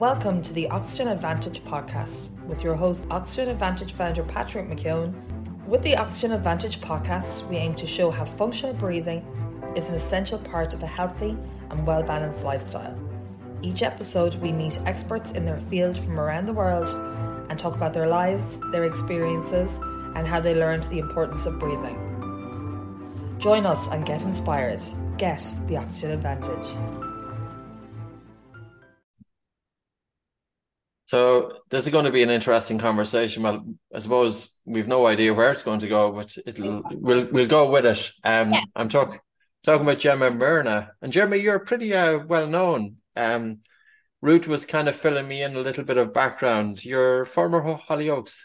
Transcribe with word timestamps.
Welcome 0.00 0.40
to 0.40 0.54
the 0.54 0.66
Oxygen 0.70 1.08
Advantage 1.08 1.62
podcast 1.62 2.30
with 2.46 2.64
your 2.64 2.74
host, 2.74 3.06
Oxygen 3.10 3.50
Advantage 3.50 3.92
founder 3.92 4.22
Patrick 4.22 4.66
McKeown. 4.66 5.12
With 5.66 5.82
the 5.82 5.94
Oxygen 5.94 6.32
Advantage 6.32 6.80
podcast, 6.80 7.46
we 7.48 7.58
aim 7.58 7.74
to 7.74 7.86
show 7.86 8.10
how 8.10 8.24
functional 8.24 8.72
breathing 8.72 9.22
is 9.76 9.90
an 9.90 9.96
essential 9.96 10.38
part 10.38 10.72
of 10.72 10.82
a 10.82 10.86
healthy 10.86 11.36
and 11.68 11.86
well 11.86 12.02
balanced 12.02 12.44
lifestyle. 12.44 12.98
Each 13.60 13.82
episode, 13.82 14.36
we 14.36 14.52
meet 14.52 14.80
experts 14.86 15.32
in 15.32 15.44
their 15.44 15.60
field 15.68 15.98
from 15.98 16.18
around 16.18 16.46
the 16.46 16.54
world 16.54 16.88
and 17.50 17.58
talk 17.58 17.74
about 17.74 17.92
their 17.92 18.08
lives, 18.08 18.58
their 18.72 18.84
experiences, 18.84 19.76
and 20.16 20.26
how 20.26 20.40
they 20.40 20.54
learned 20.54 20.84
the 20.84 20.98
importance 20.98 21.44
of 21.44 21.58
breathing. 21.58 23.36
Join 23.38 23.66
us 23.66 23.86
and 23.88 24.06
get 24.06 24.24
inspired. 24.24 24.82
Get 25.18 25.44
the 25.66 25.76
Oxygen 25.76 26.12
Advantage. 26.12 26.99
So 31.10 31.54
this 31.70 31.86
is 31.86 31.92
going 31.92 32.04
to 32.04 32.12
be 32.12 32.22
an 32.22 32.30
interesting 32.30 32.78
conversation. 32.78 33.42
Well, 33.42 33.64
I 33.92 33.98
suppose 33.98 34.56
we've 34.64 34.86
no 34.86 35.08
idea 35.08 35.34
where 35.34 35.50
it's 35.50 35.64
going 35.64 35.80
to 35.80 35.88
go, 35.88 36.12
but 36.12 36.36
it'll 36.46 36.84
we'll 36.92 37.26
we'll 37.32 37.48
go 37.48 37.68
with 37.68 37.84
it. 37.84 38.12
Um, 38.22 38.52
yeah. 38.52 38.62
I'm 38.76 38.88
talking 38.88 39.18
talking 39.64 39.82
about 39.82 39.98
Gemma 39.98 40.30
Merna, 40.30 40.90
and 41.02 41.12
Gemma, 41.12 41.34
you're 41.34 41.58
pretty 41.58 41.92
uh, 41.94 42.20
well 42.28 42.46
known. 42.46 42.98
Um, 43.16 43.58
Ruth 44.22 44.46
was 44.46 44.64
kind 44.64 44.86
of 44.86 44.94
filling 44.94 45.26
me 45.26 45.42
in 45.42 45.56
a 45.56 45.58
little 45.58 45.82
bit 45.82 45.96
of 45.96 46.14
background. 46.14 46.84
You're 46.84 47.24
former 47.26 47.60
Hollyoaks. 47.60 48.42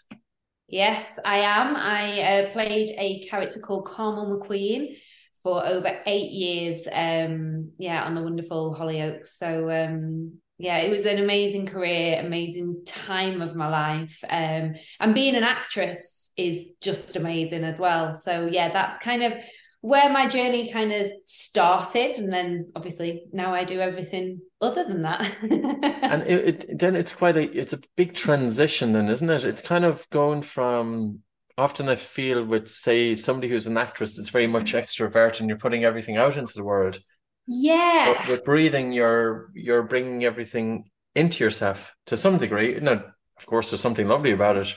Yes, 0.68 1.20
I 1.24 1.42
am. 1.42 1.76
I 1.76 2.22
uh, 2.22 2.52
played 2.52 2.96
a 2.98 3.28
character 3.28 3.60
called 3.60 3.86
Carmel 3.86 4.40
McQueen 4.40 4.98
for 5.44 5.64
over 5.64 6.00
eight 6.08 6.32
years. 6.32 6.88
Um, 6.92 7.74
yeah, 7.78 8.04
on 8.06 8.16
the 8.16 8.24
wonderful 8.24 8.76
Hollyoaks. 8.76 9.38
So 9.38 9.70
um, 9.70 10.40
yeah, 10.58 10.78
it 10.78 10.90
was 10.90 11.06
an 11.06 11.18
amazing 11.18 11.66
career, 11.66 12.20
amazing 12.20 12.84
time 12.86 13.42
of 13.42 13.56
my 13.56 13.68
life. 13.68 14.24
Um, 14.30 14.76
and 15.00 15.14
being 15.14 15.36
an 15.36 15.44
actress 15.44 16.32
is 16.38 16.70
just 16.82 17.16
amazing 17.16 17.64
as 17.64 17.78
well. 17.78 18.14
So 18.14 18.46
yeah, 18.46 18.72
that's 18.72 19.04
kind 19.04 19.24
of 19.24 19.34
where 19.82 20.10
my 20.10 20.28
journey 20.28 20.72
kind 20.72 20.92
of 20.92 21.12
started, 21.26 22.16
and 22.16 22.32
then 22.32 22.72
obviously 22.76 23.26
now 23.32 23.54
I 23.54 23.66
do 23.66 23.80
everything 23.80 24.42
other 24.62 24.84
than 24.84 25.04
that. 25.04 25.32
and 25.44 26.24
it, 26.24 26.64
it, 26.70 26.80
then 26.80 26.96
it's 26.96 27.14
quite 27.14 27.38
a 27.38 27.44
it's 27.52 27.74
a 27.74 27.80
big 27.96 28.14
transition, 28.14 28.94
then, 28.94 29.10
isn't 29.10 29.30
it? 29.30 29.44
It's 29.44 29.62
kind 29.62 29.86
of 29.86 30.10
going 30.10 30.42
from 30.42 31.20
often 31.58 31.88
I 31.88 31.96
feel 31.96 32.44
with 32.44 32.70
say 32.70 33.16
somebody 33.16 33.50
who's 33.50 33.68
an 33.68 33.78
actress, 33.78 34.18
it's 34.18 34.30
very 34.30 34.48
much 34.48 34.74
extrovert, 34.74 35.40
and 35.40 35.50
you're 35.50 35.58
putting 35.58 35.84
everything 35.84 36.18
out 36.18 36.38
into 36.38 36.54
the 36.54 36.64
world 36.64 37.00
yeah. 37.48 38.16
But 38.18 38.30
with 38.30 38.46
breathing, 38.46 38.92
you're 38.92 39.52
you're 39.54 39.84
bringing 39.84 40.24
everything 40.24 40.90
into 41.16 41.44
yourself 41.44 41.96
to 42.08 42.18
some 42.18 42.38
degree. 42.38 42.80
Now, 42.80 43.04
of 43.38 43.46
course, 43.46 43.70
there's 43.70 43.82
something 43.82 44.08
lovely 44.08 44.32
about 44.32 44.58
it. 44.58 44.76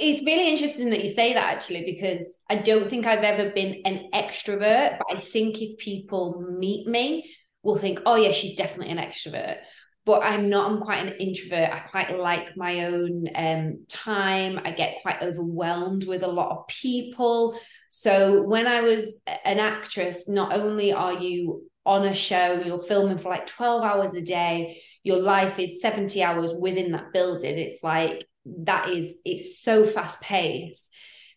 It's 0.00 0.24
really 0.24 0.50
interesting 0.50 0.90
that 0.90 1.04
you 1.04 1.12
say 1.12 1.34
that 1.34 1.54
actually, 1.54 1.84
because 1.84 2.38
I 2.48 2.58
don't 2.58 2.88
think 2.88 3.06
I've 3.06 3.24
ever 3.24 3.50
been 3.50 3.82
an 3.84 4.10
extrovert, 4.14 4.98
but 4.98 5.16
I 5.16 5.20
think 5.20 5.60
if 5.60 5.78
people 5.78 6.42
meet 6.58 6.86
me, 6.86 7.30
will 7.62 7.76
think, 7.76 8.00
oh 8.06 8.16
yeah, 8.16 8.30
she's 8.30 8.56
definitely 8.56 8.90
an 8.90 8.98
extrovert 8.98 9.58
but 10.04 10.22
I'm 10.22 10.48
not, 10.48 10.70
I'm 10.70 10.80
quite 10.80 11.06
an 11.06 11.14
introvert. 11.14 11.70
I 11.72 11.78
quite 11.78 12.18
like 12.18 12.56
my 12.56 12.86
own 12.86 13.28
um, 13.34 13.84
time. 13.88 14.60
I 14.64 14.72
get 14.72 15.00
quite 15.02 15.22
overwhelmed 15.22 16.04
with 16.04 16.24
a 16.24 16.28
lot 16.28 16.50
of 16.50 16.66
people. 16.66 17.56
So 17.94 18.42
when 18.44 18.66
I 18.66 18.80
was 18.80 19.18
an 19.44 19.58
actress, 19.58 20.26
not 20.26 20.54
only 20.54 20.94
are 20.94 21.12
you 21.12 21.68
on 21.84 22.06
a 22.06 22.14
show, 22.14 22.62
you're 22.64 22.82
filming 22.82 23.18
for 23.18 23.28
like 23.28 23.46
12 23.46 23.82
hours 23.82 24.14
a 24.14 24.22
day, 24.22 24.80
your 25.02 25.18
life 25.18 25.58
is 25.58 25.82
70 25.82 26.22
hours 26.22 26.52
within 26.58 26.92
that 26.92 27.12
building. 27.12 27.58
It's 27.58 27.82
like, 27.82 28.26
that 28.46 28.88
is, 28.88 29.12
it's 29.26 29.62
so 29.62 29.84
fast 29.84 30.22
paced. 30.22 30.88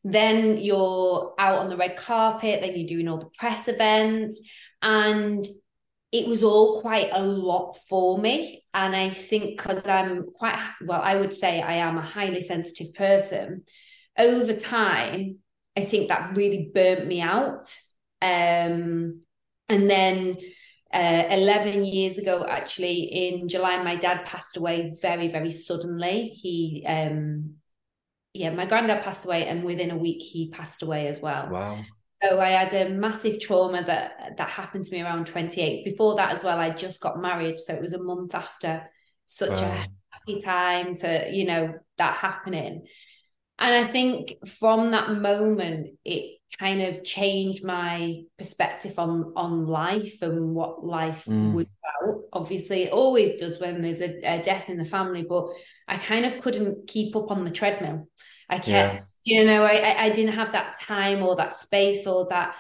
Then 0.06 0.58
you're 0.58 1.34
out 1.38 1.60
on 1.60 1.68
the 1.68 1.76
red 1.76 1.98
carpet, 1.98 2.62
then 2.62 2.78
you're 2.78 2.88
doing 2.88 3.10
all 3.10 3.18
the 3.18 3.30
press 3.38 3.68
events. 3.68 4.40
And 4.82 5.46
it 6.14 6.26
was 6.26 6.42
all 6.42 6.80
quite 6.80 7.10
a 7.12 7.22
lot 7.22 7.74
for 7.90 8.18
me. 8.18 8.64
And 8.74 8.96
I 8.96 9.10
think 9.10 9.58
because 9.58 9.86
I'm 9.86 10.28
quite, 10.34 10.58
well, 10.86 11.02
I 11.02 11.18
would 11.18 11.34
say 11.34 11.62
I 11.62 11.74
am 11.74 11.98
a 11.98 12.02
highly 12.02 12.40
sensitive 12.40 12.94
person, 12.94 13.66
over 14.18 14.54
time, 14.54 15.40
I 15.76 15.82
think 15.82 16.08
that 16.08 16.36
really 16.36 16.72
burnt 16.74 17.08
me 17.08 17.22
out. 17.22 17.76
Um, 18.22 19.22
and 19.68 19.90
then 19.90 20.38
uh, 20.94 21.24
11 21.30 21.84
years 21.84 22.18
ago, 22.18 22.46
actually, 22.48 23.02
in 23.04 23.50
July, 23.50 23.84
my 23.84 23.96
dad 23.96 24.26
passed 24.26 24.58
away 24.58 24.94
very, 25.02 25.28
very 25.28 25.52
suddenly. 25.52 26.30
He, 26.30 26.86
um, 26.88 27.56
yeah, 28.34 28.52
my 28.52 28.66
granddad 28.66 29.04
passed 29.04 29.26
away, 29.26 29.46
and 29.48 29.64
within 29.64 29.92
a 29.92 29.98
week, 29.98 30.22
he 30.22 30.50
passed 30.50 30.84
away 30.84 31.08
as 31.08 31.20
well. 31.20 31.50
Wow. 31.50 31.84
So 32.24 32.40
I 32.40 32.50
had 32.50 32.74
a 32.74 32.90
massive 32.90 33.40
trauma 33.42 33.84
that 33.84 34.38
that 34.38 34.50
happened 34.50 34.86
to 34.86 34.92
me 34.92 35.02
around 35.02 35.28
28. 35.28 35.84
Before 35.84 36.16
that 36.16 36.32
as 36.32 36.44
well, 36.44 36.60
I 36.60 36.70
just 36.70 37.02
got 37.02 37.22
married, 37.22 37.60
so 37.60 37.74
it 37.74 37.82
was 37.82 37.94
a 37.94 38.02
month 38.02 38.34
after 38.34 38.90
such 39.26 39.60
wow. 39.60 39.72
a 39.72 39.88
happy 40.12 40.42
time 40.42 40.96
to 40.96 41.30
you 41.32 41.46
know 41.46 41.74
that 41.98 42.16
happening. 42.16 42.86
And 43.58 43.74
I 43.74 43.90
think 43.90 44.36
from 44.46 44.92
that 44.92 45.12
moment, 45.12 45.98
it 46.04 46.40
kind 46.60 46.82
of 46.82 47.04
changed 47.04 47.64
my 47.64 48.24
perspective 48.38 49.00
on 49.00 49.34
on 49.36 49.66
life 49.66 50.22
and 50.22 50.54
what 50.54 50.86
life 50.86 51.26
mm. 51.26 51.54
was 51.54 51.68
about. 51.68 52.22
Obviously, 52.34 52.84
it 52.84 52.92
always 52.92 53.40
does 53.40 53.60
when 53.60 53.82
there's 53.82 54.02
a, 54.02 54.20
a, 54.24 54.44
death 54.44 54.70
in 54.70 54.78
the 54.78 54.86
family, 54.86 55.26
but 55.28 55.48
I 55.88 55.98
kind 55.98 56.26
of 56.26 56.42
couldn't 56.42 56.88
keep 56.88 57.16
up 57.16 57.32
on 57.32 57.46
the 57.46 57.52
treadmill. 57.52 58.10
I 58.50 58.58
kept 58.58 58.68
yeah 58.68 59.02
you 59.26 59.44
know 59.44 59.66
I, 59.66 60.06
I 60.06 60.10
didn't 60.12 60.36
have 60.36 60.54
that 60.54 60.80
time 60.80 61.24
or 61.24 61.36
that 61.36 61.52
space 61.52 62.08
or 62.08 62.28
that 62.30 62.56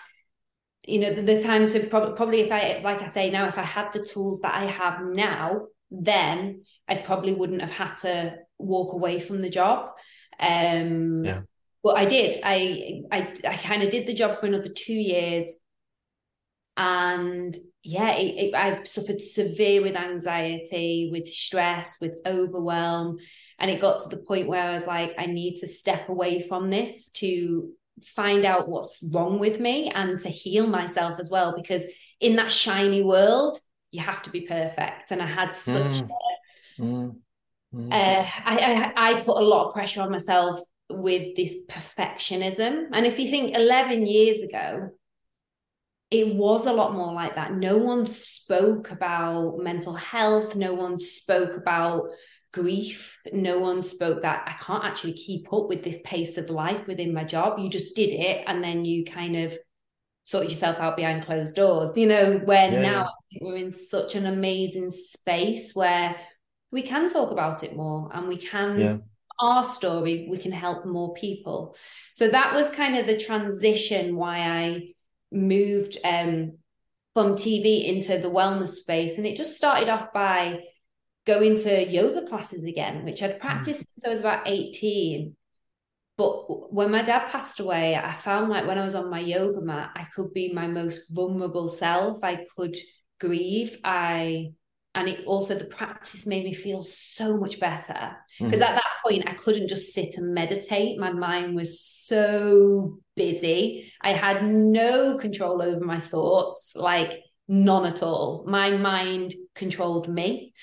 you 0.85 0.99
know 0.99 1.13
the, 1.13 1.21
the 1.21 1.41
time 1.41 1.67
to 1.67 1.87
pro- 1.87 2.13
probably 2.13 2.41
if 2.41 2.51
i 2.51 2.81
like 2.83 3.01
i 3.01 3.05
say 3.05 3.29
now 3.29 3.47
if 3.47 3.57
i 3.57 3.63
had 3.63 3.93
the 3.93 4.03
tools 4.03 4.41
that 4.41 4.53
i 4.53 4.65
have 4.65 5.01
now 5.01 5.67
then 5.89 6.63
i 6.89 6.95
probably 6.95 7.33
wouldn't 7.33 7.61
have 7.61 7.71
had 7.71 7.95
to 7.95 8.35
walk 8.57 8.93
away 8.93 9.19
from 9.19 9.39
the 9.39 9.49
job 9.49 9.91
um 10.39 11.23
yeah 11.25 11.41
but 11.83 11.97
i 11.97 12.05
did 12.05 12.39
i 12.43 13.01
i, 13.11 13.33
I 13.47 13.57
kind 13.57 13.83
of 13.83 13.89
did 13.89 14.07
the 14.07 14.13
job 14.13 14.35
for 14.35 14.45
another 14.45 14.69
two 14.69 14.93
years 14.93 15.51
and 16.77 17.55
yeah 17.83 18.15
it, 18.15 18.47
it, 18.47 18.55
i 18.55 18.83
suffered 18.83 19.21
severe 19.21 19.81
with 19.81 19.95
anxiety 19.95 21.09
with 21.11 21.27
stress 21.27 21.97
with 22.01 22.19
overwhelm 22.25 23.17
and 23.59 23.71
it 23.71 23.79
got 23.79 23.99
to 23.99 24.09
the 24.09 24.21
point 24.21 24.47
where 24.47 24.61
I 24.61 24.73
was 24.73 24.85
like, 24.85 25.13
I 25.17 25.27
need 25.27 25.57
to 25.57 25.67
step 25.67 26.09
away 26.09 26.41
from 26.41 26.69
this 26.69 27.09
to 27.11 27.69
find 28.03 28.45
out 28.45 28.67
what's 28.67 29.01
wrong 29.13 29.39
with 29.39 29.59
me 29.59 29.89
and 29.91 30.19
to 30.21 30.29
heal 30.29 30.67
myself 30.67 31.19
as 31.19 31.29
well. 31.31 31.55
Because 31.55 31.85
in 32.19 32.35
that 32.35 32.51
shiny 32.51 33.01
world, 33.01 33.57
you 33.91 34.01
have 34.01 34.21
to 34.23 34.29
be 34.29 34.41
perfect. 34.41 35.11
And 35.11 35.21
I 35.21 35.25
had 35.25 35.53
such 35.53 36.01
mm. 36.01 36.09
a, 36.79 36.81
mm. 36.81 37.15
Mm. 37.75 37.91
Uh, 37.91 38.25
I, 38.45 38.93
I, 38.95 39.09
I 39.09 39.21
put 39.21 39.37
a 39.37 39.45
lot 39.45 39.67
of 39.67 39.73
pressure 39.73 40.01
on 40.01 40.11
myself 40.11 40.59
with 40.89 41.35
this 41.35 41.57
perfectionism. 41.69 42.87
And 42.93 43.05
if 43.05 43.19
you 43.19 43.29
think 43.29 43.55
11 43.55 44.05
years 44.05 44.41
ago, 44.41 44.91
it 46.11 46.35
was 46.35 46.65
a 46.65 46.73
lot 46.73 46.93
more 46.93 47.13
like 47.13 47.35
that. 47.35 47.53
No 47.53 47.77
one 47.77 48.05
spoke 48.05 48.91
about 48.91 49.57
mental 49.57 49.95
health. 49.95 50.55
No 50.55 50.73
one 50.73 50.99
spoke 50.99 51.57
about 51.57 52.03
grief. 52.53 53.17
No 53.33 53.59
one 53.59 53.81
spoke 53.81 54.21
that 54.21 54.43
I 54.47 54.53
can't 54.63 54.85
actually 54.85 55.13
keep 55.13 55.51
up 55.51 55.67
with 55.67 55.83
this 55.83 55.99
pace 56.05 56.37
of 56.37 56.49
life 56.49 56.87
within 56.87 57.13
my 57.13 57.23
job. 57.25 57.59
You 57.59 57.69
just 57.69 57.95
did 57.95 58.13
it 58.13 58.45
and 58.47 58.63
then 58.63 58.85
you 58.85 59.03
kind 59.03 59.35
of 59.35 59.57
sorted 60.23 60.51
yourself 60.51 60.77
out 60.79 60.95
behind 60.95 61.25
closed 61.25 61.55
doors, 61.55 61.97
you 61.97 62.07
know, 62.07 62.37
where 62.45 62.71
yeah, 62.71 62.81
now 62.81 63.09
yeah. 63.29 63.39
we're 63.43 63.57
in 63.57 63.71
such 63.71 64.15
an 64.15 64.25
amazing 64.25 64.91
space 64.91 65.73
where 65.73 66.15
we 66.71 66.81
can 66.81 67.11
talk 67.11 67.31
about 67.31 67.63
it 67.63 67.75
more 67.75 68.09
and 68.13 68.27
we 68.27 68.37
can 68.37 68.79
yeah. 68.79 68.97
our 69.39 69.63
story 69.63 70.27
we 70.29 70.37
can 70.37 70.51
help 70.51 70.85
more 70.85 71.13
people 71.13 71.75
so 72.11 72.27
that 72.27 72.53
was 72.53 72.69
kind 72.69 72.97
of 72.97 73.05
the 73.05 73.17
transition 73.17 74.15
why 74.15 74.39
i 74.39 74.81
moved 75.31 75.97
um, 76.03 76.57
from 77.13 77.35
tv 77.35 77.85
into 77.87 78.17
the 78.17 78.29
wellness 78.29 78.69
space 78.69 79.17
and 79.17 79.25
it 79.25 79.35
just 79.35 79.55
started 79.55 79.89
off 79.89 80.13
by 80.13 80.59
going 81.25 81.57
to 81.57 81.87
yoga 81.87 82.25
classes 82.25 82.63
again, 82.63 83.03
which 83.03 83.21
I'd 83.21 83.39
practiced 83.39 83.81
mm. 83.81 83.85
since 83.89 84.05
I 84.05 84.09
was 84.09 84.19
about 84.19 84.47
18. 84.47 85.35
But 86.17 86.73
when 86.73 86.91
my 86.91 87.01
dad 87.01 87.27
passed 87.27 87.59
away, 87.59 87.95
I 87.95 88.13
found 88.13 88.49
like 88.49 88.65
when 88.65 88.77
I 88.77 88.85
was 88.85 88.95
on 88.95 89.09
my 89.09 89.19
yoga 89.19 89.59
mat, 89.59 89.91
I 89.95 90.05
could 90.15 90.33
be 90.33 90.53
my 90.53 90.67
most 90.67 91.09
vulnerable 91.09 91.67
self. 91.67 92.23
I 92.23 92.45
could 92.55 92.77
grieve. 93.19 93.77
I 93.83 94.53
and 94.95 95.09
it 95.09 95.25
also 95.25 95.55
the 95.55 95.65
practice 95.65 96.25
made 96.25 96.45
me 96.45 96.53
feel 96.53 96.81
so 96.81 97.37
much 97.37 97.59
better 97.59 98.15
because 98.39 98.61
mm. 98.61 98.65
at 98.65 98.75
that 98.75 98.93
point 99.05 99.27
I 99.27 99.33
couldn't 99.33 99.67
just 99.67 99.93
sit 99.93 100.17
and 100.17 100.33
meditate. 100.33 100.97
My 100.97 101.11
mind 101.11 101.53
was 101.55 101.81
so 101.81 102.99
busy. 103.15 103.91
I 104.01 104.13
had 104.13 104.43
no 104.43 105.17
control 105.17 105.61
over 105.61 105.85
my 105.85 105.99
thoughts, 105.99 106.73
like 106.75 107.19
none 107.47 107.85
at 107.85 108.01
all. 108.01 108.45
My 108.47 108.71
mind 108.71 109.35
controlled 109.53 110.07
me. 110.07 110.53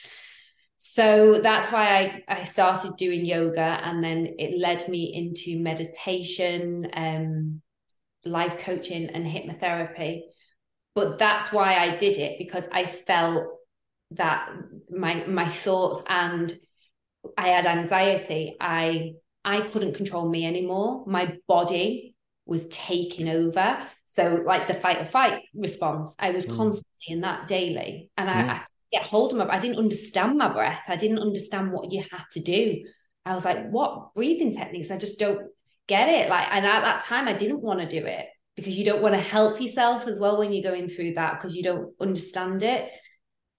so 0.79 1.39
that's 1.41 1.71
why 1.71 2.23
I, 2.29 2.41
I 2.41 2.43
started 2.45 2.97
doing 2.97 3.25
yoga 3.25 3.81
and 3.85 4.03
then 4.03 4.35
it 4.39 4.59
led 4.59 4.89
me 4.89 5.13
into 5.15 5.63
meditation 5.63 6.89
um, 6.95 7.61
life 8.25 8.59
coaching 8.59 9.11
and 9.11 9.27
hypnotherapy 9.27 10.23
but 10.95 11.19
that's 11.19 11.53
why 11.53 11.75
i 11.77 11.97
did 11.97 12.19
it 12.19 12.39
because 12.39 12.69
i 12.71 12.87
felt 12.87 13.45
that 14.17 14.49
my 14.91 15.25
my 15.27 15.49
thoughts 15.49 16.03
and 16.09 16.59
i 17.39 17.49
had 17.49 17.67
anxiety 17.67 18.57
i 18.61 19.13
i 19.45 19.61
couldn't 19.61 19.95
control 19.95 20.29
me 20.29 20.47
anymore 20.47 21.05
my 21.07 21.37
body 21.47 22.15
was 22.47 22.67
taking 22.69 23.29
over 23.29 23.79
so 24.07 24.43
like 24.45 24.67
the 24.67 24.75
fight 24.75 24.99
or 24.99 25.05
fight 25.05 25.43
response 25.55 26.15
i 26.19 26.31
was 26.31 26.47
mm. 26.47 26.57
constantly 26.57 27.07
in 27.09 27.21
that 27.21 27.47
daily 27.47 28.11
and 28.17 28.29
I, 28.29 28.35
mm. 28.35 28.51
I 28.51 28.63
get 28.93 29.07
hold 29.07 29.33
of 29.33 29.39
my 29.39 29.49
I 29.49 29.59
didn't 29.59 29.79
understand 29.79 30.37
my 30.37 30.53
breath. 30.53 30.83
I 30.87 30.97
didn't 30.97 31.19
understand 31.19 31.73
what 31.73 31.91
you 31.91 32.03
had 32.03 32.25
to 32.33 32.41
do. 32.41 32.85
I 33.25 33.35
was 33.35 33.45
like, 33.45 33.71
what 33.71 34.15
breathing 34.15 34.55
techniques? 34.55 34.91
I 34.91 34.99
just 34.99 35.19
don't 35.19 35.49
get 35.89 36.09
it. 36.09 36.29
Like, 36.29 36.49
and 36.51 36.67
at 36.67 36.83
that 36.83 37.05
time 37.05 37.27
I 37.27 37.33
didn't 37.33 37.63
want 37.63 37.81
to 37.81 37.89
do 37.89 38.05
it 38.05 38.27
because 38.57 38.77
you 38.77 38.85
don't 38.85 39.03
want 39.03 39.15
to 39.15 39.21
help 39.21 39.61
yourself 39.61 40.07
as 40.07 40.21
well 40.21 40.39
when 40.39 40.53
you're 40.53 40.71
going 40.71 40.89
through 40.89 41.15
that 41.15 41.39
because 41.39 41.57
you 41.57 41.63
don't 41.63 41.95
understand 42.01 42.63
it. 42.63 42.91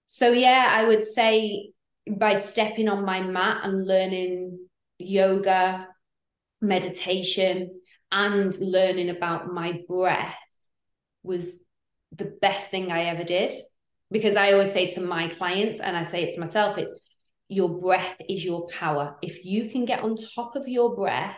So 0.06 0.32
yeah, 0.32 0.68
I 0.70 0.84
would 0.84 1.02
say 1.02 1.70
by 2.10 2.34
stepping 2.34 2.88
on 2.88 3.04
my 3.04 3.20
mat 3.20 3.60
and 3.64 3.86
learning 3.86 4.58
yoga, 4.98 5.88
meditation, 6.60 7.80
and 8.12 8.56
learning 8.60 9.10
about 9.10 9.52
my 9.52 9.80
breath 9.88 10.36
was 11.22 11.56
the 12.12 12.36
best 12.40 12.70
thing 12.70 12.92
I 12.92 13.04
ever 13.04 13.24
did 13.24 13.54
because 14.10 14.36
I 14.36 14.52
always 14.52 14.72
say 14.72 14.90
to 14.92 15.00
my 15.00 15.28
clients 15.28 15.80
and 15.80 15.96
I 15.96 16.02
say 16.02 16.24
it 16.24 16.34
to 16.34 16.40
myself, 16.40 16.78
it's 16.78 16.92
your 17.48 17.80
breath 17.80 18.16
is 18.28 18.44
your 18.44 18.68
power. 18.68 19.16
If 19.22 19.44
you 19.44 19.68
can 19.68 19.84
get 19.84 20.00
on 20.00 20.16
top 20.16 20.54
of 20.56 20.68
your 20.68 20.94
breath, 20.94 21.36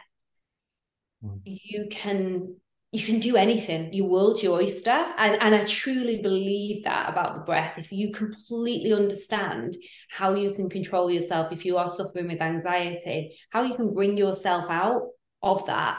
mm. 1.24 1.40
you 1.44 1.88
can 1.90 2.56
you 2.96 3.04
can 3.04 3.20
do 3.20 3.36
anything. 3.36 3.92
Your 3.92 4.08
world's 4.08 4.42
your 4.42 4.60
oyster. 4.60 5.06
And, 5.18 5.40
and 5.40 5.54
I 5.54 5.64
truly 5.64 6.22
believe 6.22 6.84
that 6.84 7.08
about 7.08 7.34
the 7.34 7.40
breath. 7.40 7.74
If 7.76 7.92
you 7.92 8.12
completely 8.12 8.92
understand 8.92 9.76
how 10.08 10.34
you 10.34 10.52
can 10.52 10.68
control 10.68 11.10
yourself, 11.10 11.52
if 11.52 11.64
you 11.64 11.76
are 11.76 11.88
suffering 11.88 12.28
with 12.28 12.40
anxiety, 12.40 13.36
how 13.50 13.62
you 13.62 13.74
can 13.74 13.94
bring 13.94 14.16
yourself 14.16 14.70
out 14.70 15.08
of 15.42 15.66
that 15.66 15.98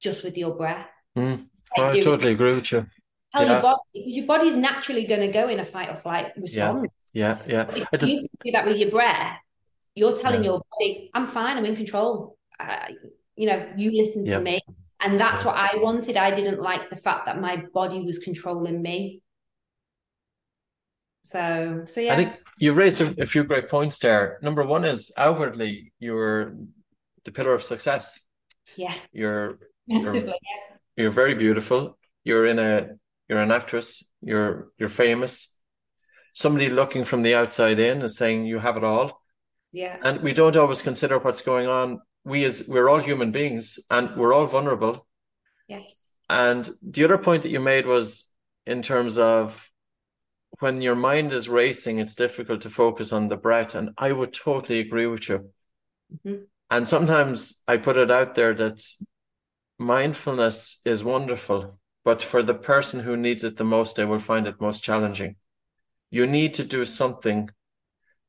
just 0.00 0.24
with 0.24 0.36
your 0.36 0.56
breath. 0.56 0.86
Mm. 1.16 1.46
I 1.76 2.00
totally 2.00 2.32
agree 2.32 2.54
with 2.54 2.72
you 2.72 2.86
tell 3.36 3.46
yeah. 3.46 3.52
your 3.52 3.62
body 3.62 3.80
because 3.94 4.16
your 4.16 4.26
body's 4.26 4.56
naturally 4.56 5.06
going 5.06 5.20
to 5.20 5.28
go 5.28 5.48
in 5.48 5.60
a 5.60 5.64
fight 5.64 5.90
or 5.90 5.96
flight 5.96 6.32
response. 6.36 6.90
Yeah, 7.12 7.38
yeah. 7.46 7.66
yeah. 7.74 7.84
If 7.92 8.00
just... 8.00 8.12
you 8.12 8.26
do 8.44 8.52
that 8.52 8.66
with 8.66 8.76
your 8.76 8.90
breath, 8.90 9.38
you're 9.94 10.16
telling 10.16 10.42
yeah. 10.42 10.50
your 10.50 10.62
body, 10.70 11.10
"I'm 11.14 11.26
fine. 11.26 11.56
I'm 11.56 11.64
in 11.64 11.76
control." 11.76 12.36
Uh, 12.58 12.86
you 13.36 13.46
know, 13.46 13.66
you 13.76 13.92
listen 13.92 14.24
to 14.26 14.40
me, 14.40 14.60
and 15.00 15.20
that's 15.20 15.44
what 15.44 15.56
I 15.56 15.76
wanted. 15.76 16.16
I 16.16 16.34
didn't 16.34 16.60
like 16.60 16.90
the 16.90 16.96
fact 16.96 17.26
that 17.26 17.40
my 17.40 17.64
body 17.74 18.00
was 18.02 18.18
controlling 18.18 18.80
me. 18.80 19.22
So, 21.22 21.84
so 21.86 22.00
yeah. 22.00 22.14
I 22.14 22.16
think 22.16 22.38
you 22.58 22.72
raised 22.72 23.00
a, 23.00 23.22
a 23.22 23.26
few 23.26 23.44
great 23.44 23.68
points 23.68 23.98
there. 23.98 24.38
Number 24.42 24.64
one 24.64 24.84
is 24.84 25.12
outwardly, 25.16 25.92
you're 25.98 26.54
the 27.24 27.32
pillar 27.32 27.52
of 27.52 27.62
success. 27.62 28.20
Yeah. 28.76 28.94
You're 29.12 29.58
Massively, 29.88 30.20
you're, 30.20 30.28
yeah. 30.28 30.76
you're 30.96 31.10
very 31.10 31.34
beautiful. 31.34 31.98
You're 32.24 32.46
in 32.46 32.58
a 32.58 32.90
you're 33.28 33.38
an 33.38 33.50
actress, 33.50 34.08
you're 34.22 34.68
you're 34.78 34.88
famous. 34.88 35.60
Somebody 36.32 36.70
looking 36.70 37.04
from 37.04 37.22
the 37.22 37.34
outside 37.34 37.78
in 37.78 38.02
is 38.02 38.16
saying 38.16 38.46
you 38.46 38.58
have 38.58 38.76
it 38.76 38.84
all. 38.84 39.20
Yeah. 39.72 39.96
And 40.02 40.22
we 40.22 40.32
don't 40.32 40.56
always 40.56 40.82
consider 40.82 41.18
what's 41.18 41.40
going 41.40 41.66
on. 41.66 42.00
We 42.26 42.44
as 42.44 42.66
we're 42.66 42.88
all 42.88 42.98
human 42.98 43.30
beings 43.30 43.78
and 43.88 44.16
we're 44.16 44.34
all 44.34 44.46
vulnerable. 44.46 45.06
Yes. 45.68 45.94
And 46.28 46.68
the 46.82 47.04
other 47.04 47.18
point 47.18 47.44
that 47.44 47.50
you 47.50 47.60
made 47.60 47.86
was 47.86 48.34
in 48.66 48.82
terms 48.82 49.16
of 49.16 49.70
when 50.58 50.82
your 50.82 50.96
mind 50.96 51.32
is 51.32 51.48
racing, 51.48 52.00
it's 52.00 52.16
difficult 52.16 52.62
to 52.62 52.70
focus 52.70 53.12
on 53.12 53.28
the 53.28 53.36
breath. 53.36 53.76
And 53.76 53.90
I 53.96 54.10
would 54.10 54.32
totally 54.32 54.80
agree 54.80 55.06
with 55.06 55.28
you. 55.28 55.50
Mm-hmm. 56.12 56.42
And 56.68 56.88
sometimes 56.88 57.62
I 57.68 57.76
put 57.76 57.96
it 57.96 58.10
out 58.10 58.34
there 58.34 58.54
that 58.54 58.84
mindfulness 59.78 60.80
is 60.84 61.04
wonderful, 61.04 61.78
but 62.04 62.24
for 62.24 62.42
the 62.42 62.54
person 62.54 63.00
who 63.00 63.16
needs 63.16 63.44
it 63.44 63.56
the 63.56 63.64
most, 63.64 63.94
they 63.94 64.04
will 64.04 64.18
find 64.18 64.48
it 64.48 64.60
most 64.60 64.82
challenging. 64.82 65.36
You 66.10 66.26
need 66.26 66.54
to 66.54 66.64
do 66.64 66.84
something 66.84 67.50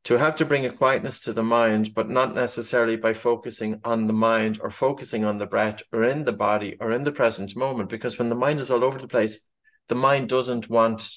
to 0.07 0.17
have 0.17 0.35
to 0.35 0.45
bring 0.45 0.65
a 0.65 0.71
quietness 0.71 1.19
to 1.19 1.33
the 1.33 1.43
mind, 1.43 1.93
but 1.93 2.09
not 2.09 2.33
necessarily 2.33 2.95
by 2.95 3.13
focusing 3.13 3.81
on 3.83 4.07
the 4.07 4.13
mind 4.13 4.57
or 4.61 4.71
focusing 4.71 5.25
on 5.25 5.37
the 5.37 5.45
breath 5.45 5.83
or 5.91 6.05
in 6.05 6.23
the 6.23 6.31
body 6.31 6.77
or 6.79 6.93
in 6.93 7.03
the 7.03 7.11
present 7.11 7.57
moment. 7.57 7.89
Because 7.89 8.17
when 8.17 8.29
the 8.29 8.35
mind 8.35 8.61
is 8.61 8.71
all 8.71 8.85
over 8.85 8.99
the 8.99 9.07
place, 9.09 9.37
the 9.89 9.95
mind 9.95 10.29
doesn't 10.29 10.69
want 10.69 11.11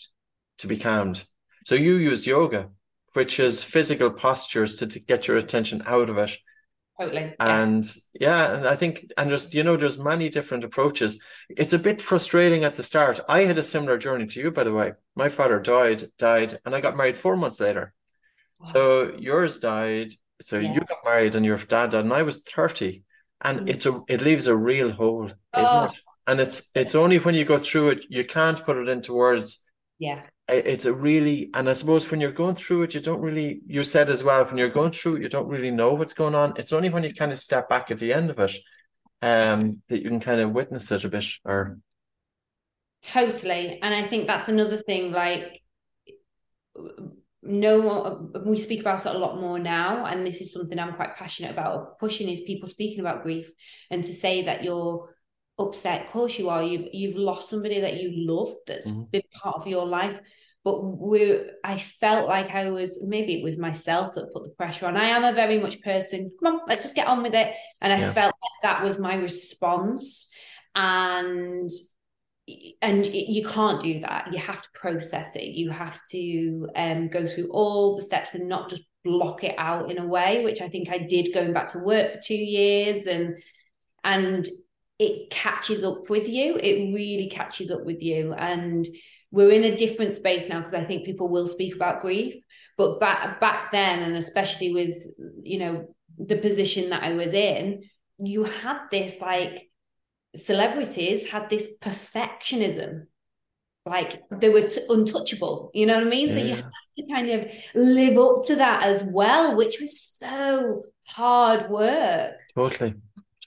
to 0.59 0.67
be 0.67 0.77
calmed. 0.77 1.23
So 1.67 1.77
you 1.77 1.95
use 1.99 2.27
yoga, 2.27 2.71
which 3.13 3.39
is 3.39 3.63
physical 3.63 4.11
postures 4.11 4.75
to, 4.77 4.89
to 4.89 4.99
get 4.99 5.29
your 5.29 5.37
attention 5.37 5.85
out 5.87 6.11
of 6.11 6.19
it 6.19 6.37
Totally. 7.01 7.33
And 7.41 7.87
yeah. 8.13 8.49
yeah, 8.49 8.57
and 8.57 8.69
I 8.69 8.77
think, 8.77 9.11
and 9.17 9.31
there's, 9.31 9.55
you 9.55 9.63
know, 9.63 9.77
there's 9.77 9.99
many 9.99 10.29
different 10.29 10.65
approaches. 10.65 11.19
It's 11.49 11.73
a 11.73 11.79
bit 11.79 12.03
frustrating 12.03 12.65
at 12.65 12.77
the 12.77 12.83
start. 12.83 13.21
I 13.27 13.45
had 13.45 13.57
a 13.57 13.63
similar 13.63 13.97
journey 13.97 14.27
to 14.27 14.41
you, 14.41 14.51
by 14.51 14.65
the 14.65 14.75
way. 14.75 14.93
My 15.17 15.31
father 15.31 15.61
died, 15.61 16.11
died, 16.19 16.59
and 16.67 16.75
I 16.75 16.83
got 16.83 16.99
married 16.99 17.17
four 17.17 17.37
months 17.37 17.59
later. 17.59 17.95
Wow. 18.61 18.67
So 18.73 19.13
yours 19.19 19.59
died. 19.59 20.13
So 20.41 20.59
yeah. 20.59 20.75
you 20.75 20.81
got 20.81 20.99
married 21.05 21.35
and 21.35 21.45
your 21.45 21.59
dad 21.59 21.91
died, 21.91 22.05
and 22.05 22.13
I 22.13 22.23
was 22.23 22.43
30. 22.43 23.03
And 23.43 23.61
mm-hmm. 23.61 23.69
it's 23.69 23.87
a, 23.87 24.01
it 24.09 24.23
leaves 24.23 24.47
a 24.47 24.57
real 24.57 24.91
hole, 24.91 25.27
isn't 25.27 25.37
oh. 25.55 25.85
it? 25.85 26.01
And 26.27 26.41
it's, 26.41 26.71
it's 26.75 26.95
only 26.95 27.19
when 27.19 27.35
you 27.35 27.45
go 27.45 27.59
through 27.59 27.91
it, 27.91 28.05
you 28.09 28.25
can't 28.25 28.65
put 28.65 28.77
it 28.77 28.89
into 28.89 29.15
words. 29.15 29.65
Yeah 29.99 30.23
it's 30.53 30.85
a 30.85 30.93
really 30.93 31.51
and 31.55 31.69
i 31.69 31.73
suppose 31.73 32.11
when 32.11 32.21
you're 32.21 32.33
going 32.33 32.55
through 32.55 32.83
it 32.83 32.95
you 32.95 33.01
don't 33.01 33.21
really 33.21 33.61
you 33.67 33.85
said 33.85 34.11
as 34.11 34.23
well 34.23 34.45
when 34.45 34.57
you're 34.57 34.69
going 34.69 34.91
through 34.91 35.17
it 35.17 35.23
you 35.23 35.29
don't 35.29 35.49
really 35.49 35.71
know 35.71 35.95
what's 35.95 36.13
going 36.13 36.35
on 36.35 36.53
it's 36.57 36.73
only 36.73 36.89
when 36.89 37.03
you 37.03 37.13
kind 37.13 37.33
of 37.33 37.39
step 37.39 37.69
back 37.69 37.91
at 37.91 37.99
the 37.99 38.13
end 38.13 38.31
of 38.31 38.39
it 38.39 38.57
um 39.23 39.83
that 39.89 40.03
you 40.03 40.09
can 40.09 40.21
kind 40.21 40.41
of 40.41 40.51
witness 40.51 40.91
it 40.91 41.05
a 41.05 41.09
bit 41.09 41.27
or 41.45 41.79
totally 43.03 43.81
and 43.83 43.95
i 43.95 44.09
think 44.09 44.27
that's 44.27 44.49
another 44.49 44.77
thing 44.77 45.13
like 45.13 45.63
no 47.43 48.31
we 48.45 48.59
speak 48.59 48.81
about 48.81 49.05
it 49.05 49.15
a 49.15 49.19
lot 49.19 49.41
more 49.41 49.59
now 49.59 50.05
and 50.05 50.27
this 50.27 50.41
is 50.41 50.53
something 50.53 50.79
i'm 50.79 50.95
quite 50.95 51.17
passionate 51.17 51.51
about 51.51 51.99
pushing 51.99 52.29
is 52.29 52.41
people 52.43 52.69
speaking 52.69 53.01
about 53.01 53.23
grief 53.23 53.51
and 53.91 54.05
to 54.05 54.13
say 54.13 54.45
that 54.45 54.63
you're 54.63 55.15
upset 55.59 56.05
of 56.05 56.11
course 56.11 56.39
you 56.39 56.51
are 56.51 56.63
you've 56.63 56.89
you've 56.93 57.17
lost 57.17 57.49
somebody 57.49 57.81
that 57.81 58.01
you 58.01 58.11
love 58.15 58.55
that's 58.67 58.91
mm-hmm. 58.91 59.05
been 59.11 59.23
part 59.43 59.57
of 59.57 59.67
your 59.67 59.87
life 59.87 60.21
but 60.63 60.83
we 60.83 61.41
I 61.65 61.79
felt 61.79 62.29
like 62.29 62.51
I 62.51 62.71
was 62.71 63.03
maybe 63.03 63.35
it 63.35 63.43
was 63.43 63.57
myself 63.57 64.15
that 64.15 64.33
put 64.33 64.45
the 64.45 64.51
pressure 64.51 64.87
on. 64.87 64.97
I 64.97 65.07
am 65.07 65.25
a 65.25 65.33
very 65.33 65.59
much 65.59 65.81
person, 65.81 66.31
come 66.43 66.57
on, 66.57 66.61
let's 66.69 66.83
just 66.83 66.95
get 66.95 67.07
on 67.07 67.23
with 67.23 67.35
it. 67.35 67.55
And 67.81 67.93
I 67.93 67.99
yeah. 67.99 68.13
felt 68.13 68.35
like 68.35 68.63
that 68.63 68.85
was 68.85 68.99
my 68.99 69.15
response. 69.15 70.31
And 70.75 71.71
and 72.83 73.07
you 73.07 73.47
can't 73.47 73.81
do 73.81 74.01
that. 74.01 74.33
You 74.33 74.39
have 74.39 74.63
to 74.63 74.69
process 74.75 75.37
it. 75.37 75.45
You 75.45 75.71
have 75.71 76.01
to 76.11 76.69
um, 76.77 77.09
go 77.09 77.27
through 77.27 77.49
all 77.51 77.97
the 77.97 78.03
steps 78.03 78.35
and 78.35 78.49
not 78.49 78.71
just 78.71 78.83
block 79.05 79.45
it 79.45 79.55
out 79.59 79.91
in 79.91 79.99
a 79.99 80.07
way, 80.07 80.45
which 80.45 80.61
I 80.61 80.69
think 80.69 80.89
I 80.91 80.99
did 80.99 81.35
going 81.35 81.53
back 81.53 81.73
to 81.73 81.79
work 81.79 82.13
for 82.13 82.21
two 82.23 82.35
years 82.35 83.07
and 83.07 83.43
and 84.05 84.49
it 84.99 85.31
catches 85.31 85.83
up 85.83 86.11
with 86.11 86.29
you. 86.29 86.57
It 86.57 86.95
really 86.95 87.29
catches 87.31 87.71
up 87.71 87.85
with 87.85 88.03
you. 88.03 88.35
And 88.35 88.87
we're 89.31 89.51
in 89.51 89.65
a 89.65 89.77
different 89.77 90.13
space 90.13 90.49
now 90.49 90.59
because 90.59 90.75
I 90.75 90.85
think 90.85 91.07
people 91.07 91.29
will 91.29 91.47
speak 91.47 91.75
about 91.75 92.03
grief. 92.03 92.35
But 92.77 93.01
back 93.01 93.41
back 93.41 93.73
then, 93.73 94.03
and 94.03 94.17
especially 94.17 94.73
with 94.73 95.07
you 95.43 95.59
know 95.59 95.95
the 96.19 96.37
position 96.37 96.91
that 96.91 97.03
I 97.03 97.15
was 97.15 97.33
in, 97.33 97.83
you 98.19 98.45
had 98.45 98.89
this 98.91 99.21
like 99.21 99.70
celebrities 100.37 101.31
had 101.31 101.51
this 101.51 101.69
perfectionism. 101.81 103.07
Like 103.87 104.23
they 104.31 104.51
were 104.51 104.69
t- 104.69 104.85
untouchable. 104.89 105.71
You 105.75 105.87
know 105.87 105.95
what 105.97 106.07
i 106.07 106.11
mean? 106.11 106.29
Yeah. 106.29 106.35
so 106.35 106.41
you 106.41 106.55
had 106.55 106.65
to 106.99 107.07
kind 107.13 107.31
of 107.31 107.49
live 107.75 108.19
up 108.19 108.47
to 108.47 108.57
that 108.57 108.83
as 108.83 109.03
well 109.03 109.57
which 109.57 109.81
was 109.81 110.01
so 110.01 110.85
hard 111.07 111.71
work. 111.71 112.35
Totally. 112.55 112.95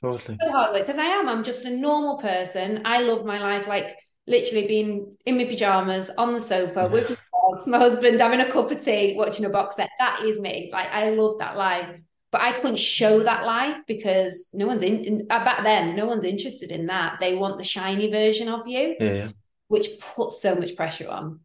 Totally. 0.01 0.37
So 0.41 0.51
hard 0.51 0.73
work. 0.73 0.85
Because 0.85 0.99
i 0.99 1.05
am 1.05 1.29
i'm 1.29 1.43
just 1.43 1.65
a 1.65 1.69
normal 1.69 2.17
person. 2.17 2.81
I 2.85 3.01
love 3.01 3.25
my 3.25 3.39
life 3.39 3.67
like 3.67 3.95
literally 4.25 4.67
being 4.67 5.17
in 5.25 5.37
my 5.37 5.45
pajamas 5.45 6.09
on 6.17 6.33
the 6.33 6.41
sofa 6.41 6.87
with 6.87 7.09
my 7.09 7.17
dogs, 7.51 7.67
my 7.67 7.77
husband 7.77 8.19
having 8.19 8.39
a 8.39 8.51
cup 8.51 8.71
of 8.71 8.83
tea, 8.83 9.13
watching 9.15 9.45
a 9.45 9.49
box 9.49 9.75
set. 9.75 9.89
That 9.99 10.23
is 10.25 10.39
me. 10.39 10.69
Like 10.73 10.89
I 10.89 11.11
love 11.11 11.39
that 11.39 11.57
life. 11.57 11.99
But 12.33 12.41
I 12.41 12.53
couldn't 12.53 12.79
show 12.79 13.21
that 13.21 13.45
life 13.45 13.77
because 13.87 14.49
no 14.53 14.65
one's 14.65 14.81
in, 14.81 15.03
in 15.05 15.27
uh, 15.29 15.45
back 15.45 15.63
then, 15.63 15.95
no 15.95 16.07
one's 16.07 16.23
interested 16.23 16.71
in 16.71 16.87
that. 16.87 17.17
They 17.19 17.35
want 17.35 17.59
the 17.59 17.63
shiny 17.63 18.09
version 18.09 18.49
of 18.49 18.67
you, 18.67 18.95
yeah. 18.99 19.27
which 19.67 19.87
puts 19.99 20.41
so 20.41 20.55
much 20.55 20.75
pressure 20.75 21.07
on. 21.09 21.41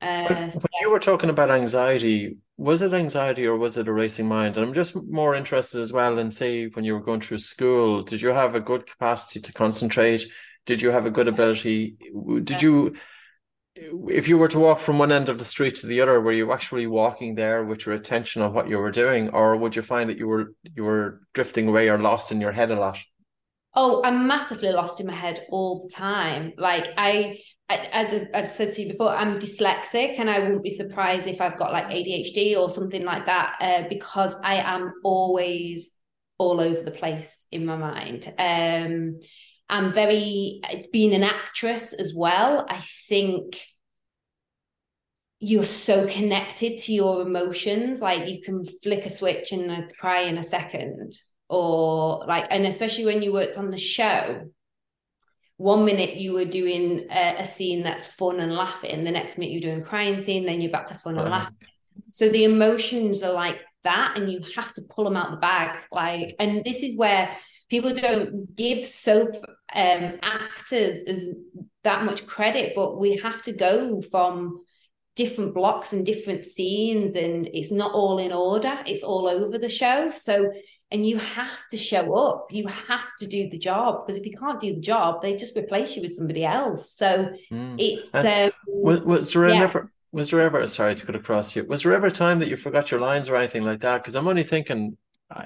Uh, 0.00 0.26
when, 0.28 0.50
so, 0.50 0.60
when 0.60 0.80
you 0.80 0.90
were 0.90 1.00
talking 1.00 1.28
about 1.28 1.50
anxiety, 1.50 2.36
was 2.56 2.82
it 2.82 2.92
anxiety 2.92 3.48
or 3.48 3.56
was 3.56 3.76
it 3.76 3.88
a 3.88 3.92
racing 3.92 4.28
mind? 4.28 4.56
And 4.56 4.64
I'm 4.64 4.74
just 4.74 4.94
more 4.94 5.34
interested 5.34 5.80
as 5.80 5.92
well 5.92 6.16
in 6.20 6.30
say 6.30 6.66
when 6.68 6.84
you 6.84 6.94
were 6.94 7.02
going 7.02 7.20
through 7.20 7.38
school, 7.38 8.04
did 8.04 8.22
you 8.22 8.28
have 8.28 8.54
a 8.54 8.60
good 8.60 8.86
capacity 8.86 9.40
to 9.40 9.52
concentrate? 9.52 10.24
Did 10.66 10.80
you 10.80 10.90
have 10.90 11.04
a 11.04 11.10
good 11.10 11.26
ability? 11.26 11.96
Did 12.44 12.62
you 12.62 12.94
if 13.74 14.28
you 14.28 14.36
were 14.36 14.48
to 14.48 14.58
walk 14.58 14.78
from 14.78 14.98
one 14.98 15.12
end 15.12 15.28
of 15.28 15.38
the 15.38 15.44
street 15.44 15.76
to 15.76 15.86
the 15.86 16.00
other, 16.00 16.20
were 16.20 16.32
you 16.32 16.52
actually 16.52 16.86
walking 16.86 17.34
there 17.34 17.64
with 17.64 17.86
your 17.86 17.94
attention 17.94 18.42
on 18.42 18.52
what 18.52 18.68
you 18.68 18.78
were 18.78 18.90
doing, 18.90 19.30
or 19.30 19.56
would 19.56 19.74
you 19.74 19.82
find 19.82 20.10
that 20.10 20.18
you 20.18 20.28
were 20.28 20.54
you 20.74 20.84
were 20.84 21.22
drifting 21.32 21.68
away 21.68 21.88
or 21.88 21.98
lost 21.98 22.32
in 22.32 22.40
your 22.40 22.52
head 22.52 22.70
a 22.70 22.78
lot? 22.78 22.98
Oh, 23.74 24.02
I'm 24.04 24.26
massively 24.26 24.70
lost 24.70 25.00
in 25.00 25.06
my 25.06 25.14
head 25.14 25.40
all 25.48 25.82
the 25.82 25.90
time. 25.94 26.52
Like 26.58 26.88
I, 26.98 27.38
as 27.70 28.14
I've 28.34 28.52
said 28.52 28.74
to 28.74 28.82
you 28.82 28.92
before, 28.92 29.08
I'm 29.08 29.38
dyslexic, 29.38 30.18
and 30.18 30.28
I 30.28 30.40
wouldn't 30.40 30.62
be 30.62 30.70
surprised 30.70 31.26
if 31.26 31.40
I've 31.40 31.58
got 31.58 31.72
like 31.72 31.86
ADHD 31.86 32.58
or 32.58 32.68
something 32.68 33.04
like 33.04 33.26
that, 33.26 33.56
uh, 33.60 33.88
because 33.88 34.36
I 34.44 34.56
am 34.56 34.92
always 35.02 35.90
all 36.36 36.60
over 36.60 36.82
the 36.82 36.90
place 36.90 37.46
in 37.50 37.64
my 37.64 37.76
mind. 37.76 38.32
Um, 38.38 39.20
I'm 39.72 39.94
very 39.94 40.60
being 40.92 41.14
an 41.14 41.24
actress 41.24 41.94
as 41.94 42.12
well. 42.14 42.66
I 42.68 42.80
think 43.08 43.58
you're 45.40 45.64
so 45.64 46.06
connected 46.06 46.78
to 46.80 46.92
your 46.92 47.22
emotions. 47.22 48.02
Like 48.02 48.28
you 48.28 48.42
can 48.42 48.66
flick 48.82 49.06
a 49.06 49.10
switch 49.10 49.50
and 49.50 49.90
cry 49.96 50.20
in 50.24 50.36
a 50.36 50.44
second, 50.44 51.16
or 51.48 52.26
like, 52.28 52.46
and 52.50 52.66
especially 52.66 53.06
when 53.06 53.22
you 53.22 53.32
worked 53.32 53.56
on 53.56 53.70
the 53.70 53.78
show. 53.78 54.42
One 55.56 55.84
minute 55.84 56.16
you 56.16 56.32
were 56.32 56.44
doing 56.44 57.06
a, 57.10 57.36
a 57.38 57.46
scene 57.46 57.82
that's 57.82 58.08
fun 58.08 58.40
and 58.40 58.54
laughing, 58.54 59.04
the 59.04 59.10
next 59.10 59.38
minute 59.38 59.52
you're 59.52 59.60
doing 59.60 59.80
a 59.80 59.84
crying 59.84 60.20
scene, 60.20 60.44
then 60.44 60.60
you're 60.60 60.72
back 60.72 60.86
to 60.88 60.94
fun 60.94 61.18
and 61.18 61.30
laughing. 61.30 61.56
So 62.10 62.28
the 62.28 62.44
emotions 62.44 63.22
are 63.22 63.32
like 63.32 63.64
that, 63.84 64.16
and 64.16 64.30
you 64.30 64.40
have 64.56 64.72
to 64.74 64.82
pull 64.82 65.04
them 65.04 65.16
out 65.16 65.30
the 65.30 65.36
bag. 65.38 65.82
Like, 65.90 66.34
and 66.38 66.62
this 66.64 66.82
is 66.82 66.96
where 66.96 67.34
people 67.72 67.94
don't 67.94 68.54
give 68.54 68.86
soap 68.86 69.34
um, 69.74 70.18
actors 70.22 71.02
as 71.06 71.30
that 71.84 72.04
much 72.04 72.26
credit, 72.26 72.74
but 72.76 73.00
we 73.00 73.16
have 73.16 73.40
to 73.40 73.52
go 73.52 74.02
from 74.02 74.60
different 75.16 75.54
blocks 75.54 75.94
and 75.94 76.04
different 76.04 76.44
scenes, 76.44 77.16
and 77.16 77.48
it's 77.54 77.72
not 77.72 77.92
all 77.92 78.18
in 78.18 78.30
order. 78.30 78.78
It's 78.86 79.02
all 79.02 79.26
over 79.26 79.56
the 79.56 79.70
show. 79.70 80.10
So, 80.10 80.52
and 80.90 81.06
you 81.06 81.16
have 81.16 81.66
to 81.70 81.78
show 81.78 82.14
up. 82.14 82.48
You 82.50 82.66
have 82.66 83.08
to 83.20 83.26
do 83.26 83.48
the 83.48 83.56
job 83.56 84.00
because 84.00 84.18
if 84.18 84.26
you 84.26 84.36
can't 84.36 84.60
do 84.60 84.74
the 84.74 84.80
job, 84.80 85.22
they 85.22 85.34
just 85.34 85.56
replace 85.56 85.96
you 85.96 86.02
with 86.02 86.14
somebody 86.14 86.44
else. 86.44 86.92
So 86.92 87.32
mm. 87.50 87.76
it's 87.78 88.14
um, 88.14 88.50
was, 88.66 89.00
was 89.00 89.32
there 89.32 89.48
yeah. 89.48 89.62
ever 89.62 89.90
was 90.12 90.28
there 90.28 90.42
ever 90.42 90.68
sorry 90.68 90.94
to 90.94 91.06
cut 91.06 91.16
across 91.16 91.56
you? 91.56 91.64
Was 91.64 91.84
there 91.84 91.94
ever 91.94 92.08
a 92.08 92.12
time 92.12 92.40
that 92.40 92.48
you 92.48 92.56
forgot 92.58 92.90
your 92.90 93.00
lines 93.00 93.30
or 93.30 93.36
anything 93.36 93.64
like 93.64 93.80
that? 93.80 94.02
Because 94.02 94.14
I'm 94.14 94.28
only 94.28 94.44
thinking, 94.44 94.98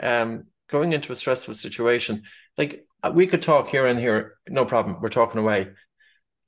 um, 0.02 0.46
going 0.68 0.92
into 0.92 1.12
a 1.12 1.16
stressful 1.16 1.54
situation, 1.54 2.22
like 2.58 2.86
uh, 3.02 3.10
we 3.14 3.26
could 3.26 3.42
talk 3.42 3.68
here 3.68 3.86
and 3.86 3.98
here, 3.98 4.38
no 4.48 4.64
problem. 4.64 4.98
We're 5.00 5.08
talking 5.08 5.40
away. 5.40 5.68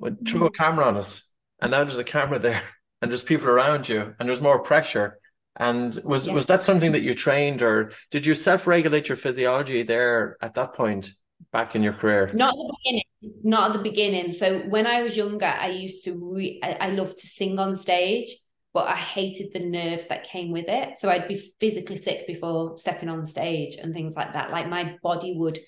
But 0.01 0.29
throw 0.29 0.47
a 0.47 0.51
camera 0.53 0.87
on 0.87 0.97
us, 0.97 1.29
and 1.61 1.73
now 1.73 1.79
there's 1.79 1.99
a 1.99 2.05
camera 2.05 2.39
there, 2.49 2.63
and 3.03 3.11
there's 3.11 3.23
people 3.23 3.49
around 3.49 3.89
you, 3.89 4.15
and 4.19 4.29
there's 4.29 4.41
more 4.41 4.61
pressure. 4.61 5.19
And 5.57 5.99
was 6.05 6.29
yeah. 6.29 6.35
was 6.35 6.47
that 6.47 6.63
something 6.63 6.93
that 6.93 7.03
you 7.03 7.15
trained, 7.15 7.63
or 7.63 7.93
did 8.11 8.25
you 8.25 8.35
self 8.35 8.67
regulate 8.67 9.09
your 9.09 9.17
physiology 9.17 9.83
there 9.83 10.37
at 10.41 10.55
that 10.55 10.73
point 10.73 11.13
back 11.53 11.75
in 11.75 11.83
your 11.83 11.95
career? 11.95 12.31
Not 12.33 12.55
at 12.55 12.59
the 12.59 12.75
beginning. 12.85 13.05
Not 13.43 13.71
at 13.71 13.77
the 13.77 13.83
beginning. 13.83 14.33
So 14.33 14.61
when 14.61 14.87
I 14.87 15.03
was 15.03 15.17
younger, 15.17 15.47
I 15.47 15.71
used 15.71 16.05
to 16.05 16.13
re- 16.15 16.61
I, 16.63 16.73
I 16.75 16.89
loved 16.91 17.21
to 17.21 17.27
sing 17.27 17.59
on 17.59 17.75
stage 17.75 18.37
but 18.79 18.87
I 18.87 18.95
hated 18.95 19.53
the 19.53 19.59
nerves 19.59 20.07
that 20.07 20.23
came 20.23 20.53
with 20.53 20.67
it. 20.69 20.97
So 20.99 21.09
I'd 21.11 21.27
be 21.27 21.43
physically 21.59 21.97
sick 21.97 22.29
before 22.29 22.77
stepping 22.77 23.09
on 23.09 23.27
stage 23.27 23.75
and 23.75 23.93
things 23.93 24.15
like 24.15 24.35
that. 24.35 24.53
Like 24.53 24.69
my 24.69 24.97
body 25.03 25.35
would 25.37 25.59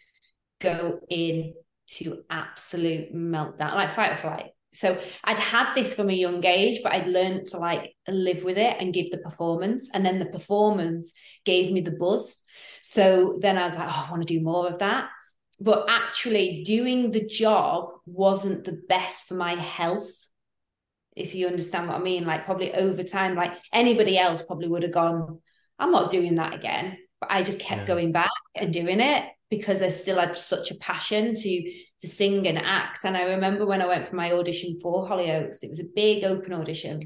go 0.60 1.00
in 1.08 1.54
to 1.94 2.22
absolute 2.30 3.12
meltdown, 3.12 3.74
like 3.74 3.90
fight 3.90 4.12
or 4.12 4.16
flight. 4.16 4.50
So 4.72 4.96
I'd 5.24 5.38
had 5.38 5.74
this 5.74 5.92
from 5.92 6.08
a 6.08 6.12
young 6.12 6.46
age, 6.46 6.82
but 6.84 6.92
I'd 6.92 7.08
learned 7.08 7.48
to 7.48 7.58
like 7.58 7.96
live 8.06 8.44
with 8.44 8.58
it 8.58 8.76
and 8.78 8.94
give 8.94 9.10
the 9.10 9.18
performance. 9.18 9.90
And 9.92 10.06
then 10.06 10.20
the 10.20 10.26
performance 10.26 11.12
gave 11.44 11.72
me 11.72 11.80
the 11.80 11.90
buzz. 11.90 12.42
So 12.80 13.40
then 13.42 13.58
I 13.58 13.64
was 13.64 13.74
like, 13.74 13.88
oh, 13.88 14.06
I 14.06 14.10
want 14.12 14.24
to 14.24 14.32
do 14.32 14.40
more 14.40 14.68
of 14.68 14.78
that. 14.78 15.08
But 15.58 15.86
actually, 15.88 16.62
doing 16.62 17.10
the 17.10 17.26
job 17.26 17.88
wasn't 18.06 18.62
the 18.62 18.80
best 18.88 19.24
for 19.24 19.34
my 19.34 19.56
health 19.56 20.28
if 21.20 21.34
you 21.34 21.46
understand 21.46 21.88
what 21.88 21.96
I 21.96 22.02
mean. 22.02 22.24
Like 22.24 22.44
probably 22.44 22.74
over 22.74 23.02
time, 23.02 23.34
like 23.34 23.52
anybody 23.72 24.18
else 24.18 24.42
probably 24.42 24.68
would 24.68 24.82
have 24.82 24.92
gone, 24.92 25.40
I'm 25.78 25.92
not 25.92 26.10
doing 26.10 26.36
that 26.36 26.54
again. 26.54 26.98
But 27.20 27.30
I 27.30 27.42
just 27.42 27.60
kept 27.60 27.82
yeah. 27.82 27.86
going 27.86 28.12
back 28.12 28.30
and 28.54 28.72
doing 28.72 29.00
it 29.00 29.24
because 29.50 29.82
I 29.82 29.88
still 29.88 30.18
had 30.18 30.36
such 30.36 30.70
a 30.70 30.76
passion 30.76 31.34
to 31.34 31.72
to 32.00 32.08
sing 32.08 32.46
and 32.46 32.58
act. 32.58 33.04
And 33.04 33.16
I 33.16 33.24
remember 33.24 33.66
when 33.66 33.82
I 33.82 33.86
went 33.86 34.08
for 34.08 34.16
my 34.16 34.32
audition 34.32 34.78
for 34.80 35.06
Hollyoaks, 35.08 35.62
it 35.62 35.70
was 35.70 35.80
a 35.80 35.94
big 35.94 36.24
open 36.24 36.52
audition. 36.52 37.00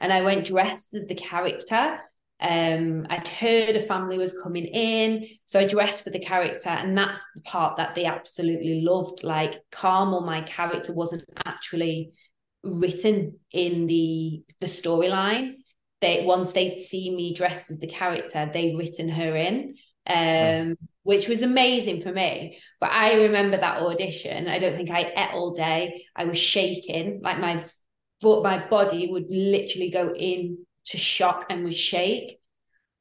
And 0.00 0.12
I 0.12 0.22
went 0.22 0.46
dressed 0.46 0.94
as 0.94 1.06
the 1.06 1.14
character. 1.14 2.00
Um, 2.40 3.06
I'd 3.08 3.28
heard 3.28 3.76
a 3.76 3.80
family 3.80 4.18
was 4.18 4.36
coming 4.42 4.64
in, 4.64 5.28
so 5.46 5.60
I 5.60 5.64
dressed 5.64 6.02
for 6.02 6.10
the 6.10 6.18
character, 6.18 6.70
and 6.70 6.98
that's 6.98 7.20
the 7.36 7.42
part 7.42 7.76
that 7.76 7.94
they 7.94 8.04
absolutely 8.04 8.80
loved. 8.80 9.22
Like 9.22 9.60
Carmel, 9.70 10.22
my 10.22 10.40
character 10.40 10.92
wasn't 10.92 11.22
actually 11.46 12.10
written 12.64 13.38
in 13.50 13.86
the 13.86 14.42
the 14.60 14.66
storyline. 14.66 15.54
They 16.00 16.24
once 16.24 16.52
they'd 16.52 16.80
see 16.80 17.14
me 17.14 17.34
dressed 17.34 17.70
as 17.70 17.78
the 17.78 17.86
character, 17.86 18.50
they'd 18.52 18.76
written 18.76 19.08
her 19.08 19.36
in, 19.36 19.76
um, 20.06 20.76
which 21.04 21.28
was 21.28 21.42
amazing 21.42 22.02
for 22.02 22.12
me. 22.12 22.58
But 22.80 22.90
I 22.90 23.14
remember 23.22 23.56
that 23.56 23.78
audition. 23.78 24.48
I 24.48 24.58
don't 24.58 24.74
think 24.74 24.90
I 24.90 25.12
ate 25.16 25.32
all 25.32 25.52
day. 25.52 26.06
I 26.16 26.24
was 26.24 26.38
shaking, 26.38 27.20
like 27.22 27.38
my 27.38 27.64
my 28.22 28.66
body 28.68 29.08
would 29.10 29.26
literally 29.28 29.90
go 29.90 30.12
in 30.14 30.64
to 30.86 30.96
shock 30.96 31.46
and 31.50 31.64
would 31.64 31.76
shake. 31.76 32.38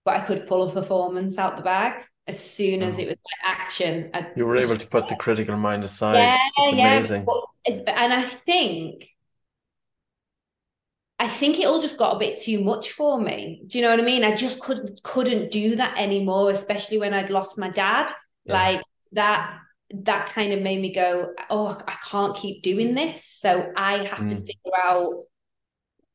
But 0.04 0.18
I 0.18 0.22
could 0.22 0.48
pull 0.48 0.68
a 0.68 0.74
performance 0.74 1.38
out 1.38 1.58
the 1.58 1.64
bag 1.64 2.04
as 2.28 2.40
soon 2.40 2.82
as 2.82 2.98
oh. 2.98 3.02
it 3.02 3.08
was 3.08 3.18
like 3.18 3.60
action. 3.60 4.10
I'd 4.14 4.32
you 4.36 4.46
were 4.46 4.58
able 4.58 4.78
to 4.78 4.88
put 4.88 5.08
the 5.08 5.16
critical 5.16 5.58
mind 5.58 5.84
aside. 5.84 6.18
Yeah, 6.18 6.38
it's 6.58 6.72
amazing. 6.74 7.26
Yeah. 7.68 7.76
And 7.88 8.14
I 8.14 8.24
think 8.24 9.08
I 11.22 11.28
think 11.28 11.60
it 11.60 11.66
all 11.66 11.80
just 11.80 12.00
got 12.00 12.16
a 12.16 12.20
bit 12.20 12.42
too 12.42 12.64
much 12.64 12.94
for 12.94 13.22
me. 13.22 13.62
Do 13.68 13.78
you 13.78 13.84
know 13.84 13.92
what 13.92 14.00
I 14.00 14.04
mean? 14.04 14.24
I 14.24 14.36
just 14.36 14.60
couldn't 14.60 15.04
couldn't 15.04 15.52
do 15.52 15.76
that 15.76 15.96
anymore, 15.96 16.50
especially 16.50 16.98
when 16.98 17.14
I'd 17.14 17.30
lost 17.30 17.60
my 17.60 17.70
dad. 17.70 18.12
Yeah. 18.46 18.54
Like 18.54 18.82
that 19.12 19.60
that 19.94 20.30
kind 20.30 20.52
of 20.52 20.64
made 20.64 20.82
me 20.82 20.92
go, 20.92 21.32
oh, 21.52 21.78
I 21.88 21.96
can't 22.10 22.36
keep 22.36 22.64
doing 22.64 22.96
this. 22.96 23.24
So 23.24 23.72
I 23.78 24.06
have 24.06 24.18
mm. 24.18 24.30
to 24.30 24.36
figure 24.36 24.78
out 24.84 25.26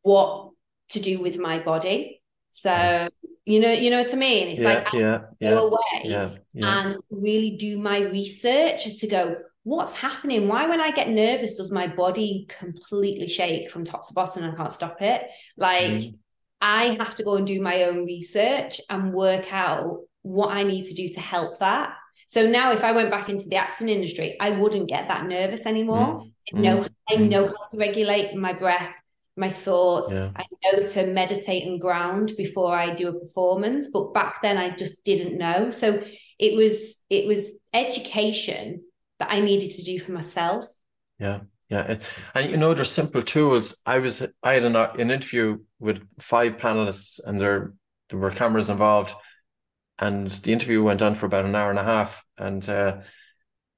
what 0.02 0.50
to 0.88 0.98
do 0.98 1.20
with 1.20 1.38
my 1.38 1.60
body. 1.60 2.20
So 2.48 3.08
you 3.44 3.60
know, 3.60 3.70
you 3.70 3.90
know 3.90 3.98
what 3.98 4.12
I 4.12 4.16
mean? 4.16 4.48
It's 4.48 4.60
yeah, 4.60 4.68
like 4.68 4.92
I 4.92 4.98
yeah, 4.98 5.20
go 5.40 5.68
away 5.68 6.36
and 6.56 6.96
really 7.10 7.52
do 7.56 7.78
my 7.78 8.00
research 8.00 8.98
to 8.98 9.06
go, 9.06 9.36
what's 9.66 9.94
happening? 9.94 10.46
Why, 10.46 10.68
when 10.68 10.80
I 10.80 10.92
get 10.92 11.08
nervous, 11.08 11.54
does 11.54 11.72
my 11.72 11.88
body 11.88 12.46
completely 12.48 13.26
shake 13.26 13.68
from 13.68 13.82
top 13.84 14.06
to 14.06 14.14
bottom 14.14 14.44
and 14.44 14.52
I 14.52 14.54
can't 14.54 14.72
stop 14.72 15.02
it? 15.02 15.22
Like, 15.56 15.90
mm. 15.90 16.14
I 16.60 16.96
have 17.00 17.16
to 17.16 17.24
go 17.24 17.34
and 17.34 17.44
do 17.44 17.60
my 17.60 17.82
own 17.82 18.04
research 18.04 18.80
and 18.88 19.12
work 19.12 19.52
out 19.52 20.02
what 20.22 20.52
I 20.52 20.62
need 20.62 20.84
to 20.84 20.94
do 20.94 21.08
to 21.14 21.20
help 21.20 21.58
that. 21.58 21.94
So 22.28 22.48
now, 22.48 22.70
if 22.70 22.84
I 22.84 22.92
went 22.92 23.10
back 23.10 23.28
into 23.28 23.48
the 23.48 23.56
acting 23.56 23.88
industry, 23.88 24.36
I 24.40 24.50
wouldn't 24.50 24.88
get 24.88 25.08
that 25.08 25.26
nervous 25.26 25.66
anymore. 25.66 26.22
Mm. 26.22 26.32
I 26.54 26.60
know, 26.60 26.78
mm. 26.82 26.88
I 27.08 27.16
know 27.16 27.46
how 27.48 27.64
to 27.68 27.76
regulate 27.76 28.36
my 28.36 28.52
breath, 28.52 28.94
my 29.36 29.50
thoughts. 29.50 30.12
Yeah. 30.12 30.30
I 30.36 30.44
know 30.62 30.86
to 30.86 31.08
meditate 31.08 31.66
and 31.66 31.80
ground 31.80 32.34
before 32.36 32.76
I 32.76 32.94
do 32.94 33.08
a 33.08 33.18
performance. 33.18 33.88
But 33.92 34.14
back 34.14 34.42
then, 34.42 34.58
I 34.58 34.70
just 34.70 35.02
didn't 35.02 35.36
know. 35.36 35.72
So 35.72 36.04
it 36.38 36.54
was 36.54 36.98
it 37.10 37.26
was 37.26 37.58
education 37.74 38.82
that 39.18 39.32
I 39.32 39.40
needed 39.40 39.76
to 39.76 39.82
do 39.82 39.98
for 39.98 40.12
myself. 40.12 40.66
Yeah. 41.18 41.40
Yeah, 41.68 41.98
and 42.34 42.50
you 42.50 42.56
know, 42.56 42.74
there's 42.74 42.92
simple 42.92 43.24
tools. 43.24 43.82
I 43.84 43.98
was 43.98 44.24
I 44.40 44.54
had 44.54 44.64
an, 44.64 44.76
an 44.76 45.10
interview 45.10 45.58
with 45.80 46.00
five 46.20 46.58
panelists, 46.58 47.18
and 47.24 47.40
there 47.40 47.72
there 48.08 48.20
were 48.20 48.30
cameras 48.30 48.70
involved, 48.70 49.12
and 49.98 50.28
the 50.28 50.52
interview 50.52 50.82
went 50.82 51.02
on 51.02 51.16
for 51.16 51.26
about 51.26 51.44
an 51.44 51.56
hour 51.56 51.70
and 51.70 51.78
a 51.78 51.84
half, 51.84 52.24
and 52.38 52.66
uh, 52.68 52.98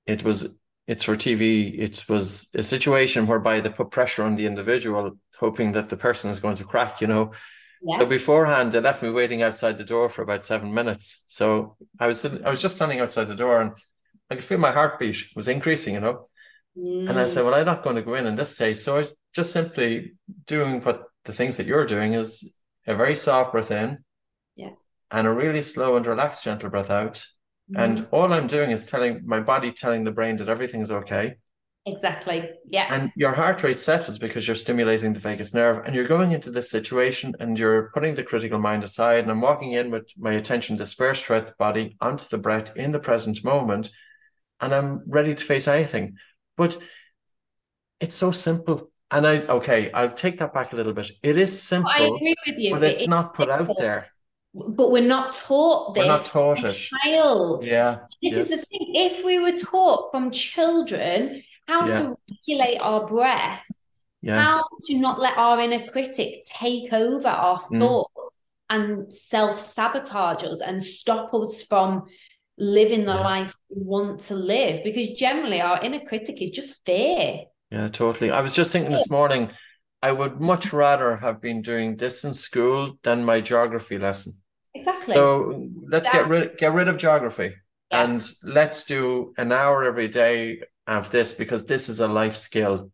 it 0.06 0.22
was 0.22 0.60
it's 0.86 1.02
for 1.02 1.16
TV. 1.16 1.78
It 1.78 2.06
was 2.10 2.50
a 2.54 2.62
situation 2.62 3.26
whereby 3.26 3.60
they 3.60 3.70
put 3.70 3.90
pressure 3.90 4.22
on 4.22 4.36
the 4.36 4.44
individual, 4.44 5.18
hoping 5.38 5.72
that 5.72 5.88
the 5.88 5.96
person 5.96 6.30
is 6.30 6.40
going 6.40 6.56
to 6.56 6.64
crack. 6.64 7.00
You 7.00 7.06
know, 7.06 7.32
yeah. 7.82 7.96
so 7.96 8.04
beforehand 8.04 8.72
they 8.72 8.80
left 8.80 9.02
me 9.02 9.08
waiting 9.08 9.40
outside 9.40 9.78
the 9.78 9.84
door 9.84 10.10
for 10.10 10.20
about 10.20 10.44
seven 10.44 10.74
minutes. 10.74 11.24
So 11.28 11.76
I 11.98 12.06
was 12.06 12.22
I 12.24 12.50
was 12.50 12.60
just 12.60 12.76
standing 12.76 13.00
outside 13.00 13.28
the 13.28 13.34
door, 13.34 13.62
and 13.62 13.72
I 14.30 14.34
could 14.36 14.44
feel 14.44 14.58
my 14.58 14.72
heartbeat 14.72 15.28
was 15.36 15.48
increasing, 15.48 15.94
you 15.94 16.00
know. 16.00 16.28
Mm. 16.76 17.08
And 17.10 17.18
I 17.18 17.24
said, 17.26 17.42
mm. 17.42 17.46
Well, 17.46 17.54
I'm 17.54 17.66
not 17.66 17.82
going 17.82 17.96
to 17.96 18.02
go 18.02 18.14
in 18.14 18.26
in 18.26 18.36
this 18.36 18.54
stage. 18.54 18.78
So 18.78 18.96
I 18.96 18.98
was 18.98 19.16
just 19.34 19.52
simply 19.52 20.14
doing 20.46 20.80
what 20.82 21.04
the 21.24 21.32
things 21.32 21.56
that 21.56 21.66
you're 21.66 21.86
doing 21.86 22.14
is 22.14 22.56
a 22.86 22.94
very 22.96 23.14
soft 23.14 23.52
breath 23.52 23.70
in. 23.70 24.04
Yeah. 24.56 24.70
And 25.10 25.26
a 25.26 25.32
really 25.32 25.62
slow 25.62 25.96
and 25.96 26.06
relaxed, 26.06 26.44
gentle 26.44 26.70
breath 26.70 26.90
out. 26.90 27.24
Mhm. 27.70 27.84
And 27.84 28.08
all 28.10 28.32
I'm 28.32 28.46
doing 28.46 28.70
is 28.70 28.86
telling 28.86 29.22
my 29.26 29.40
body, 29.40 29.72
telling 29.72 30.04
the 30.04 30.12
brain 30.12 30.36
that 30.38 30.48
everything's 30.48 30.90
okay. 30.90 31.36
exactly. 31.86 32.50
Yeah. 32.66 32.86
And 32.90 33.10
your 33.16 33.32
heart 33.32 33.62
rate 33.62 33.80
settles 33.80 34.18
because 34.18 34.46
you're 34.46 34.56
stimulating 34.56 35.14
the 35.14 35.20
vagus 35.20 35.54
nerve 35.54 35.84
and 35.86 35.94
you're 35.94 36.06
going 36.06 36.32
into 36.32 36.50
this 36.50 36.70
situation 36.70 37.34
and 37.40 37.58
you're 37.58 37.90
putting 37.94 38.14
the 38.14 38.22
critical 38.22 38.58
mind 38.58 38.84
aside. 38.84 39.20
And 39.20 39.30
I'm 39.30 39.40
walking 39.40 39.72
in 39.72 39.90
with 39.90 40.06
my 40.18 40.32
attention 40.34 40.76
dispersed 40.76 41.24
throughout 41.24 41.46
the 41.46 41.54
body 41.58 41.96
onto 42.00 42.26
the 42.28 42.38
breath 42.38 42.76
in 42.76 42.92
the 42.92 43.00
present 43.00 43.42
moment. 43.42 43.90
And 44.60 44.74
I'm 44.74 45.02
ready 45.06 45.34
to 45.34 45.44
face 45.44 45.68
anything. 45.68 46.16
But 46.56 46.76
it's 48.00 48.14
so 48.14 48.30
simple. 48.32 48.90
And 49.10 49.26
I, 49.26 49.38
okay, 49.38 49.90
I'll 49.92 50.10
take 50.12 50.38
that 50.38 50.52
back 50.52 50.72
a 50.72 50.76
little 50.76 50.92
bit. 50.92 51.10
It 51.22 51.38
is 51.38 51.62
simple, 51.62 51.90
I 51.90 52.00
agree 52.02 52.34
with 52.46 52.58
you. 52.58 52.74
but 52.74 52.82
It 52.84 52.92
it's 52.92 53.06
not 53.08 53.34
put 53.34 53.48
out 53.50 53.70
there. 53.78 54.08
But 54.54 54.90
we're 54.90 55.02
not 55.06 55.34
taught 55.34 55.94
this. 55.94 56.04
We're 56.04 56.08
not 56.08 56.24
taught 56.24 56.64
it. 56.64 56.72
Child. 57.04 57.64
Yeah. 57.64 58.00
This 58.22 58.50
is 58.50 58.60
the 58.60 58.66
thing. 58.66 58.92
If 58.94 59.24
we 59.24 59.38
were 59.38 59.56
taught 59.56 60.10
from 60.10 60.30
children 60.30 61.42
how 61.66 61.86
Yeah. 61.86 61.98
to 61.98 62.18
regulate 62.30 62.78
our 62.78 63.06
breath, 63.06 63.64
Yeah. 64.20 64.40
how 64.42 64.64
to 64.86 64.98
not 64.98 65.20
let 65.20 65.36
our 65.38 65.60
inner 65.60 65.86
critic 65.86 66.42
take 66.44 66.92
over 66.92 67.28
our 67.28 67.60
Mm. 67.60 67.78
thoughts 67.78 68.40
and 68.68 69.12
self-sabotage 69.12 70.42
us 70.44 70.60
and 70.60 70.82
stop 70.82 71.32
us 71.34 71.62
from 71.62 72.06
living 72.58 73.04
the 73.04 73.14
Yeah. 73.14 73.20
life 73.20 73.54
we 73.70 73.82
want 73.82 74.20
to 74.20 74.34
live. 74.34 74.82
Because 74.84 75.10
generally 75.10 75.60
our 75.60 75.80
inner 75.82 76.00
critic 76.00 76.42
is 76.42 76.50
just 76.50 76.84
fear. 76.84 77.44
Yeah, 77.70 77.88
totally. 77.88 78.30
I 78.30 78.40
was 78.40 78.54
just 78.54 78.72
thinking 78.72 78.92
this 78.92 79.10
morning, 79.10 79.50
I 80.02 80.12
would 80.12 80.40
much 80.40 80.72
rather 80.72 81.16
have 81.16 81.40
been 81.40 81.62
doing 81.62 81.96
this 81.96 82.24
in 82.24 82.34
school 82.34 82.98
than 83.02 83.24
my 83.24 83.40
geography 83.40 83.98
lesson. 83.98 84.32
Exactly. 84.74 85.14
So 85.14 85.68
let's 85.88 86.08
get 86.10 86.28
rid 86.28 86.56
get 86.58 86.72
rid 86.72 86.88
of 86.88 86.98
geography 86.98 87.54
Yeah. 87.90 88.04
and 88.04 88.24
let's 88.42 88.84
do 88.84 89.34
an 89.36 89.50
hour 89.52 89.84
every 89.84 90.08
day 90.08 90.62
of 90.86 91.10
this 91.10 91.34
because 91.34 91.66
this 91.66 91.88
is 91.88 92.00
a 92.00 92.08
life 92.08 92.36
skill. 92.36 92.90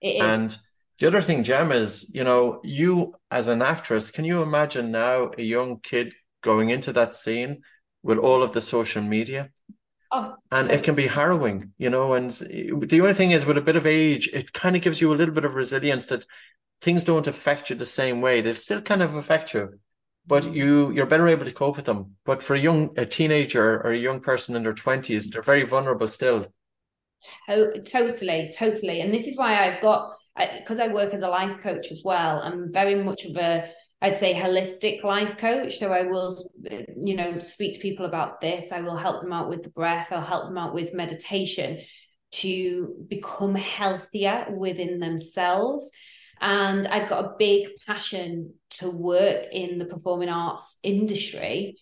it 0.00 0.16
is. 0.16 0.22
And 0.22 0.58
the 1.00 1.06
other 1.06 1.22
thing, 1.22 1.42
Jem, 1.44 1.72
is, 1.72 2.14
you 2.14 2.24
know, 2.24 2.60
you 2.62 3.14
as 3.30 3.48
an 3.48 3.62
actress, 3.62 4.10
can 4.10 4.24
you 4.24 4.42
imagine 4.42 4.90
now 4.90 5.30
a 5.38 5.42
young 5.42 5.80
kid 5.80 6.12
going 6.42 6.70
into 6.70 6.92
that 6.92 7.14
scene 7.14 7.62
with 8.04 8.18
all 8.18 8.42
of 8.44 8.52
the 8.52 8.60
social 8.60 9.02
media? 9.02 9.50
oh, 10.12 10.36
And 10.52 10.70
it 10.70 10.84
can 10.84 10.94
be 10.94 11.08
harrowing, 11.08 11.72
you 11.78 11.90
know. 11.90 12.14
And 12.14 12.30
the 12.30 13.00
only 13.00 13.14
thing 13.14 13.32
is, 13.32 13.44
with 13.44 13.58
a 13.58 13.62
bit 13.68 13.76
of 13.76 13.86
age, 13.86 14.30
it 14.32 14.52
kind 14.52 14.76
of 14.76 14.82
gives 14.82 15.00
you 15.00 15.12
a 15.12 15.16
little 15.16 15.34
bit 15.34 15.44
of 15.44 15.54
resilience 15.54 16.06
that 16.06 16.24
things 16.80 17.04
don't 17.04 17.26
affect 17.26 17.70
you 17.70 17.76
the 17.76 17.86
same 17.86 18.20
way. 18.20 18.40
They 18.40 18.54
still 18.54 18.82
kind 18.82 19.02
of 19.02 19.16
affect 19.16 19.54
you, 19.54 19.80
but 20.26 20.44
mm-hmm. 20.44 20.54
you 20.54 20.92
you're 20.92 21.06
better 21.06 21.26
able 21.26 21.46
to 21.46 21.52
cope 21.52 21.76
with 21.76 21.86
them. 21.86 22.16
But 22.24 22.42
for 22.42 22.54
a 22.54 22.60
young 22.60 22.90
a 22.96 23.06
teenager 23.06 23.80
or 23.82 23.90
a 23.92 23.98
young 23.98 24.20
person 24.20 24.54
in 24.54 24.62
their 24.62 24.74
twenties, 24.74 25.30
they're 25.30 25.42
very 25.42 25.64
vulnerable 25.64 26.08
still. 26.08 26.46
To- 27.48 27.82
totally, 27.82 28.52
totally. 28.56 29.00
And 29.00 29.12
this 29.12 29.26
is 29.26 29.36
why 29.36 29.66
I've 29.66 29.80
got, 29.80 30.12
because 30.58 30.78
I, 30.78 30.88
work 30.88 31.14
as 31.14 31.22
a 31.22 31.28
life 31.28 31.58
coach 31.62 31.90
as 31.90 32.02
well, 32.04 32.40
I'm 32.42 32.70
very 32.70 33.02
much 33.02 33.24
of 33.24 33.36
a, 33.36 33.70
I'd 34.04 34.18
say, 34.18 34.34
holistic 34.34 35.02
life 35.02 35.38
coach. 35.38 35.78
So 35.78 35.90
I 35.90 36.02
will, 36.02 36.36
you 36.94 37.16
know, 37.16 37.38
speak 37.38 37.72
to 37.72 37.80
people 37.80 38.04
about 38.04 38.38
this. 38.38 38.70
I 38.70 38.82
will 38.82 38.98
help 38.98 39.22
them 39.22 39.32
out 39.32 39.48
with 39.48 39.62
the 39.62 39.70
breath, 39.70 40.12
I'll 40.12 40.20
help 40.20 40.44
them 40.44 40.58
out 40.58 40.74
with 40.74 40.92
meditation 40.92 41.80
to 42.32 43.06
become 43.08 43.54
healthier 43.54 44.48
within 44.54 45.00
themselves. 45.00 45.90
And 46.38 46.86
I've 46.86 47.08
got 47.08 47.24
a 47.24 47.34
big 47.38 47.68
passion 47.86 48.52
to 48.72 48.90
work 48.90 49.46
in 49.50 49.78
the 49.78 49.86
performing 49.86 50.28
arts 50.28 50.76
industry 50.82 51.78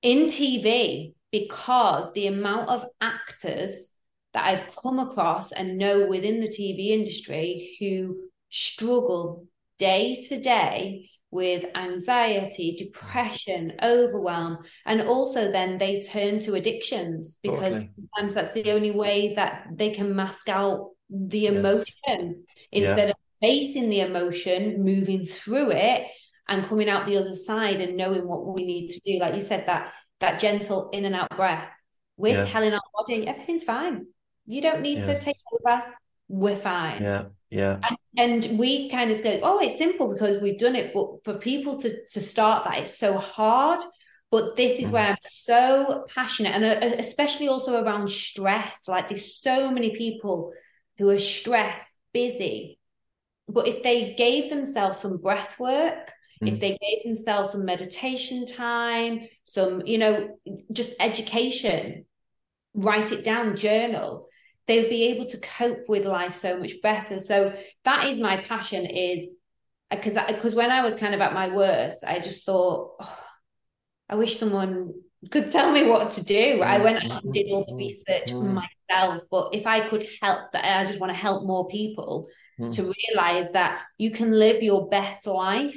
in 0.00 0.26
TV 0.26 1.14
because 1.32 2.12
the 2.12 2.28
amount 2.28 2.68
of 2.68 2.84
actors 3.00 3.88
that 4.32 4.46
I've 4.46 4.76
come 4.76 5.00
across 5.00 5.50
and 5.50 5.76
know 5.76 6.06
within 6.06 6.40
the 6.40 6.46
TV 6.46 6.90
industry 6.90 7.76
who 7.80 8.28
struggle 8.48 9.48
day 9.76 10.24
to 10.28 10.38
day 10.38 11.10
with 11.34 11.64
anxiety, 11.74 12.76
depression, 12.76 13.72
overwhelm, 13.82 14.58
and 14.86 15.02
also 15.02 15.50
then 15.50 15.78
they 15.78 16.00
turn 16.00 16.38
to 16.38 16.54
addictions 16.54 17.38
because 17.42 17.80
Totally. 17.80 17.90
sometimes 18.14 18.34
that's 18.34 18.52
the 18.54 18.70
only 18.70 18.92
way 18.92 19.34
that 19.34 19.66
they 19.74 19.90
can 19.90 20.14
mask 20.14 20.48
out 20.48 20.90
the 21.10 21.40
Yes. 21.40 21.52
emotion 21.54 22.44
Yeah. 22.70 22.78
instead 22.88 23.10
of 23.10 23.16
facing 23.42 23.90
the 23.90 24.00
emotion, 24.00 24.82
moving 24.84 25.24
through 25.24 25.72
it, 25.72 26.06
and 26.48 26.64
coming 26.64 26.88
out 26.88 27.04
the 27.06 27.16
other 27.16 27.34
side 27.34 27.80
and 27.80 27.96
knowing 27.96 28.28
what 28.28 28.46
we 28.54 28.64
need 28.64 28.90
to 28.90 29.00
do. 29.00 29.18
Like 29.18 29.34
you 29.34 29.40
said, 29.40 29.66
that 29.66 29.92
that 30.20 30.38
gentle 30.38 30.88
in 30.90 31.04
and 31.04 31.14
out 31.16 31.30
breath. 31.36 31.68
We're 32.16 32.38
Yeah. 32.38 32.44
telling 32.46 32.72
our 32.72 32.80
body 32.96 33.26
everything's 33.26 33.64
fine. 33.64 34.06
You 34.46 34.60
don't 34.62 34.82
need 34.82 34.98
Yes. 34.98 35.18
to 35.20 35.24
take 35.26 35.36
over. 35.52 35.82
We're 36.28 36.56
fine. 36.56 37.02
Yeah, 37.02 37.24
yeah, 37.54 37.78
And 38.16 38.58
we 38.58 38.88
kind 38.90 39.10
of 39.10 39.22
go, 39.22 39.40
oh, 39.42 39.58
it's 39.60 39.78
simple 39.78 40.12
because 40.12 40.40
we've 40.40 40.58
done 40.58 40.76
it. 40.76 40.92
But 40.94 41.24
for 41.24 41.34
people 41.34 41.80
to 41.80 41.90
to 42.12 42.20
start 42.20 42.64
that, 42.64 42.78
it's 42.78 42.98
so 42.98 43.18
hard. 43.18 43.80
But 44.30 44.56
this 44.56 44.78
is 44.78 44.88
Mhm. 44.88 44.92
where 44.92 45.06
I'm 45.10 45.16
so 45.22 46.04
passionate, 46.14 46.54
and 46.54 46.64
uh, 46.64 46.96
especially 46.98 47.48
also 47.48 47.82
around 47.82 48.08
stress. 48.10 48.88
Like 48.88 49.08
there's 49.08 49.36
so 49.40 49.70
many 49.70 49.96
people 49.96 50.52
who 50.98 51.10
are 51.10 51.18
stressed, 51.18 51.92
busy, 52.12 52.78
but 53.48 53.68
if 53.68 53.82
they 53.82 54.14
gave 54.14 54.50
themselves 54.50 54.98
some 54.98 55.18
breath 55.18 55.58
work, 55.60 56.12
if 56.44 56.54
Mm. 56.54 56.60
they 56.60 56.78
gave 56.78 57.04
themselves 57.04 57.50
some 57.50 57.64
meditation 57.64 58.46
time, 58.46 59.28
some, 59.44 59.82
you 59.86 59.98
know, 59.98 60.38
just 60.72 60.94
education, 61.00 62.06
write 62.74 63.12
it 63.12 63.24
down, 63.24 63.56
journal, 63.56 64.26
they 64.66 64.80
would 64.80 64.90
be 64.90 65.04
able 65.04 65.26
to 65.26 65.38
cope 65.38 65.88
with 65.88 66.04
life 66.06 66.34
so 66.34 66.58
much 66.58 66.80
better. 66.82 67.18
So 67.18 67.54
that 67.84 68.04
is 68.06 68.18
my 68.18 68.38
passion 68.38 68.86
is 68.86 69.28
uh, 69.90 69.96
because 69.96 70.16
because 70.28 70.54
when 70.54 70.70
I 70.70 70.82
was 70.82 70.96
kind 70.96 71.14
of 71.14 71.20
at 71.20 71.34
my 71.34 71.48
worst, 71.54 72.04
I 72.06 72.18
just 72.18 72.44
thought, 72.46 72.96
oh, 73.00 73.18
I 74.08 74.16
wish 74.16 74.38
someone 74.38 74.92
could 75.30 75.50
tell 75.52 75.70
me 75.70 75.84
what 75.84 76.12
to 76.12 76.22
do. 76.22 76.62
I 76.62 76.78
mm, 76.78 76.84
went 76.84 76.96
out 76.98 77.22
and 77.24 77.30
mm, 77.30 77.34
did 77.34 77.46
all 77.50 77.64
the 77.66 77.74
mm, 77.74 77.78
research 77.84 78.32
for 78.38 78.44
Mm. 78.44 78.54
myself, 78.90 79.22
but 79.30 79.54
if 79.54 79.66
I 79.66 79.88
could 79.88 80.06
help 80.22 80.52
that, 80.52 80.64
I 80.80 80.84
just 80.84 81.00
want 81.00 81.10
to 81.12 81.18
help 81.18 81.44
more 81.44 81.68
people 81.68 82.28
Mm. 82.58 82.72
to 82.72 82.92
realize 83.08 83.50
that 83.52 83.82
you 83.98 84.10
can 84.10 84.30
live 84.32 84.62
your 84.62 84.88
best 84.88 85.26
life 85.26 85.76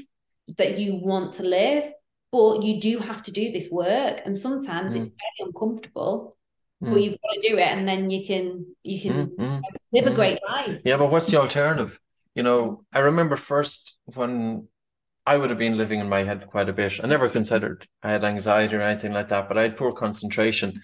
that 0.57 0.77
you 0.79 0.95
want 0.95 1.33
to 1.35 1.43
live, 1.43 1.91
but 2.31 2.63
you 2.63 2.79
do 2.79 2.99
have 2.99 3.21
to 3.23 3.31
do 3.31 3.51
this 3.51 3.69
work, 3.69 4.21
and 4.25 4.37
sometimes 4.37 4.95
it's 4.95 5.07
very 5.07 5.47
uncomfortable. 5.49 6.36
But 6.79 6.89
Mm. 6.89 7.03
you've 7.03 7.17
got 7.21 7.33
to 7.41 7.49
do 7.49 7.57
it, 7.57 7.67
and 7.67 7.87
then 7.87 8.09
you 8.09 8.25
can 8.25 8.65
you 8.83 9.01
can 9.01 9.27
Mm, 9.27 9.35
mm. 9.37 9.61
live 9.91 10.07
a 10.07 10.11
mm. 10.11 10.15
great 10.15 10.39
life. 10.47 10.81
Yeah, 10.85 10.97
but 10.97 11.11
what's 11.11 11.27
the 11.31 11.37
alternative? 11.37 11.99
You 12.35 12.43
know, 12.43 12.83
I 12.93 12.99
remember 12.99 13.35
first 13.35 13.95
when 14.05 14.67
I 15.25 15.37
would 15.37 15.49
have 15.49 15.59
been 15.59 15.77
living 15.77 15.99
in 15.99 16.09
my 16.09 16.23
head 16.23 16.47
quite 16.47 16.69
a 16.69 16.73
bit. 16.73 16.99
I 17.03 17.07
never 17.07 17.29
considered 17.29 17.87
I 18.03 18.11
had 18.11 18.23
anxiety 18.23 18.75
or 18.75 18.81
anything 18.81 19.13
like 19.13 19.29
that, 19.29 19.47
but 19.47 19.57
I 19.57 19.63
had 19.63 19.77
poor 19.77 19.91
concentration. 19.91 20.81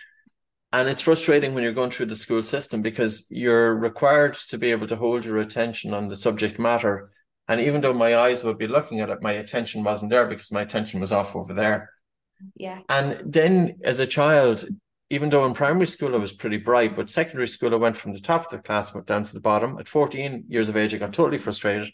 And 0.71 0.89
it's 0.89 1.01
frustrating 1.01 1.53
when 1.53 1.63
you're 1.63 1.71
going 1.73 1.91
through 1.91 2.08
the 2.08 2.15
school 2.15 2.41
system 2.43 2.82
because 2.82 3.27
you're 3.29 3.75
required 3.75 4.34
to 4.49 4.58
be 4.58 4.71
able 4.71 4.88
to 4.88 4.95
hold 4.95 5.23
your 5.23 5.38
attention 5.38 5.93
on 5.93 6.10
the 6.10 6.15
subject 6.17 6.60
matter. 6.60 7.12
And 7.47 7.62
even 7.62 7.82
though 7.82 7.93
my 7.93 8.17
eyes 8.17 8.43
would 8.43 8.58
be 8.58 8.67
looking 8.67 8.99
at 8.99 9.10
it, 9.10 9.21
my 9.21 9.34
attention 9.34 9.84
wasn't 9.84 10.10
there 10.12 10.25
because 10.25 10.51
my 10.51 10.62
attention 10.62 10.99
was 10.99 11.12
off 11.12 11.36
over 11.36 11.53
there. 11.53 11.91
Yeah, 12.56 12.79
And 12.89 13.21
then 13.32 13.77
as 13.84 13.99
a 13.99 14.08
child, 14.08 14.65
even 15.13 15.30
though 15.30 15.45
in 15.45 15.54
primary 15.54 15.86
school 15.86 16.15
I 16.15 16.17
was 16.17 16.34
pretty 16.34 16.58
bright, 16.58 16.95
but 16.95 17.08
secondary 17.08 17.47
school 17.47 17.71
I 17.71 17.78
went 17.78 17.95
from 17.95 18.13
the 18.13 18.19
top 18.19 18.45
of 18.45 18.49
the 18.49 18.58
class 18.58 18.95
went 18.95 19.06
down 19.06 19.21
to 19.21 19.34
the 19.34 19.39
bottom. 19.39 19.78
At 19.78 19.88
14 19.88 20.45
years 20.47 20.69
of 20.69 20.76
age, 20.76 20.95
I 20.95 20.97
got 20.97 21.13
totally 21.13 21.38
frustrated. 21.38 21.93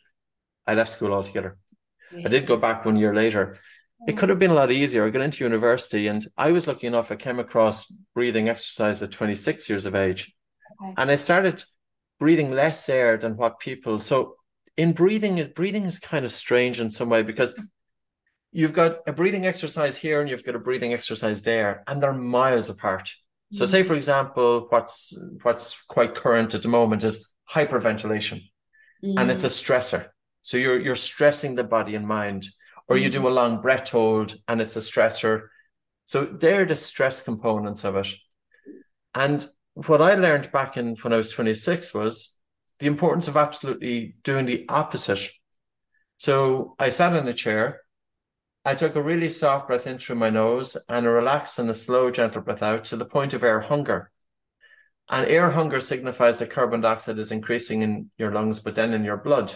I 0.66 0.74
left 0.74 0.90
school 0.90 1.14
altogether. 1.14 1.58
I 2.16 2.30
did 2.30 2.48
go 2.48 2.56
back 2.56 2.86
one 2.86 2.96
year 2.96 3.14
later. 3.14 3.58
It 4.08 4.18
could 4.18 4.30
have 4.30 4.40
been 4.40 4.52
a 4.52 4.62
lot 4.62 4.72
easier. 4.72 5.06
I 5.06 5.10
got 5.10 5.22
into 5.22 5.44
university 5.44 6.08
and 6.08 6.26
I 6.38 6.54
was 6.54 6.66
lucky 6.66 6.88
enough, 6.88 7.12
I 7.12 7.18
came 7.18 7.40
across 7.40 7.94
breathing 8.16 8.48
exercise 8.48 9.04
at 9.04 9.12
26 9.12 9.68
years 9.68 9.86
of 9.86 9.96
age. 9.96 10.34
Okay. 10.82 10.94
And 10.98 11.12
I 11.12 11.16
started 11.16 11.62
breathing 12.22 12.52
less 12.52 12.88
air 12.88 13.18
than 13.18 13.36
what 13.36 13.60
people. 13.60 14.00
So 14.00 14.36
in 14.78 14.94
breathing, 14.94 15.52
breathing 15.54 15.84
is 15.84 16.00
kind 16.00 16.24
of 16.24 16.32
strange 16.32 16.80
in 16.80 16.90
some 16.90 17.10
way 17.10 17.24
because 17.24 17.62
you've 18.52 18.74
got 18.74 19.00
a 19.08 19.14
breathing 19.14 19.46
exercise 19.46 19.96
here 19.96 20.22
and 20.22 20.30
you've 20.30 20.44
got 20.44 20.56
a 20.56 20.60
breathing 20.60 20.94
exercise 20.94 21.42
there, 21.42 21.84
and 21.88 22.02
they're 22.02 22.14
miles 22.14 22.70
apart. 22.70 23.12
So 23.52 23.66
say, 23.66 23.84
for 23.84 23.94
mm. 23.94 23.98
example, 23.98 24.68
what's 24.70 25.14
what's 25.42 25.76
quite 25.88 26.16
current 26.16 26.54
at 26.54 26.62
the 26.62 26.68
moment 26.68 27.04
is 27.04 27.28
hyperventilation 27.50 28.44
and 29.02 29.32
it's 29.32 29.44
a 29.44 29.48
mm. 29.48 29.64
stressor. 29.64 30.10
So 30.42 30.58
you're 30.58 30.80
you're 30.80 30.96
stressing 30.96 31.56
the 31.56 31.64
body 31.64 31.96
and 31.96 32.08
mind, 32.08 32.48
or 32.88 32.98
you 32.98 33.10
do 33.10 33.22
mm. 33.22 33.26
a 33.26 33.30
long 33.30 33.62
breath 33.62 33.90
hold 33.90 34.36
and 34.48 34.62
it's 34.62 34.76
a 34.76 34.80
stressor. 34.80 35.48
So 36.06 36.26
they're 36.26 36.66
the 36.66 36.76
stress 36.76 37.22
components 37.22 37.84
of 37.84 37.96
it. 37.96 38.08
And 39.16 39.48
what 39.74 40.02
I 40.02 40.16
learned 40.16 40.52
back 40.52 40.78
in 40.78 40.96
when 41.02 41.14
I 41.14 41.18
was 41.18 41.30
26 41.30 41.94
was 41.94 42.40
the 42.80 42.88
importance 42.88 43.28
of 43.28 43.38
absolutely 43.38 44.16
doing 44.24 44.46
the 44.46 44.66
opposite. 44.70 45.30
So 46.18 46.76
I 46.80 46.90
sat 46.90 47.16
in 47.16 47.28
a 47.28 47.34
chair 47.34 47.82
I 48.70 48.76
took 48.76 48.96
a 48.96 49.02
really 49.02 49.30
soft 49.30 49.66
breath 49.66 49.88
in 49.88 49.98
through 49.98 50.18
my 50.18 50.30
nose 50.30 50.78
and 50.88 51.04
a 51.04 51.10
relaxed 51.10 51.58
and 51.58 51.72
a 51.72 51.74
slow, 51.74 52.12
gentle 52.12 52.44
breath 52.44 52.62
out 52.62 52.86
to 52.86 52.98
the 52.98 53.04
point 53.04 53.34
of 53.34 53.44
air 53.44 53.62
hunger. 53.62 54.12
And 55.10 55.26
air 55.26 55.50
hunger 55.50 55.80
signifies 55.80 56.38
that 56.38 56.52
carbon 56.52 56.82
dioxide 56.82 57.18
is 57.18 57.32
increasing 57.32 57.82
in 57.82 58.12
your 58.20 58.32
lungs, 58.32 58.60
but 58.60 58.76
then 58.76 58.94
in 58.94 59.04
your 59.04 59.18
blood. 59.18 59.56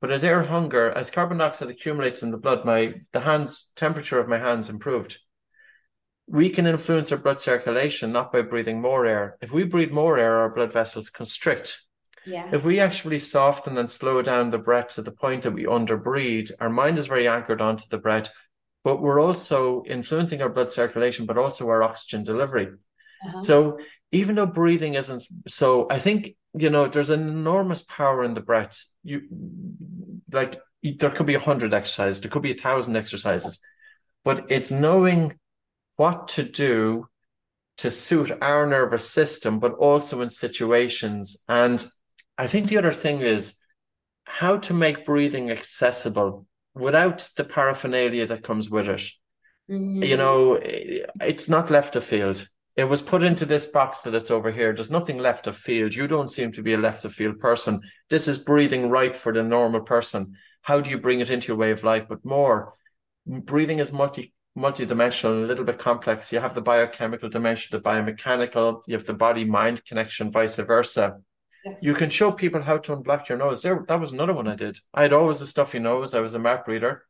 But 0.00 0.10
as 0.10 0.24
air 0.24 0.42
hunger, 0.42 0.90
as 0.90 1.12
carbon 1.12 1.38
dioxide 1.38 1.70
accumulates 1.70 2.24
in 2.24 2.32
the 2.32 2.36
blood, 2.36 2.64
my 2.64 3.02
the 3.12 3.20
hands 3.20 3.72
temperature 3.76 4.18
of 4.18 4.26
my 4.26 4.38
hands 4.38 4.68
improved. 4.68 5.16
We 6.26 6.50
can 6.50 6.66
influence 6.66 7.12
our 7.12 7.18
blood 7.18 7.40
circulation 7.40 8.10
not 8.10 8.32
by 8.32 8.42
breathing 8.42 8.80
more 8.80 9.06
air. 9.06 9.38
If 9.42 9.52
we 9.52 9.62
breathe 9.62 9.92
more 9.92 10.18
air, 10.18 10.38
our 10.38 10.52
blood 10.52 10.72
vessels 10.72 11.08
constrict. 11.08 11.82
Yeah. 12.26 12.48
If 12.52 12.64
we 12.64 12.80
actually 12.80 13.18
soften 13.18 13.76
and 13.78 13.90
slow 13.90 14.22
down 14.22 14.50
the 14.50 14.58
breath 14.58 14.88
to 14.94 15.02
the 15.02 15.12
point 15.12 15.42
that 15.42 15.52
we 15.52 15.64
underbreathe, 15.64 16.50
our 16.60 16.70
mind 16.70 16.98
is 16.98 17.06
very 17.06 17.28
anchored 17.28 17.60
onto 17.60 17.84
the 17.90 17.98
breath, 17.98 18.32
but 18.82 19.02
we're 19.02 19.20
also 19.20 19.82
influencing 19.86 20.42
our 20.42 20.48
blood 20.48 20.70
circulation, 20.70 21.26
but 21.26 21.38
also 21.38 21.68
our 21.68 21.82
oxygen 21.82 22.24
delivery. 22.24 22.68
Uh-huh. 23.26 23.42
So 23.42 23.78
even 24.12 24.36
though 24.36 24.46
breathing 24.46 24.94
isn't 24.94 25.24
so, 25.48 25.86
I 25.90 25.98
think 25.98 26.36
you 26.54 26.70
know 26.70 26.86
there's 26.86 27.10
an 27.10 27.28
enormous 27.28 27.82
power 27.82 28.24
in 28.24 28.34
the 28.34 28.40
breath. 28.40 28.84
You 29.02 29.22
like 30.30 30.60
there 30.82 31.10
could 31.10 31.26
be 31.26 31.34
a 31.34 31.40
hundred 31.40 31.74
exercises, 31.74 32.20
there 32.20 32.30
could 32.30 32.42
be 32.42 32.52
a 32.52 32.54
thousand 32.54 32.96
exercises, 32.96 33.60
but 34.24 34.46
it's 34.50 34.70
knowing 34.70 35.38
what 35.96 36.28
to 36.28 36.42
do 36.42 37.08
to 37.78 37.90
suit 37.90 38.30
our 38.40 38.66
nervous 38.66 39.10
system, 39.10 39.58
but 39.58 39.72
also 39.72 40.20
in 40.20 40.30
situations. 40.30 41.44
And 41.48 41.84
I 42.36 42.46
think 42.46 42.68
the 42.68 42.78
other 42.78 42.92
thing 42.92 43.20
is 43.20 43.56
how 44.24 44.58
to 44.58 44.74
make 44.74 45.06
breathing 45.06 45.50
accessible 45.50 46.46
without 46.74 47.28
the 47.36 47.44
paraphernalia 47.44 48.26
that 48.26 48.42
comes 48.42 48.70
with 48.70 48.88
it. 48.88 49.02
Mm-hmm. 49.70 50.02
You 50.02 50.16
know, 50.16 50.58
it's 50.60 51.48
not 51.48 51.70
left 51.70 51.96
of 51.96 52.04
field. 52.04 52.46
It 52.76 52.84
was 52.84 53.02
put 53.02 53.22
into 53.22 53.46
this 53.46 53.66
box 53.66 54.00
that 54.02 54.14
it's 54.14 54.32
over 54.32 54.50
here. 54.50 54.74
There's 54.74 54.90
nothing 54.90 55.18
left 55.18 55.46
of 55.46 55.56
field. 55.56 55.94
You 55.94 56.08
don't 56.08 56.32
seem 56.32 56.50
to 56.52 56.62
be 56.62 56.74
a 56.74 56.78
left 56.78 57.04
of 57.04 57.12
field 57.12 57.38
person. 57.38 57.80
This 58.10 58.26
is 58.26 58.38
breathing 58.38 58.90
right 58.90 59.14
for 59.14 59.32
the 59.32 59.44
normal 59.44 59.82
person. 59.82 60.34
How 60.62 60.80
do 60.80 60.90
you 60.90 60.98
bring 60.98 61.20
it 61.20 61.30
into 61.30 61.48
your 61.48 61.56
way 61.56 61.70
of 61.70 61.84
life? 61.84 62.06
But 62.08 62.24
more, 62.24 62.74
breathing 63.26 63.78
is 63.78 63.92
multi 63.92 64.32
multidimensional 64.56 65.34
and 65.34 65.44
a 65.44 65.46
little 65.46 65.64
bit 65.64 65.78
complex. 65.78 66.32
You 66.32 66.40
have 66.40 66.54
the 66.54 66.62
biochemical 66.62 67.28
dimension, 67.28 67.76
the 67.76 67.82
biomechanical, 67.82 68.82
you 68.86 68.94
have 68.94 69.06
the 69.06 69.14
body 69.14 69.44
mind 69.44 69.84
connection, 69.84 70.30
vice 70.30 70.56
versa. 70.56 71.18
Yes. 71.64 71.82
You 71.82 71.94
can 71.94 72.10
show 72.10 72.30
people 72.30 72.62
how 72.62 72.78
to 72.78 72.96
unblock 72.96 73.28
your 73.28 73.38
nose. 73.38 73.62
There, 73.62 73.84
that 73.88 74.00
was 74.00 74.12
another 74.12 74.34
one 74.34 74.48
I 74.48 74.54
did. 74.54 74.78
I 74.92 75.02
had 75.02 75.12
always 75.12 75.40
a 75.40 75.46
stuffy 75.46 75.78
nose. 75.78 76.14
I 76.14 76.20
was 76.20 76.34
a 76.34 76.38
mouth 76.38 76.64
breather. 76.64 77.04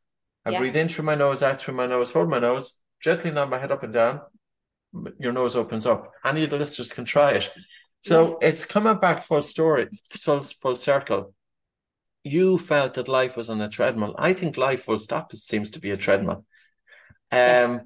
I 0.45 0.51
yeah. 0.51 0.59
breathe 0.59 0.75
in 0.75 0.87
through 0.87 1.05
my 1.05 1.15
nose, 1.15 1.43
out 1.43 1.59
through 1.59 1.73
my 1.73 1.87
nose, 1.87 2.11
hold 2.11 2.29
my 2.29 2.39
nose, 2.39 2.79
gently 3.01 3.31
nod 3.31 3.49
my 3.49 3.59
head 3.59 3.71
up 3.71 3.83
and 3.83 3.91
down. 3.91 4.21
Your 5.19 5.33
nose 5.33 5.55
opens 5.55 5.85
up. 5.85 6.11
Any 6.23 6.43
of 6.43 6.51
the 6.51 6.57
listeners 6.57 6.93
can 6.93 7.03
try 7.03 7.31
it. 7.31 7.51
So 8.03 8.37
yeah. 8.39 8.49
it's 8.49 8.65
coming 8.65 8.97
back 8.99 9.23
full 9.23 9.41
story, 9.41 9.89
full, 10.11 10.43
full 10.43 10.75
circle. 10.75 11.33
You 12.23 12.57
felt 12.57 12.93
that 12.93 13.07
life 13.07 13.35
was 13.35 13.49
on 13.49 13.59
a 13.59 13.67
treadmill. 13.67 14.15
I 14.17 14.33
think 14.33 14.57
life 14.57 14.87
will 14.87 14.99
stop 14.99 15.33
It 15.33 15.37
seems 15.37 15.71
to 15.71 15.79
be 15.79 15.91
a 15.91 15.97
treadmill. 15.97 16.45
Um, 17.31 17.81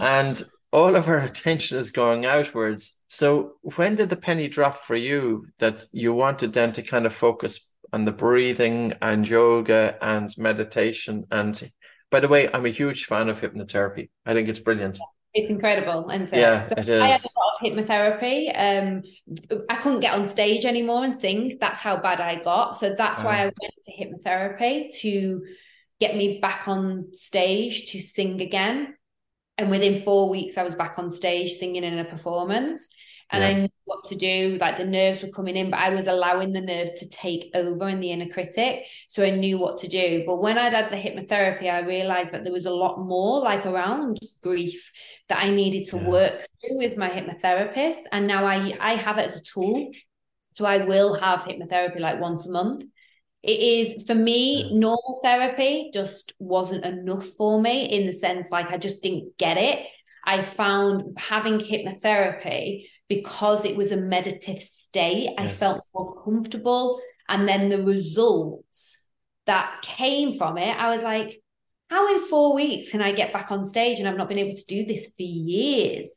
and 0.00 0.42
all 0.74 0.96
of 0.96 1.08
our 1.08 1.20
attention 1.30 1.78
is 1.78 1.90
going 1.90 2.26
outwards. 2.26 3.00
So 3.08 3.52
when 3.62 3.94
did 3.94 4.10
the 4.10 4.16
penny 4.16 4.48
drop 4.48 4.84
for 4.84 4.96
you 4.96 5.46
that 5.58 5.84
you 5.92 6.12
wanted 6.12 6.52
then 6.52 6.72
to 6.72 6.82
kind 6.82 7.06
of 7.06 7.14
focus 7.14 7.72
on 7.92 8.04
the 8.04 8.12
breathing 8.12 8.92
and 9.00 9.26
yoga 9.26 9.96
and 10.02 10.36
meditation? 10.36 11.24
And 11.30 11.70
by 12.10 12.20
the 12.20 12.28
way, 12.28 12.50
I'm 12.52 12.66
a 12.66 12.70
huge 12.70 13.06
fan 13.06 13.28
of 13.28 13.40
hypnotherapy. 13.40 14.10
I 14.26 14.34
think 14.34 14.48
it's 14.48 14.60
brilliant. 14.60 14.98
It's 15.36 15.50
incredible, 15.50 16.10
and 16.10 16.30
yeah, 16.32 16.68
so 16.68 16.74
it 16.76 16.88
is. 16.88 17.00
I 17.00 17.08
had 17.08 17.20
a 17.20 17.34
lot 17.40 17.54
of 17.58 17.88
hypnotherapy. 17.88 18.52
Um, 18.54 19.02
I 19.68 19.74
couldn't 19.78 19.98
get 19.98 20.14
on 20.14 20.26
stage 20.26 20.64
anymore 20.64 21.02
and 21.02 21.18
sing. 21.18 21.58
That's 21.60 21.80
how 21.80 21.96
bad 21.96 22.20
I 22.20 22.36
got. 22.40 22.76
So 22.76 22.94
that's 22.96 23.20
why 23.20 23.38
I 23.40 23.44
went 23.46 23.74
to 23.84 23.92
hypnotherapy 23.92 24.96
to 25.00 25.44
get 25.98 26.14
me 26.14 26.38
back 26.38 26.68
on 26.68 27.08
stage 27.14 27.90
to 27.90 28.00
sing 28.00 28.42
again. 28.42 28.94
And 29.56 29.70
within 29.70 30.02
four 30.02 30.28
weeks, 30.28 30.58
I 30.58 30.64
was 30.64 30.74
back 30.74 30.98
on 30.98 31.10
stage 31.10 31.52
singing 31.52 31.84
in 31.84 31.98
a 31.98 32.04
performance. 32.04 32.88
And 33.30 33.42
yeah. 33.42 33.48
I 33.48 33.60
knew 33.62 33.68
what 33.84 34.04
to 34.06 34.16
do. 34.16 34.58
Like 34.60 34.76
the 34.76 34.84
nerves 34.84 35.22
were 35.22 35.30
coming 35.30 35.56
in, 35.56 35.70
but 35.70 35.80
I 35.80 35.90
was 35.90 36.06
allowing 36.06 36.52
the 36.52 36.60
nerves 36.60 36.92
to 36.98 37.08
take 37.08 37.50
over 37.54 37.88
in 37.88 38.00
the 38.00 38.10
inner 38.10 38.28
critic. 38.28 38.84
So 39.08 39.24
I 39.24 39.30
knew 39.30 39.58
what 39.58 39.78
to 39.78 39.88
do. 39.88 40.24
But 40.26 40.42
when 40.42 40.58
I'd 40.58 40.72
had 40.72 40.90
the 40.90 40.96
hypnotherapy, 40.96 41.70
I 41.70 41.80
realized 41.80 42.32
that 42.32 42.44
there 42.44 42.52
was 42.52 42.66
a 42.66 42.70
lot 42.70 42.98
more 43.00 43.40
like 43.40 43.64
around 43.64 44.18
grief 44.42 44.92
that 45.28 45.42
I 45.42 45.50
needed 45.50 45.88
to 45.90 45.96
yeah. 45.96 46.08
work 46.08 46.46
through 46.60 46.78
with 46.78 46.96
my 46.96 47.08
hypnotherapist. 47.08 48.02
And 48.12 48.26
now 48.26 48.44
I 48.44 48.76
I 48.80 48.96
have 48.96 49.18
it 49.18 49.26
as 49.26 49.36
a 49.36 49.42
tool. 49.42 49.90
So 50.54 50.64
I 50.64 50.84
will 50.84 51.18
have 51.18 51.40
hypnotherapy 51.40 52.00
like 52.00 52.20
once 52.20 52.46
a 52.46 52.50
month 52.50 52.84
it 53.44 53.60
is 53.60 54.06
for 54.06 54.14
me 54.14 54.72
normal 54.72 55.20
therapy 55.22 55.90
just 55.92 56.32
wasn't 56.38 56.84
enough 56.84 57.26
for 57.36 57.60
me 57.60 57.84
in 57.84 58.06
the 58.06 58.12
sense 58.12 58.48
like 58.50 58.70
i 58.70 58.78
just 58.78 59.02
didn't 59.02 59.36
get 59.38 59.56
it. 59.58 59.86
I 60.26 60.40
found 60.40 61.18
having 61.18 61.58
hypnotherapy 61.58 62.86
because 63.10 63.66
it 63.66 63.76
was 63.76 63.92
a 63.92 63.98
meditative 63.98 64.62
state 64.62 65.34
yes. 65.38 65.38
i 65.38 65.46
felt 65.48 65.82
more 65.94 66.24
comfortable. 66.24 67.00
And 67.28 67.48
then 67.48 67.68
the 67.68 67.82
results 67.82 69.02
that 69.46 69.82
came 69.82 70.32
from 70.32 70.56
it 70.56 70.74
i 70.78 70.88
was 70.90 71.02
like 71.02 71.42
how 71.90 72.08
in 72.14 72.26
four 72.26 72.54
weeks 72.54 72.90
can 72.90 73.02
i 73.02 73.12
get 73.12 73.32
back 73.32 73.50
on 73.50 73.62
stage 73.62 73.98
and 73.98 74.08
i've 74.08 74.16
not 74.16 74.28
been 74.28 74.38
able 74.38 74.56
to 74.56 74.64
do 74.66 74.86
this 74.86 75.12
for 75.14 75.22
years? 75.22 76.08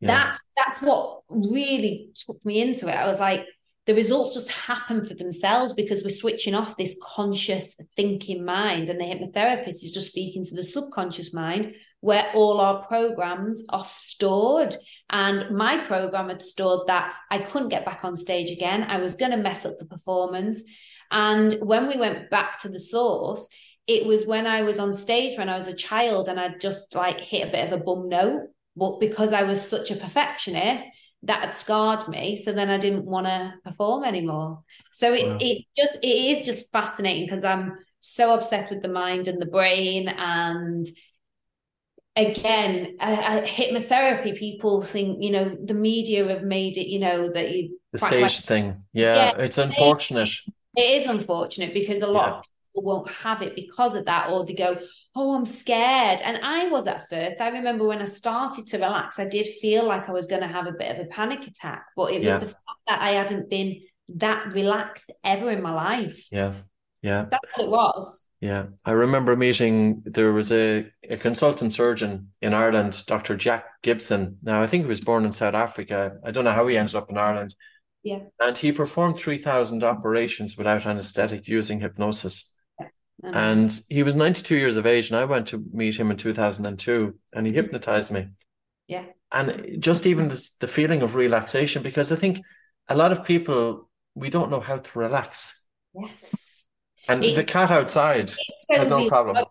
Yeah. 0.00 0.08
that's 0.08 0.38
that's 0.56 0.82
what 0.82 1.22
really 1.28 2.10
took 2.14 2.44
me 2.44 2.60
into 2.60 2.88
it. 2.88 2.94
I 2.94 3.06
was 3.06 3.18
like 3.18 3.46
the 3.86 3.94
results 3.94 4.34
just 4.34 4.50
happen 4.50 5.06
for 5.06 5.14
themselves 5.14 5.72
because 5.72 6.02
we're 6.02 6.10
switching 6.10 6.54
off 6.54 6.76
this 6.76 6.98
conscious 7.02 7.78
thinking 7.94 8.44
mind. 8.44 8.88
And 8.88 9.00
the 9.00 9.04
hypnotherapist 9.04 9.84
is 9.84 9.92
just 9.92 10.08
speaking 10.08 10.44
to 10.44 10.56
the 10.56 10.64
subconscious 10.64 11.32
mind 11.32 11.76
where 12.00 12.30
all 12.34 12.60
our 12.60 12.84
programs 12.86 13.62
are 13.68 13.84
stored. 13.84 14.76
And 15.08 15.56
my 15.56 15.78
program 15.78 16.28
had 16.28 16.42
stored 16.42 16.88
that 16.88 17.14
i 17.30 17.38
couldn't 17.38 17.68
get 17.68 17.84
back 17.84 18.04
on 18.04 18.16
stage 18.16 18.50
again. 18.50 18.82
I 18.82 18.98
was 18.98 19.14
going 19.14 19.30
to 19.30 19.36
mess 19.36 19.64
up 19.64 19.78
the 19.78 19.86
performance. 19.86 20.64
And 21.12 21.54
when 21.54 21.86
we 21.86 21.96
went 21.96 22.28
back 22.28 22.60
to 22.62 22.68
the 22.68 22.80
source 22.80 23.48
it 23.86 24.04
was 24.04 24.26
when 24.26 24.48
i 24.48 24.62
was 24.62 24.80
on 24.80 24.92
stage 24.92 25.38
when 25.38 25.48
i 25.48 25.56
was 25.56 25.68
a 25.68 25.72
child 25.72 26.28
and 26.28 26.40
i 26.40 26.48
just 26.60 26.92
like 26.96 27.20
hit 27.20 27.46
a 27.46 27.52
bit 27.52 27.72
of 27.72 27.80
a 27.80 27.84
bum 27.84 28.08
note. 28.08 28.48
But 28.74 28.98
because 28.98 29.32
i 29.32 29.44
was 29.44 29.62
such 29.62 29.92
a 29.92 29.96
perfectionist 29.96 30.86
that 31.22 31.44
had 31.44 31.54
scarred 31.54 32.08
me. 32.08 32.36
So 32.36 32.52
then 32.52 32.70
I 32.70 32.78
didn't 32.78 33.04
want 33.04 33.26
to 33.26 33.54
perform 33.64 34.04
anymore. 34.04 34.62
So 34.92 35.12
it's 35.12 35.26
wow. 35.26 35.38
it's 35.40 35.64
just 35.76 35.98
it 36.02 36.06
is 36.06 36.46
just 36.46 36.70
fascinating 36.72 37.26
because 37.26 37.44
I'm 37.44 37.78
so 38.00 38.34
obsessed 38.34 38.70
with 38.70 38.82
the 38.82 38.88
mind 38.88 39.28
and 39.28 39.40
the 39.40 39.46
brain 39.46 40.08
and 40.08 40.86
again 42.14 42.96
uh, 43.00 43.42
hypnotherapy 43.42 44.36
people 44.36 44.80
think 44.80 45.22
you 45.22 45.30
know 45.30 45.56
the 45.64 45.74
media 45.74 46.26
have 46.28 46.42
made 46.42 46.78
it 46.78 46.88
you 46.88 46.98
know 46.98 47.30
that 47.30 47.50
you 47.50 47.78
the 47.92 47.98
stage 47.98 48.22
like, 48.22 48.32
thing 48.32 48.82
yeah, 48.92 49.14
yeah, 49.14 49.44
it's 49.44 49.58
unfortunate 49.58 50.30
it 50.76 51.02
is 51.02 51.06
unfortunate 51.06 51.74
because 51.74 52.00
a 52.00 52.06
lot 52.06 52.28
yeah. 52.28 52.38
of 52.38 52.44
won't 52.82 53.10
have 53.10 53.42
it 53.42 53.54
because 53.54 53.94
of 53.94 54.04
that 54.04 54.30
or 54.30 54.44
they 54.44 54.54
go 54.54 54.78
oh, 55.16 55.34
I'm 55.34 55.46
scared. 55.46 56.20
And 56.22 56.38
I 56.44 56.68
was 56.68 56.86
at 56.86 57.08
first. 57.08 57.40
I 57.40 57.48
remember 57.48 57.86
when 57.86 58.02
I 58.02 58.04
started 58.04 58.66
to 58.68 58.78
relax, 58.78 59.18
I 59.18 59.24
did 59.24 59.46
feel 59.60 59.86
like 59.86 60.08
I 60.08 60.12
was 60.12 60.26
going 60.26 60.42
to 60.42 60.48
have 60.48 60.66
a 60.66 60.72
bit 60.72 60.94
of 60.94 61.04
a 61.04 61.08
panic 61.08 61.46
attack, 61.46 61.86
but 61.96 62.12
it 62.12 62.18
was 62.18 62.26
yeah. 62.26 62.38
the 62.38 62.46
fact 62.46 62.58
that 62.86 63.00
I 63.00 63.12
hadn't 63.12 63.48
been 63.48 63.80
that 64.16 64.52
relaxed 64.52 65.10
ever 65.24 65.50
in 65.50 65.62
my 65.62 65.72
life. 65.72 66.28
Yeah. 66.30 66.52
Yeah. 67.02 67.26
That's 67.30 67.48
what 67.54 67.64
it 67.64 67.70
was. 67.70 68.26
Yeah. 68.40 68.66
I 68.84 68.90
remember 68.90 69.34
meeting, 69.34 70.02
there 70.04 70.32
was 70.32 70.52
a, 70.52 70.86
a 71.08 71.16
consultant 71.16 71.72
surgeon 71.72 72.32
in 72.42 72.52
Ireland, 72.52 73.02
Dr. 73.06 73.36
Jack 73.36 73.64
Gibson. 73.82 74.38
Now, 74.42 74.60
I 74.60 74.66
think 74.66 74.84
he 74.84 74.88
was 74.88 75.00
born 75.00 75.24
in 75.24 75.32
South 75.32 75.54
Africa. 75.54 76.18
I 76.24 76.30
don't 76.30 76.44
know 76.44 76.52
how 76.52 76.66
he 76.66 76.76
ended 76.76 76.94
up 76.94 77.08
in 77.08 77.16
Ireland. 77.16 77.54
Yeah. 78.02 78.20
And 78.38 78.56
he 78.56 78.70
performed 78.70 79.16
3,000 79.16 79.82
operations 79.82 80.58
without 80.58 80.84
anesthetic 80.84 81.48
using 81.48 81.80
hypnosis. 81.80 82.55
And 83.22 83.80
he 83.88 84.02
was 84.02 84.14
92 84.14 84.56
years 84.56 84.76
of 84.76 84.86
age, 84.86 85.10
and 85.10 85.16
I 85.16 85.24
went 85.24 85.48
to 85.48 85.64
meet 85.72 85.96
him 85.96 86.10
in 86.10 86.16
2002, 86.16 87.14
and 87.32 87.46
he 87.46 87.52
mm-hmm. 87.52 87.56
hypnotized 87.56 88.12
me. 88.12 88.28
Yeah. 88.86 89.04
And 89.32 89.78
just 89.80 90.06
even 90.06 90.28
this, 90.28 90.54
the 90.56 90.68
feeling 90.68 91.02
of 91.02 91.14
relaxation, 91.14 91.82
because 91.82 92.12
I 92.12 92.16
think 92.16 92.40
a 92.88 92.94
lot 92.94 93.12
of 93.12 93.24
people, 93.24 93.88
we 94.14 94.30
don't 94.30 94.50
know 94.50 94.60
how 94.60 94.78
to 94.78 94.98
relax. 94.98 95.66
Yes. 95.94 96.68
And 97.08 97.24
it, 97.24 97.36
the 97.36 97.44
cat 97.44 97.70
outside 97.70 98.32
has 98.70 98.88
no 98.88 99.08
problem. 99.08 99.44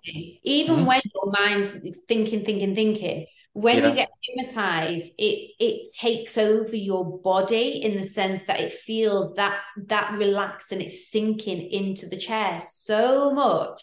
Even 0.44 0.78
mm-hmm. 0.78 0.86
when 0.86 1.02
your 1.14 1.32
mind's 1.32 2.00
thinking, 2.08 2.46
thinking, 2.46 2.76
thinking, 2.76 3.26
when 3.56 3.78
yeah. 3.78 3.90
you 3.90 3.96
get 3.96 4.10
hypnotized 4.22 5.12
it 5.18 5.52
it 5.60 5.88
takes 5.94 6.38
over 6.38 6.76
your 6.76 7.20
body 7.20 7.82
in 7.84 7.96
the 7.96 8.04
sense 8.04 8.44
that 8.44 8.60
it 8.60 8.72
feels 8.72 9.34
that 9.36 9.60
that 9.78 10.18
relaxed 10.18 10.72
and 10.72 10.82
it's 10.82 11.10
sinking 11.10 11.62
into 11.72 12.08
the 12.08 12.18
chair 12.18 12.60
so 12.60 13.34
much 13.34 13.82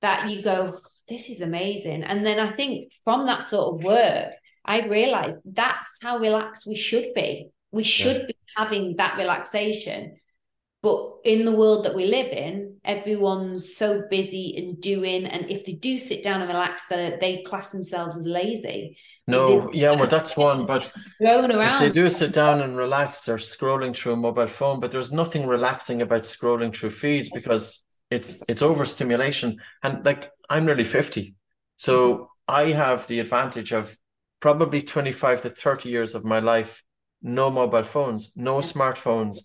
that 0.00 0.30
you 0.30 0.42
go, 0.42 0.76
this 1.08 1.28
is 1.28 1.40
amazing. 1.40 2.02
And 2.02 2.24
then 2.24 2.38
I 2.38 2.52
think 2.52 2.92
from 3.04 3.26
that 3.26 3.42
sort 3.42 3.74
of 3.74 3.84
work, 3.84 4.32
I 4.64 4.86
realized 4.86 5.38
that's 5.44 5.88
how 6.02 6.18
relaxed 6.18 6.66
we 6.66 6.76
should 6.76 7.12
be. 7.14 7.50
We 7.70 7.82
should 7.82 8.16
yeah. 8.16 8.26
be 8.26 8.36
having 8.56 8.96
that 8.96 9.16
relaxation. 9.16 10.16
But 10.82 11.16
in 11.24 11.44
the 11.44 11.54
world 11.54 11.84
that 11.84 11.94
we 11.94 12.06
live 12.06 12.32
in, 12.32 12.76
everyone's 12.84 13.76
so 13.76 14.02
busy 14.10 14.54
and 14.56 14.80
doing. 14.80 15.26
And 15.26 15.50
if 15.50 15.66
they 15.66 15.72
do 15.72 15.98
sit 15.98 16.22
down 16.22 16.40
and 16.40 16.48
relax, 16.48 16.82
they, 16.88 17.18
they 17.20 17.42
class 17.42 17.70
themselves 17.70 18.16
as 18.16 18.24
lazy. 18.24 18.96
No, 19.26 19.70
yeah, 19.72 19.92
well, 19.92 20.06
that's 20.06 20.36
one. 20.36 20.64
But 20.64 20.90
if 21.20 21.78
they 21.78 21.90
do 21.90 22.08
sit 22.08 22.32
down 22.32 22.62
and 22.62 22.76
relax, 22.76 23.24
they're 23.24 23.36
scrolling 23.36 23.94
through 23.94 24.14
a 24.14 24.16
mobile 24.16 24.46
phone. 24.46 24.80
But 24.80 24.90
there's 24.90 25.12
nothing 25.12 25.46
relaxing 25.46 26.00
about 26.02 26.22
scrolling 26.22 26.74
through 26.74 26.90
feeds 26.90 27.30
because 27.30 27.84
it's 28.10 28.42
it's 28.48 28.62
overstimulation. 28.62 29.58
And 29.82 30.04
like 30.04 30.30
I'm 30.48 30.64
nearly 30.64 30.84
fifty, 30.84 31.36
so 31.76 32.14
mm-hmm. 32.14 32.24
I 32.48 32.72
have 32.72 33.06
the 33.06 33.20
advantage 33.20 33.72
of 33.72 33.96
probably 34.40 34.80
twenty 34.80 35.12
five 35.12 35.42
to 35.42 35.50
thirty 35.50 35.90
years 35.90 36.14
of 36.16 36.24
my 36.24 36.40
life 36.40 36.82
no 37.22 37.50
mobile 37.50 37.82
phones, 37.82 38.36
no 38.36 38.56
smartphones 38.58 39.38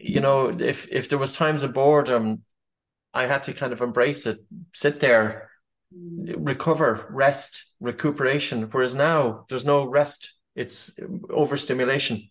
you 0.00 0.20
know, 0.20 0.48
if 0.48 0.88
if 0.90 1.08
there 1.08 1.18
was 1.18 1.32
times 1.32 1.62
of 1.62 1.74
boredom, 1.74 2.42
I 3.12 3.26
had 3.26 3.42
to 3.44 3.52
kind 3.52 3.72
of 3.72 3.80
embrace 3.80 4.26
it, 4.26 4.38
sit 4.74 5.00
there, 5.00 5.50
recover, 5.92 7.06
rest, 7.10 7.64
recuperation. 7.80 8.62
Whereas 8.70 8.94
now 8.94 9.44
there's 9.48 9.64
no 9.66 9.86
rest; 9.88 10.34
it's 10.54 10.98
overstimulation. 11.30 12.28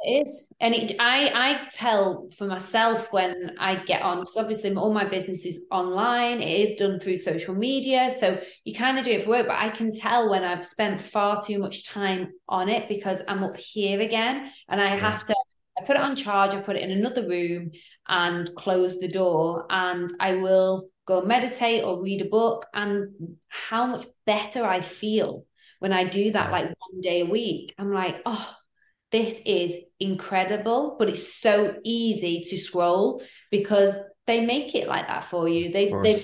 It 0.00 0.28
is, 0.28 0.46
and 0.60 0.74
it, 0.76 0.94
I 1.00 1.30
I 1.34 1.68
tell 1.72 2.28
for 2.36 2.46
myself 2.46 3.12
when 3.12 3.56
I 3.58 3.82
get 3.82 4.02
on 4.02 4.20
because 4.20 4.36
obviously 4.36 4.72
all 4.74 4.92
my 4.92 5.04
business 5.04 5.44
is 5.44 5.62
online. 5.72 6.40
It 6.40 6.60
is 6.60 6.76
done 6.76 7.00
through 7.00 7.16
social 7.16 7.54
media, 7.54 8.10
so 8.10 8.40
you 8.64 8.76
kind 8.76 8.96
of 8.96 9.04
do 9.04 9.10
it 9.10 9.24
for 9.24 9.30
work. 9.30 9.48
But 9.48 9.58
I 9.58 9.70
can 9.70 9.92
tell 9.92 10.30
when 10.30 10.44
I've 10.44 10.64
spent 10.64 11.00
far 11.00 11.40
too 11.40 11.58
much 11.58 11.84
time 11.84 12.28
on 12.48 12.68
it 12.68 12.88
because 12.88 13.22
I'm 13.26 13.42
up 13.42 13.56
here 13.56 14.00
again, 14.00 14.52
and 14.68 14.80
I 14.80 14.86
have 14.94 15.24
to 15.24 15.34
I 15.78 15.84
put 15.84 15.96
it 15.96 16.02
on 16.02 16.16
charge, 16.16 16.52
I 16.52 16.60
put 16.60 16.76
it 16.76 16.82
in 16.82 16.90
another 16.90 17.28
room 17.28 17.70
and 18.08 18.50
close 18.56 18.98
the 18.98 19.08
door, 19.08 19.66
and 19.70 20.10
I 20.18 20.34
will 20.34 20.88
go 21.06 21.22
meditate 21.22 21.84
or 21.84 22.02
read 22.02 22.22
a 22.22 22.28
book. 22.28 22.66
And 22.74 23.36
how 23.48 23.86
much 23.86 24.06
better 24.26 24.64
I 24.64 24.80
feel 24.80 25.44
when 25.78 25.92
I 25.92 26.04
do 26.04 26.32
that, 26.32 26.50
like 26.50 26.66
one 26.66 27.00
day 27.00 27.20
a 27.20 27.26
week. 27.26 27.74
I'm 27.78 27.92
like, 27.92 28.20
oh, 28.26 28.54
this 29.10 29.40
is 29.46 29.74
incredible, 30.00 30.96
but 30.98 31.08
it's 31.08 31.34
so 31.34 31.76
easy 31.84 32.42
to 32.48 32.58
scroll 32.58 33.22
because 33.50 33.94
they 34.26 34.44
make 34.44 34.74
it 34.74 34.88
like 34.88 35.06
that 35.06 35.24
for 35.24 35.48
you. 35.48 35.72
They, 35.72 35.90
they 36.02 36.16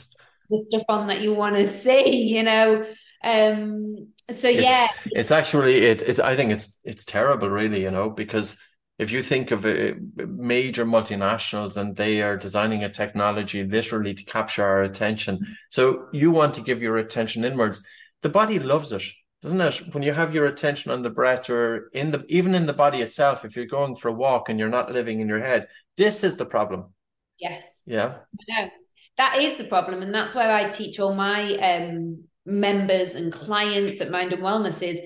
the 0.51 0.65
stuff 0.67 0.85
on 0.89 1.09
that 1.09 1.21
you 1.21 1.35
want 1.35 1.57
to 1.57 1.67
see, 1.67 2.25
you 2.35 2.43
know. 2.43 2.87
Um, 3.23 4.09
so 4.31 4.49
yeah, 4.49 4.89
it's, 5.07 5.13
it's 5.13 5.31
actually 5.31 5.79
it, 5.87 6.03
it's 6.03 6.19
I 6.19 6.37
think 6.37 6.53
it's 6.53 6.79
it's 6.85 7.05
terrible, 7.05 7.49
really, 7.49 7.83
you 7.83 7.91
know, 7.91 8.11
because 8.11 8.61
if 8.99 9.11
you 9.11 9.23
think 9.23 9.51
of 9.51 9.67
a 9.67 9.95
major 10.17 10.85
multinationals 10.85 11.77
and 11.77 11.97
they 11.97 12.23
are 12.23 12.37
designing 12.37 12.85
a 12.85 12.89
technology 12.89 13.65
literally 13.65 14.15
to 14.15 14.25
capture 14.25 14.65
our 14.65 14.83
attention. 14.83 15.57
So 15.71 16.07
you 16.13 16.31
want 16.31 16.55
to 16.55 16.61
give 16.61 16.81
your 16.81 16.99
attention 16.99 17.45
inwards. 17.45 17.85
The 18.23 18.29
body 18.29 18.59
loves 18.59 18.93
it, 18.93 19.03
doesn't 19.43 19.61
it? 19.61 19.95
When 19.95 20.05
you 20.05 20.13
have 20.13 20.33
your 20.33 20.47
attention 20.47 20.93
on 20.93 21.03
the 21.03 21.11
breath 21.11 21.51
or 21.51 21.91
in 21.93 22.13
the 22.13 22.25
even 22.29 22.55
in 22.55 22.67
the 22.67 22.73
body 22.73 23.03
itself, 23.03 23.45
if 23.45 23.57
you're 23.57 23.67
going 23.67 23.97
for 23.97 24.09
a 24.09 24.13
walk 24.13 24.49
and 24.49 24.59
you're 24.59 24.69
not 24.69 24.93
living 24.93 25.21
in 25.21 25.29
your 25.29 25.41
head, 25.41 25.67
this 25.97 26.23
is 26.23 26.37
the 26.37 26.47
problem. 26.47 26.95
Yes. 27.41 27.83
Yeah. 27.87 28.19
No, 28.49 28.71
that 29.19 29.43
is 29.43 29.57
the 29.57 29.65
problem. 29.65 30.03
And 30.03 30.15
that's 30.15 30.37
where 30.37 30.53
I 30.53 30.71
teach 30.71 31.01
all 31.01 31.15
my 31.15 31.55
um, 31.57 32.25
members 32.47 33.17
and 33.17 33.33
clients 33.33 34.01
at 34.01 34.11
Mind 34.11 34.33
and 34.33 34.43
Wellness 34.43 34.83
is 34.83 35.01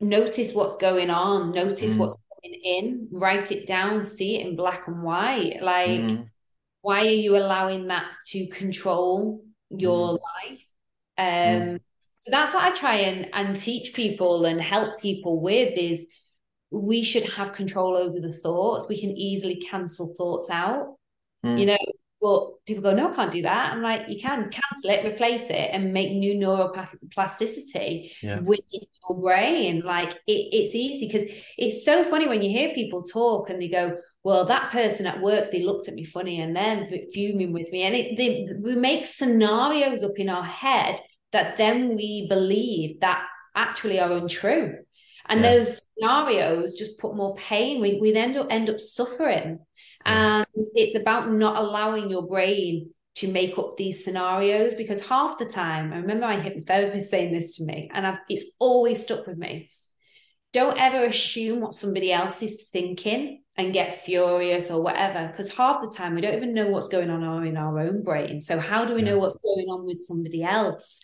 notice 0.00 0.54
what's 0.54 0.76
going 0.76 1.10
on, 1.10 1.52
notice 1.52 1.94
mm. 1.94 1.98
what's 1.98 2.16
in, 2.62 3.08
write 3.10 3.50
it 3.50 3.66
down, 3.66 4.04
see 4.04 4.36
it 4.36 4.46
in 4.46 4.56
black 4.56 4.86
and 4.88 5.02
white. 5.02 5.58
Like, 5.62 6.00
mm. 6.00 6.26
why 6.82 7.00
are 7.00 7.10
you 7.10 7.36
allowing 7.36 7.88
that 7.88 8.06
to 8.28 8.46
control 8.48 9.44
your 9.70 10.18
mm. 10.18 10.18
life? 10.48 10.66
Um, 11.18 11.26
mm. 11.26 11.80
so 12.18 12.30
that's 12.30 12.54
what 12.54 12.64
I 12.64 12.70
try 12.70 12.96
and 12.96 13.28
and 13.32 13.60
teach 13.60 13.92
people 13.94 14.44
and 14.44 14.60
help 14.60 15.00
people 15.00 15.40
with 15.40 15.76
is 15.76 16.06
we 16.70 17.02
should 17.02 17.24
have 17.24 17.52
control 17.52 17.96
over 17.96 18.20
the 18.20 18.32
thoughts. 18.32 18.86
We 18.88 19.00
can 19.00 19.10
easily 19.10 19.56
cancel 19.56 20.14
thoughts 20.16 20.50
out. 20.50 20.96
You 21.42 21.50
mm. 21.50 21.66
know, 21.66 21.78
but 22.20 22.64
people 22.66 22.82
go, 22.82 22.94
no, 22.94 23.10
I 23.10 23.14
can't 23.14 23.32
do 23.32 23.42
that. 23.42 23.72
I'm 23.72 23.80
like, 23.80 24.08
you 24.08 24.20
can 24.20 24.50
cancel 24.50 24.90
it, 24.90 25.06
replace 25.06 25.44
it, 25.44 25.70
and 25.72 25.92
make 25.92 26.12
new 26.12 26.34
neuroplasticity 26.34 28.10
yeah. 28.22 28.40
within 28.40 28.82
your 29.08 29.20
brain. 29.20 29.80
Like 29.80 30.12
it, 30.26 30.48
it's 30.52 30.74
easy 30.74 31.06
because 31.06 31.26
it's 31.56 31.84
so 31.84 32.04
funny 32.04 32.28
when 32.28 32.42
you 32.42 32.50
hear 32.50 32.74
people 32.74 33.02
talk 33.02 33.48
and 33.48 33.60
they 33.60 33.68
go, 33.68 33.96
well, 34.22 34.44
that 34.44 34.70
person 34.70 35.06
at 35.06 35.22
work, 35.22 35.50
they 35.50 35.62
looked 35.62 35.88
at 35.88 35.94
me 35.94 36.04
funny 36.04 36.40
and 36.40 36.54
then 36.54 36.90
fuming 37.14 37.54
with 37.54 37.72
me. 37.72 37.84
And 37.84 37.94
it, 37.94 38.16
they, 38.18 38.48
we 38.60 38.76
make 38.76 39.06
scenarios 39.06 40.02
up 40.02 40.18
in 40.18 40.28
our 40.28 40.44
head 40.44 41.00
that 41.32 41.56
then 41.56 41.96
we 41.96 42.26
believe 42.28 43.00
that 43.00 43.24
actually 43.54 43.98
are 43.98 44.12
untrue. 44.12 44.76
And 45.26 45.40
yeah. 45.40 45.50
those 45.50 45.86
scenarios 45.98 46.74
just 46.74 46.98
put 46.98 47.16
more 47.16 47.34
pain. 47.36 47.80
We, 47.80 47.98
we 47.98 48.12
then 48.12 48.30
end 48.30 48.36
up, 48.36 48.46
end 48.50 48.68
up 48.68 48.78
suffering 48.78 49.60
and 50.04 50.46
um, 50.56 50.64
it's 50.74 50.94
about 50.94 51.30
not 51.30 51.56
allowing 51.56 52.10
your 52.10 52.26
brain 52.26 52.90
to 53.16 53.30
make 53.30 53.58
up 53.58 53.76
these 53.76 54.04
scenarios 54.04 54.74
because 54.74 55.04
half 55.04 55.36
the 55.38 55.44
time, 55.44 55.92
I 55.92 55.96
remember 55.96 56.26
my 56.26 56.36
hypnotherapist 56.36 57.02
saying 57.02 57.32
this 57.32 57.56
to 57.56 57.64
me, 57.64 57.90
and 57.92 58.06
I've, 58.06 58.18
it's 58.28 58.44
always 58.58 59.02
stuck 59.02 59.26
with 59.26 59.36
me. 59.36 59.70
Don't 60.52 60.78
ever 60.78 61.04
assume 61.04 61.60
what 61.60 61.74
somebody 61.74 62.12
else 62.12 62.42
is 62.42 62.66
thinking 62.72 63.42
and 63.56 63.72
get 63.72 63.94
furious 63.94 64.70
or 64.70 64.82
whatever, 64.82 65.28
because 65.28 65.52
half 65.52 65.82
the 65.82 65.94
time 65.94 66.14
we 66.14 66.22
don't 66.22 66.34
even 66.34 66.54
know 66.54 66.68
what's 66.68 66.88
going 66.88 67.10
on 67.10 67.46
in 67.46 67.56
our 67.56 67.78
own 67.78 68.02
brain. 68.02 68.42
So, 68.42 68.58
how 68.58 68.84
do 68.84 68.94
we 68.94 69.02
know 69.02 69.18
what's 69.18 69.36
going 69.36 69.66
on 69.68 69.84
with 69.84 70.00
somebody 70.06 70.42
else? 70.42 71.00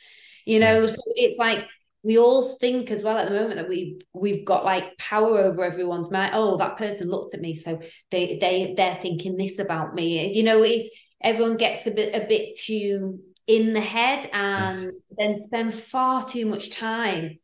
You 0.47 0.61
know, 0.61 0.87
so 0.87 1.03
it's 1.17 1.39
like 1.39 1.59
we 2.07 2.19
all 2.19 2.45
think 2.45 2.93
as 2.93 3.03
well 3.03 3.19
at 3.19 3.29
the 3.29 3.35
moment 3.35 3.57
that 3.57 3.69
we 3.69 3.99
we've 4.13 4.45
got 4.45 4.65
like 4.65 4.97
power 4.97 5.41
over 5.41 5.65
everyone's 5.65 6.09
mind. 6.09 6.31
Oh, 6.35 6.57
that 6.59 6.77
person 6.77 7.09
looked 7.09 7.35
at 7.35 7.41
me, 7.41 7.57
so 7.57 7.81
they 8.13 8.39
they 8.41 8.75
they're 8.77 9.01
thinking 9.03 9.37
this 9.37 9.59
about 9.59 9.93
me. 9.93 10.33
You 10.33 10.45
know, 10.45 10.63
it's 10.63 10.89
everyone 11.21 11.57
gets 11.57 11.85
a 11.89 11.91
bit 11.91 12.15
a 12.15 12.25
bit 12.29 12.57
too 12.61 13.19
in 13.49 13.73
the 13.73 13.81
head 13.81 14.31
and 14.33 14.77
yes. 14.77 14.95
then 15.19 15.41
spend 15.41 15.75
far 15.75 16.25
too 16.25 16.47
much 16.47 16.71
time 16.71 17.41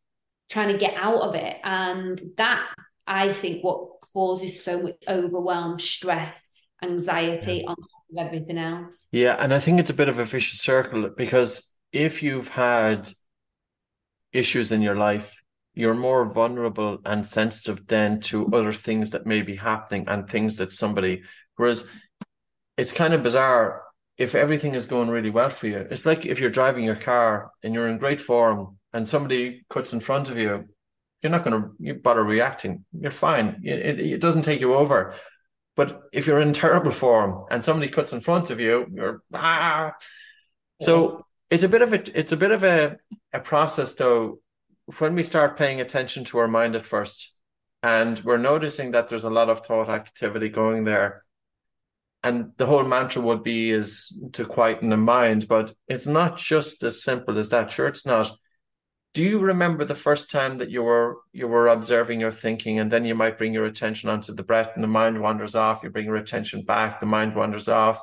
trying 0.48 0.68
to 0.68 0.78
get 0.78 0.94
out 0.94 1.22
of 1.22 1.34
it. 1.34 1.56
And 1.64 2.22
that 2.36 2.64
I 3.04 3.32
think 3.32 3.64
what 3.64 4.00
causes 4.12 4.62
so 4.62 4.80
much 4.80 4.94
overwhelm, 5.08 5.80
stress, 5.80 6.50
anxiety 6.84 7.62
yeah. 7.64 7.68
on 7.68 7.74
top 7.74 8.04
of 8.12 8.26
everything 8.26 8.58
else. 8.58 9.08
Yeah, 9.10 9.34
and 9.40 9.52
I 9.52 9.58
think 9.58 9.80
it's 9.80 9.90
a 9.90 9.94
bit 9.94 10.08
of 10.08 10.20
a 10.20 10.24
vicious 10.24 10.60
circle 10.60 11.10
because 11.16 11.68
if 11.90 12.22
you've 12.22 12.48
had 12.48 13.08
issues 14.32 14.72
in 14.72 14.82
your 14.82 14.96
life, 14.96 15.42
you're 15.74 15.94
more 15.94 16.30
vulnerable 16.32 16.98
and 17.04 17.26
sensitive 17.26 17.86
then 17.86 18.20
to 18.20 18.46
other 18.52 18.72
things 18.72 19.10
that 19.10 19.26
may 19.26 19.42
be 19.42 19.56
happening 19.56 20.04
and 20.08 20.28
things 20.28 20.56
that 20.56 20.72
somebody, 20.72 21.22
whereas 21.56 21.88
it's 22.76 22.92
kind 22.92 23.14
of 23.14 23.22
bizarre 23.22 23.82
if 24.18 24.34
everything 24.34 24.74
is 24.74 24.86
going 24.86 25.08
really 25.08 25.30
well 25.30 25.50
for 25.50 25.66
you. 25.66 25.86
It's 25.90 26.06
like 26.06 26.26
if 26.26 26.40
you're 26.40 26.50
driving 26.50 26.84
your 26.84 26.96
car 26.96 27.50
and 27.62 27.74
you're 27.74 27.88
in 27.88 27.98
great 27.98 28.20
form 28.20 28.78
and 28.92 29.08
somebody 29.08 29.62
cuts 29.70 29.92
in 29.92 30.00
front 30.00 30.28
of 30.28 30.36
you, 30.36 30.68
you're 31.22 31.32
not 31.32 31.44
going 31.44 31.62
to 31.62 31.94
bother 31.94 32.22
reacting. 32.22 32.84
You're 32.92 33.10
fine. 33.10 33.62
It, 33.64 34.00
it, 34.00 34.20
doesn't 34.20 34.42
take 34.42 34.60
you 34.60 34.74
over. 34.74 35.14
But 35.76 36.02
if 36.12 36.26
you're 36.26 36.40
in 36.40 36.52
terrible 36.52 36.90
form 36.90 37.46
and 37.50 37.64
somebody 37.64 37.90
cuts 37.90 38.12
in 38.12 38.20
front 38.20 38.50
of 38.50 38.60
you, 38.60 38.86
you're 38.92 39.22
ah. 39.32 39.92
So 40.82 41.24
it's 41.52 41.64
a 41.64 41.68
bit 41.68 41.82
of 41.82 41.92
a 41.92 42.18
it's 42.18 42.32
a 42.32 42.36
bit 42.36 42.50
of 42.50 42.64
a, 42.64 42.96
a 43.34 43.40
process 43.40 43.94
though 43.94 44.40
when 44.98 45.14
we 45.14 45.22
start 45.22 45.58
paying 45.58 45.82
attention 45.82 46.24
to 46.24 46.38
our 46.38 46.48
mind 46.48 46.74
at 46.74 46.86
first 46.86 47.30
and 47.82 48.18
we're 48.20 48.38
noticing 48.38 48.92
that 48.92 49.08
there's 49.08 49.24
a 49.24 49.30
lot 49.30 49.50
of 49.50 49.66
thought 49.66 49.90
activity 49.90 50.48
going 50.48 50.84
there 50.84 51.24
and 52.22 52.52
the 52.56 52.64
whole 52.64 52.84
mantra 52.84 53.20
would 53.20 53.42
be 53.42 53.70
is 53.70 54.18
to 54.32 54.46
quieten 54.46 54.88
the 54.88 54.96
mind 54.96 55.46
but 55.46 55.74
it's 55.88 56.06
not 56.06 56.38
just 56.38 56.82
as 56.84 57.02
simple 57.02 57.38
as 57.38 57.50
that. 57.50 57.70
Sure 57.70 57.88
it's 57.88 58.06
not. 58.06 58.32
Do 59.12 59.22
you 59.22 59.38
remember 59.38 59.84
the 59.84 59.94
first 59.94 60.30
time 60.30 60.56
that 60.56 60.70
you 60.70 60.82
were 60.82 61.18
you 61.34 61.46
were 61.48 61.68
observing 61.68 62.18
your 62.18 62.32
thinking 62.32 62.78
and 62.78 62.90
then 62.90 63.04
you 63.04 63.14
might 63.14 63.36
bring 63.36 63.52
your 63.52 63.66
attention 63.66 64.08
onto 64.08 64.34
the 64.34 64.42
breath 64.42 64.70
and 64.74 64.82
the 64.82 64.88
mind 64.88 65.20
wanders 65.20 65.54
off 65.54 65.82
you 65.82 65.90
bring 65.90 66.06
your 66.06 66.16
attention 66.16 66.64
back 66.64 66.98
the 66.98 67.04
mind 67.04 67.36
wanders 67.36 67.68
off 67.68 68.00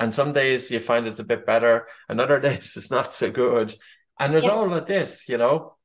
and 0.00 0.12
some 0.12 0.32
days 0.32 0.70
you 0.70 0.80
find 0.80 1.06
it's 1.06 1.20
a 1.20 1.24
bit 1.24 1.46
better, 1.46 1.86
and 2.08 2.20
other 2.20 2.40
days 2.48 2.76
it's 2.76 2.90
not 2.90 3.12
so 3.14 3.30
good. 3.30 3.72
And 4.18 4.32
there's 4.32 4.44
yes. 4.44 4.52
all 4.52 4.74
of 4.74 4.86
this, 4.86 5.28
you 5.28 5.38
know. 5.38 5.76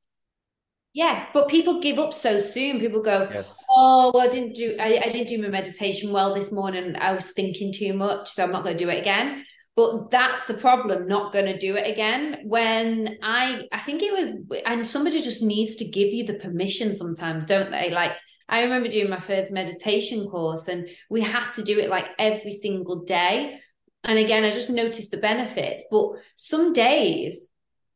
Yeah, 0.92 1.26
but 1.34 1.48
people 1.48 1.80
give 1.80 1.98
up 1.98 2.14
so 2.14 2.40
soon. 2.40 2.80
People 2.80 3.02
go, 3.02 3.28
yes. 3.30 3.62
"Oh, 3.70 4.10
well, 4.12 4.26
I 4.26 4.30
didn't 4.30 4.54
do 4.54 4.76
I, 4.80 5.02
I 5.04 5.10
didn't 5.10 5.28
do 5.28 5.40
my 5.40 5.48
meditation 5.48 6.10
well 6.10 6.34
this 6.34 6.50
morning. 6.50 6.96
I 6.96 7.12
was 7.12 7.26
thinking 7.26 7.72
too 7.72 7.92
much, 7.92 8.30
so 8.30 8.42
I'm 8.42 8.50
not 8.50 8.64
going 8.64 8.76
to 8.76 8.84
do 8.84 8.90
it 8.90 9.00
again." 9.00 9.44
but 9.76 10.10
that's 10.10 10.46
the 10.46 10.54
problem 10.54 11.06
not 11.06 11.34
going 11.34 11.44
to 11.44 11.58
do 11.58 11.76
it 11.76 11.86
again 11.90 12.38
when 12.44 13.18
i 13.22 13.62
i 13.72 13.78
think 13.78 14.02
it 14.02 14.12
was 14.12 14.32
and 14.64 14.86
somebody 14.86 15.20
just 15.20 15.42
needs 15.42 15.74
to 15.76 15.84
give 15.84 16.12
you 16.12 16.24
the 16.24 16.34
permission 16.34 16.92
sometimes 16.92 17.46
don't 17.46 17.70
they 17.70 17.90
like 17.90 18.12
i 18.48 18.62
remember 18.62 18.88
doing 18.88 19.10
my 19.10 19.18
first 19.18 19.52
meditation 19.52 20.26
course 20.28 20.66
and 20.66 20.88
we 21.10 21.20
had 21.20 21.50
to 21.52 21.62
do 21.62 21.78
it 21.78 21.90
like 21.90 22.06
every 22.18 22.52
single 22.52 23.04
day 23.04 23.60
and 24.06 24.18
again 24.18 24.44
i 24.44 24.50
just 24.50 24.70
noticed 24.70 25.10
the 25.10 25.16
benefits 25.16 25.82
but 25.90 26.10
some 26.36 26.72
days 26.72 27.48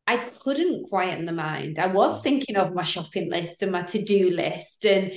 i 0.06 0.16
couldn't 0.16 0.88
quieten 0.90 1.24
the 1.24 1.32
mind 1.32 1.78
i 1.78 1.86
was 1.86 2.22
thinking 2.22 2.56
of 2.56 2.74
my 2.74 2.82
shopping 2.82 3.30
list 3.30 3.62
and 3.62 3.72
my 3.72 3.82
to-do 3.82 4.30
list 4.30 4.84
and 4.84 5.12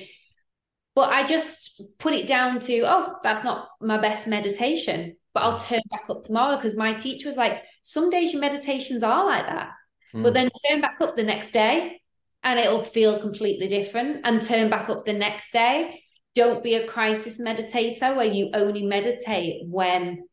but 0.95 1.10
i 1.10 1.25
just 1.25 1.82
put 1.97 2.13
it 2.13 2.27
down 2.27 2.60
to 2.60 2.82
oh 2.82 3.15
that's 3.23 3.43
not 3.43 3.69
my 3.82 3.97
best 3.97 4.27
meditation 4.27 5.15
but 5.34 5.43
I'll 5.43 5.60
turn 5.60 5.82
back 5.89 6.10
up 6.10 6.23
tomorrow 6.23 6.56
because 6.56 6.75
my 6.75 6.93
teacher 6.93 7.27
was 7.27 7.38
like, 7.38 7.63
some 7.82 8.10
days 8.10 8.34
your 8.34 8.41
meditations 8.41 9.03
are 9.03 9.25
like 9.25 9.45
that. 9.45 9.71
Mm. 10.13 10.23
But 10.23 10.34
then 10.34 10.49
turn 10.69 10.82
back 10.82 10.97
up 11.01 11.15
the 11.15 11.23
next 11.23 11.51
day 11.51 12.01
and 12.43 12.60
it'll 12.60 12.84
feel 12.84 13.19
completely 13.19 13.67
different 13.67 14.21
and 14.25 14.41
turn 14.41 14.69
back 14.69 14.89
up 14.89 15.06
the 15.06 15.13
next 15.13 15.51
day. 15.51 16.03
Don't 16.36 16.63
be 16.63 16.75
a 16.75 16.88
crisis 16.88 17.39
meditator 17.41 18.15
where 18.15 18.25
you 18.25 18.49
only 18.53 18.86
meditate 18.86 19.63
when 19.67 20.23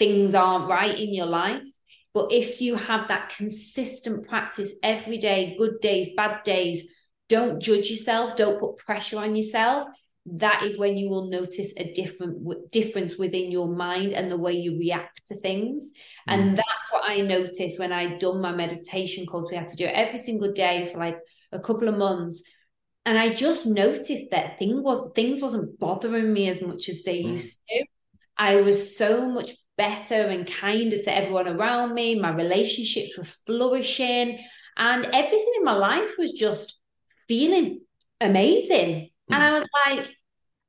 things 0.00 0.34
aren't 0.34 0.68
right 0.68 0.98
in 0.98 1.14
your 1.14 1.26
life. 1.26 1.62
But 2.12 2.32
if 2.32 2.60
you 2.60 2.74
have 2.74 3.06
that 3.06 3.32
consistent 3.36 4.26
practice 4.26 4.72
every 4.82 5.18
day, 5.18 5.54
good 5.56 5.78
days, 5.80 6.08
bad 6.16 6.42
days, 6.42 6.88
don't 7.28 7.60
judge 7.60 7.88
yourself, 7.88 8.36
don't 8.36 8.58
put 8.58 8.78
pressure 8.78 9.20
on 9.20 9.36
yourself 9.36 9.86
that 10.26 10.62
is 10.62 10.78
when 10.78 10.96
you 10.96 11.08
will 11.08 11.30
notice 11.30 11.72
a 11.76 11.92
different 11.94 12.44
w- 12.44 12.68
difference 12.70 13.16
within 13.16 13.50
your 13.50 13.68
mind 13.68 14.12
and 14.12 14.30
the 14.30 14.36
way 14.36 14.52
you 14.52 14.78
react 14.78 15.26
to 15.26 15.34
things 15.36 15.90
mm. 16.28 16.34
and 16.34 16.58
that's 16.58 16.92
what 16.92 17.02
i 17.08 17.20
noticed 17.20 17.78
when 17.78 17.92
i 17.92 18.16
done 18.18 18.40
my 18.40 18.52
meditation 18.52 19.26
course 19.26 19.48
we 19.50 19.56
had 19.56 19.68
to 19.68 19.76
do 19.76 19.84
it 19.84 19.94
every 19.94 20.18
single 20.18 20.52
day 20.52 20.86
for 20.86 20.98
like 20.98 21.18
a 21.52 21.58
couple 21.58 21.88
of 21.88 21.96
months 21.96 22.42
and 23.06 23.18
i 23.18 23.32
just 23.32 23.66
noticed 23.66 24.30
that 24.30 24.58
thing 24.58 24.82
was 24.82 25.10
things 25.14 25.40
wasn't 25.40 25.78
bothering 25.78 26.32
me 26.32 26.48
as 26.48 26.60
much 26.60 26.88
as 26.88 27.02
they 27.02 27.22
mm. 27.22 27.32
used 27.32 27.58
to 27.68 27.84
i 28.36 28.56
was 28.56 28.96
so 28.96 29.26
much 29.26 29.52
better 29.82 30.20
and 30.34 30.46
kinder 30.46 30.98
to 31.02 31.16
everyone 31.16 31.48
around 31.48 31.94
me 31.94 32.06
my 32.26 32.32
relationships 32.44 33.16
were 33.16 33.32
flourishing 33.46 34.38
and 34.76 35.06
everything 35.06 35.52
in 35.58 35.64
my 35.64 35.76
life 35.90 36.12
was 36.18 36.32
just 36.32 36.78
feeling 37.28 37.80
amazing 38.20 39.10
and 39.30 39.42
I 39.42 39.52
was 39.52 39.66
like, 39.86 40.16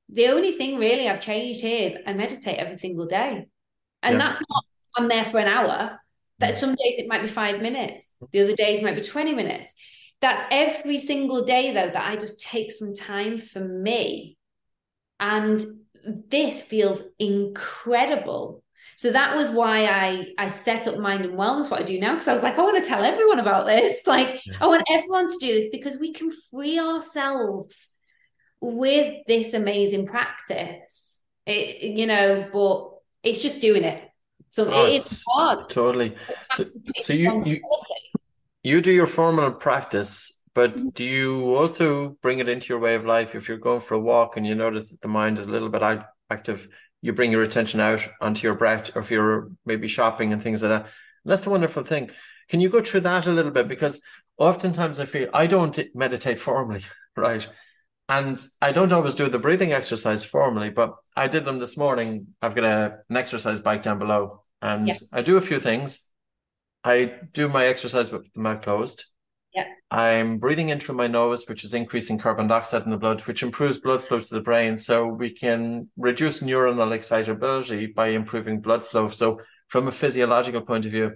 the 0.09 0.27
only 0.27 0.51
thing 0.51 0.77
really 0.77 1.07
I've 1.07 1.21
changed 1.21 1.61
here 1.61 1.87
is 1.87 1.95
I 2.05 2.13
meditate 2.13 2.57
every 2.57 2.75
single 2.75 3.07
day. 3.07 3.47
And 4.03 4.13
yeah. 4.13 4.17
that's 4.17 4.41
not 4.49 4.65
I'm 4.97 5.07
there 5.07 5.25
for 5.25 5.39
an 5.39 5.47
hour. 5.47 5.99
That 6.39 6.55
some 6.55 6.71
days 6.71 6.97
it 6.97 7.07
might 7.07 7.21
be 7.21 7.27
five 7.27 7.61
minutes, 7.61 8.15
the 8.31 8.41
other 8.41 8.55
days 8.55 8.81
might 8.81 8.95
be 8.95 9.03
20 9.03 9.35
minutes. 9.35 9.73
That's 10.21 10.41
every 10.51 10.97
single 10.97 11.45
day 11.45 11.71
though 11.73 11.89
that 11.91 12.09
I 12.09 12.15
just 12.15 12.41
take 12.41 12.71
some 12.71 12.95
time 12.95 13.37
for 13.37 13.59
me. 13.59 14.37
And 15.19 15.63
this 16.03 16.63
feels 16.63 17.03
incredible. 17.19 18.60
So 19.01 19.11
that 19.11 19.35
was 19.35 19.49
why 19.49 19.87
I 19.87 20.27
I 20.37 20.47
set 20.47 20.87
up 20.87 20.99
mind 20.99 21.25
and 21.25 21.33
wellness 21.33 21.71
what 21.71 21.79
I 21.79 21.83
do 21.83 21.99
now 21.99 22.13
because 22.13 22.27
I 22.27 22.33
was 22.33 22.43
like 22.43 22.59
I 22.59 22.61
want 22.61 22.83
to 22.83 22.87
tell 22.87 23.03
everyone 23.03 23.39
about 23.39 23.65
this. 23.65 24.05
Like 24.15 24.45
yeah. 24.45 24.57
I 24.61 24.67
want 24.67 24.83
everyone 24.91 25.27
to 25.27 25.37
do 25.39 25.55
this 25.55 25.69
because 25.71 25.97
we 25.97 26.13
can 26.13 26.29
free 26.29 26.77
ourselves 26.77 27.87
with 28.59 29.25
this 29.25 29.55
amazing 29.55 30.05
practice, 30.05 31.19
it, 31.47 31.81
you 31.81 32.05
know, 32.05 32.47
but 32.53 32.91
it's 33.23 33.41
just 33.41 33.59
doing 33.59 33.83
it. 33.83 34.07
So 34.51 34.69
oh, 34.69 34.85
it 34.85 34.93
is 34.93 35.23
hard. 35.27 35.67
Totally. 35.71 36.15
So, 36.51 36.65
so 36.99 37.13
you, 37.13 37.43
you 37.43 37.59
you 38.61 38.81
do 38.81 38.91
your 38.91 39.07
formal 39.07 39.51
practice, 39.51 40.43
but 40.53 40.75
mm-hmm. 40.75 40.89
do 40.89 41.05
you 41.05 41.55
also 41.55 42.17
bring 42.21 42.37
it 42.37 42.47
into 42.47 42.71
your 42.71 42.79
way 42.79 42.93
of 42.93 43.05
life? 43.05 43.33
If 43.33 43.47
you're 43.47 43.57
going 43.57 43.81
for 43.81 43.95
a 43.95 43.99
walk 43.99 44.37
and 44.37 44.45
you 44.45 44.53
notice 44.53 44.89
that 44.89 45.01
the 45.01 45.07
mind 45.07 45.39
is 45.39 45.47
a 45.47 45.51
little 45.51 45.69
bit 45.69 45.81
active, 46.29 46.69
you 47.01 47.13
bring 47.13 47.31
your 47.31 47.43
attention 47.43 47.79
out 47.79 48.07
onto 48.19 48.45
your 48.47 48.55
breath, 48.55 48.95
or 48.95 48.99
if 48.99 49.11
you're 49.11 49.49
maybe 49.65 49.87
shopping 49.87 50.33
and 50.33 50.41
things 50.41 50.61
like 50.61 50.69
that. 50.69 50.81
And 50.83 51.31
that's 51.31 51.43
the 51.43 51.49
wonderful 51.49 51.83
thing. 51.83 52.11
Can 52.49 52.59
you 52.59 52.69
go 52.69 52.81
through 52.81 53.01
that 53.01 53.27
a 53.27 53.31
little 53.31 53.51
bit? 53.51 53.67
Because 53.67 54.01
oftentimes 54.37 54.99
I 54.99 55.05
feel 55.05 55.29
I 55.33 55.47
don't 55.47 55.79
meditate 55.95 56.39
formally, 56.39 56.81
right? 57.17 57.47
And 58.09 58.43
I 58.61 58.71
don't 58.71 58.91
always 58.91 59.13
do 59.13 59.29
the 59.29 59.39
breathing 59.39 59.71
exercise 59.71 60.23
formally, 60.23 60.69
but 60.69 60.95
I 61.15 61.27
did 61.27 61.45
them 61.45 61.59
this 61.59 61.77
morning. 61.77 62.27
I've 62.41 62.55
got 62.55 62.65
a, 62.65 62.99
an 63.09 63.17
exercise 63.17 63.61
bike 63.61 63.83
down 63.83 63.99
below, 63.99 64.41
and 64.61 64.87
yeah. 64.87 64.95
I 65.13 65.21
do 65.21 65.37
a 65.37 65.41
few 65.41 65.59
things. 65.59 66.07
I 66.83 67.13
do 67.31 67.47
my 67.47 67.65
exercise 67.65 68.11
with 68.11 68.31
the 68.33 68.41
mouth 68.41 68.61
closed. 68.61 69.05
Yeah. 69.53 69.65
I'm 69.89 70.37
breathing 70.37 70.69
in 70.69 70.79
through 70.79 70.95
my 70.95 71.07
nose, 71.07 71.47
which 71.47 71.63
is 71.63 71.73
increasing 71.73 72.17
carbon 72.17 72.47
dioxide 72.47 72.83
in 72.83 72.91
the 72.91 72.97
blood, 72.97 73.21
which 73.21 73.43
improves 73.43 73.79
blood 73.79 74.03
flow 74.03 74.19
to 74.19 74.33
the 74.33 74.41
brain. 74.41 74.77
So 74.77 75.07
we 75.07 75.31
can 75.31 75.89
reduce 75.97 76.39
neuronal 76.39 76.93
excitability 76.93 77.87
by 77.87 78.07
improving 78.07 78.61
blood 78.61 78.85
flow. 78.85 79.09
So 79.09 79.41
from 79.67 79.87
a 79.87 79.91
physiological 79.91 80.61
point 80.61 80.85
of 80.85 80.91
view. 80.91 81.15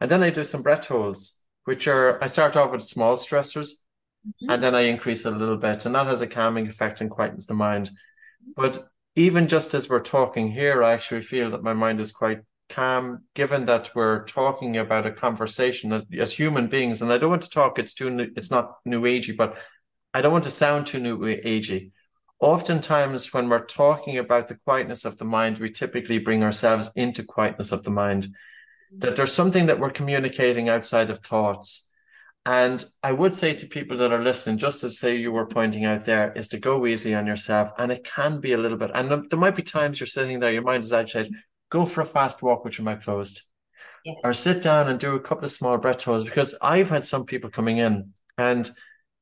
And 0.00 0.10
then 0.10 0.22
I 0.22 0.30
do 0.30 0.44
some 0.44 0.62
breath 0.62 0.86
holds, 0.86 1.42
which 1.64 1.86
are 1.86 2.22
I 2.22 2.26
start 2.26 2.56
off 2.56 2.72
with 2.72 2.82
small 2.82 3.16
stressors 3.16 3.84
Mm-hmm. 4.26 4.50
And 4.50 4.62
then 4.62 4.74
I 4.74 4.82
increase 4.82 5.26
it 5.26 5.32
a 5.32 5.36
little 5.36 5.56
bit. 5.56 5.84
And 5.86 5.94
that 5.94 6.06
has 6.06 6.20
a 6.20 6.26
calming 6.26 6.66
effect 6.66 7.00
and 7.00 7.10
quietens 7.10 7.46
the 7.46 7.54
mind. 7.54 7.90
But 8.56 8.88
even 9.16 9.48
just 9.48 9.74
as 9.74 9.88
we're 9.88 10.00
talking 10.00 10.50
here, 10.50 10.82
I 10.82 10.92
actually 10.92 11.22
feel 11.22 11.50
that 11.50 11.62
my 11.62 11.74
mind 11.74 12.00
is 12.00 12.12
quite 12.12 12.40
calm, 12.68 13.24
given 13.34 13.66
that 13.66 13.94
we're 13.94 14.24
talking 14.24 14.76
about 14.76 15.06
a 15.06 15.12
conversation 15.12 16.06
as 16.18 16.32
human 16.32 16.66
beings. 16.66 17.02
And 17.02 17.12
I 17.12 17.18
don't 17.18 17.30
want 17.30 17.42
to 17.42 17.50
talk, 17.50 17.78
it's 17.78 17.94
too 17.94 18.32
it's 18.36 18.50
not 18.50 18.76
new 18.84 19.02
agey, 19.02 19.36
but 19.36 19.56
I 20.12 20.20
don't 20.20 20.32
want 20.32 20.44
to 20.44 20.50
sound 20.50 20.86
too 20.86 21.00
new 21.00 21.18
agey. 21.18 21.90
Oftentimes, 22.40 23.32
when 23.32 23.48
we're 23.48 23.64
talking 23.64 24.18
about 24.18 24.48
the 24.48 24.58
quietness 24.64 25.04
of 25.04 25.18
the 25.18 25.24
mind, 25.24 25.58
we 25.58 25.70
typically 25.70 26.18
bring 26.18 26.42
ourselves 26.42 26.90
into 26.94 27.22
quietness 27.22 27.72
of 27.72 27.84
the 27.84 27.90
mind. 27.90 28.28
That 28.98 29.16
there's 29.16 29.32
something 29.32 29.66
that 29.66 29.80
we're 29.80 29.90
communicating 29.90 30.68
outside 30.68 31.10
of 31.10 31.20
thoughts 31.20 31.94
and 32.46 32.84
I 33.02 33.12
would 33.12 33.34
say 33.34 33.54
to 33.54 33.66
people 33.66 33.96
that 33.98 34.12
are 34.12 34.22
listening, 34.22 34.58
just 34.58 34.84
as 34.84 34.98
say 34.98 35.16
you 35.16 35.32
were 35.32 35.46
pointing 35.46 35.86
out 35.86 36.04
there, 36.04 36.30
is 36.32 36.48
to 36.48 36.58
go 36.58 36.86
easy 36.86 37.14
on 37.14 37.26
yourself. 37.26 37.70
And 37.78 37.90
it 37.90 38.04
can 38.04 38.38
be 38.40 38.52
a 38.52 38.58
little 38.58 38.76
bit, 38.76 38.90
and 38.94 39.30
there 39.30 39.38
might 39.38 39.56
be 39.56 39.62
times 39.62 39.98
you're 39.98 40.06
sitting 40.06 40.40
there, 40.40 40.52
your 40.52 40.62
mind 40.62 40.84
is 40.84 40.92
agitated. 40.92 41.34
Go 41.70 41.86
for 41.86 42.02
a 42.02 42.06
fast 42.06 42.42
walk 42.42 42.64
with 42.64 42.78
your 42.78 42.84
mouth 42.84 43.02
closed. 43.04 43.42
Yes. 44.04 44.16
Or 44.22 44.34
sit 44.34 44.62
down 44.62 44.88
and 44.88 45.00
do 45.00 45.14
a 45.14 45.20
couple 45.20 45.44
of 45.44 45.50
small 45.50 45.78
breath 45.78 46.02
holds 46.02 46.24
because 46.24 46.54
I've 46.60 46.90
had 46.90 47.04
some 47.04 47.24
people 47.24 47.50
coming 47.50 47.78
in 47.78 48.12
and 48.36 48.68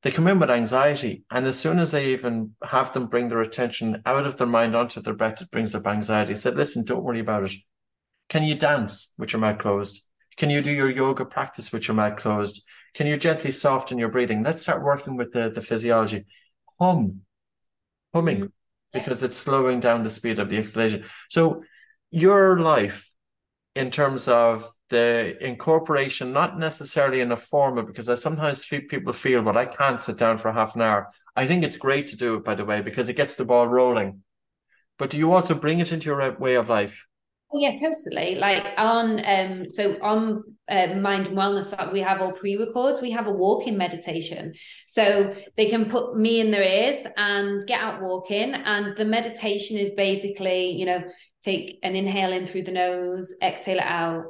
they 0.02 0.11
come 0.11 0.26
in 0.26 0.40
with 0.40 0.50
anxiety. 0.50 1.24
And 1.31 1.46
as 1.46 1.59
soon 1.59 1.78
as 1.78 1.94
I 1.94 2.00
even 2.00 2.55
have 2.64 2.92
them 2.92 3.07
bring 3.07 3.28
their 3.28 3.40
attention 3.40 4.02
out 4.05 4.26
of 4.26 4.37
their 4.37 4.46
mind 4.46 4.74
onto 4.74 5.00
their 5.00 5.14
breath, 5.14 5.40
it 5.40 5.50
brings 5.50 5.74
up 5.74 5.87
anxiety. 5.87 6.33
I 6.33 6.37
said, 6.37 6.57
listen, 6.57 6.85
don't 6.85 7.05
worry 7.05 7.20
about 7.20 7.44
it. 7.44 7.52
Can 8.28 8.42
you 8.42 8.55
dance 8.55 9.14
with 9.18 9.33
your 9.33 9.40
mouth 9.40 9.59
closed? 9.59 10.02
Can 10.37 10.50
you 10.50 10.62
do 10.62 10.72
your 10.72 10.90
yoga 10.90 11.24
practice 11.24 11.72
with 11.72 11.87
your 11.87 11.94
mouth 11.94 12.16
closed? 12.16 12.62
Can 12.94 13.07
you 13.07 13.16
gently 13.16 13.50
soften 13.50 13.98
your 13.98 14.09
breathing? 14.09 14.42
Let's 14.42 14.62
start 14.62 14.83
working 14.83 15.16
with 15.16 15.33
the, 15.33 15.50
the 15.50 15.62
physiology. 15.62 16.26
Hum, 16.81 17.20
humming, 18.12 18.37
mm-hmm. 18.38 18.47
because 18.93 19.22
it's 19.22 19.36
slowing 19.36 19.80
down 19.80 20.03
the 20.03 20.11
speed 20.11 20.38
of 20.38 20.49
the 20.49 20.59
exhalation. 20.59 21.05
So, 21.28 21.62
your 22.12 22.60
life, 22.60 23.10
in 23.74 23.90
terms 23.90 24.28
of 24.28 24.68
the 24.90 25.42
incorporation, 25.44 26.32
not 26.32 26.58
necessarily 26.58 27.20
in 27.22 27.32
a 27.32 27.36
formal, 27.36 27.84
because 27.84 28.08
I 28.08 28.14
sometimes 28.14 28.66
people 28.66 29.14
feel, 29.14 29.42
but 29.42 29.56
I 29.56 29.64
can't 29.64 30.02
sit 30.02 30.18
down 30.18 30.36
for 30.36 30.52
half 30.52 30.74
an 30.74 30.82
hour. 30.82 31.08
I 31.34 31.46
think 31.46 31.64
it's 31.64 31.78
great 31.78 32.08
to 32.08 32.16
do 32.16 32.34
it, 32.34 32.44
by 32.44 32.54
the 32.54 32.66
way, 32.66 32.82
because 32.82 33.08
it 33.08 33.16
gets 33.16 33.34
the 33.34 33.46
ball 33.46 33.66
rolling. 33.66 34.22
But 34.98 35.08
do 35.10 35.16
you 35.16 35.32
also 35.32 35.54
bring 35.54 35.80
it 35.80 35.90
into 35.90 36.06
your 36.06 36.38
way 36.38 36.56
of 36.56 36.68
life? 36.68 37.06
Oh, 37.50 37.58
yeah, 37.58 37.72
totally. 37.72 38.36
Like 38.36 38.64
on 38.78 39.22
um, 39.24 39.68
so 39.68 39.96
on 40.02 40.42
uh, 40.68 40.88
mind 40.94 41.26
and 41.26 41.36
wellness, 41.36 41.92
we 41.92 42.00
have 42.00 42.20
all 42.20 42.32
pre-records. 42.32 43.02
We 43.02 43.10
have 43.10 43.26
a 43.26 43.32
walking 43.32 43.76
meditation, 43.76 44.52
so 44.86 45.20
they 45.56 45.68
can 45.68 45.90
put 45.90 46.16
me 46.16 46.40
in 46.40 46.50
their 46.50 46.62
ears 46.62 47.06
and 47.16 47.66
get 47.66 47.80
out 47.80 48.00
walking. 48.00 48.54
And 48.54 48.96
the 48.96 49.04
meditation 49.04 49.76
is 49.76 49.92
basically, 49.92 50.70
you 50.70 50.86
know, 50.86 51.02
take 51.43 51.78
an 51.82 51.97
inhale 51.97 52.32
in 52.32 52.47
through 52.47 52.62
the 52.62 52.72
nose, 52.72 53.34
exhale 53.43 53.78
it 53.78 53.84
out. 53.84 54.24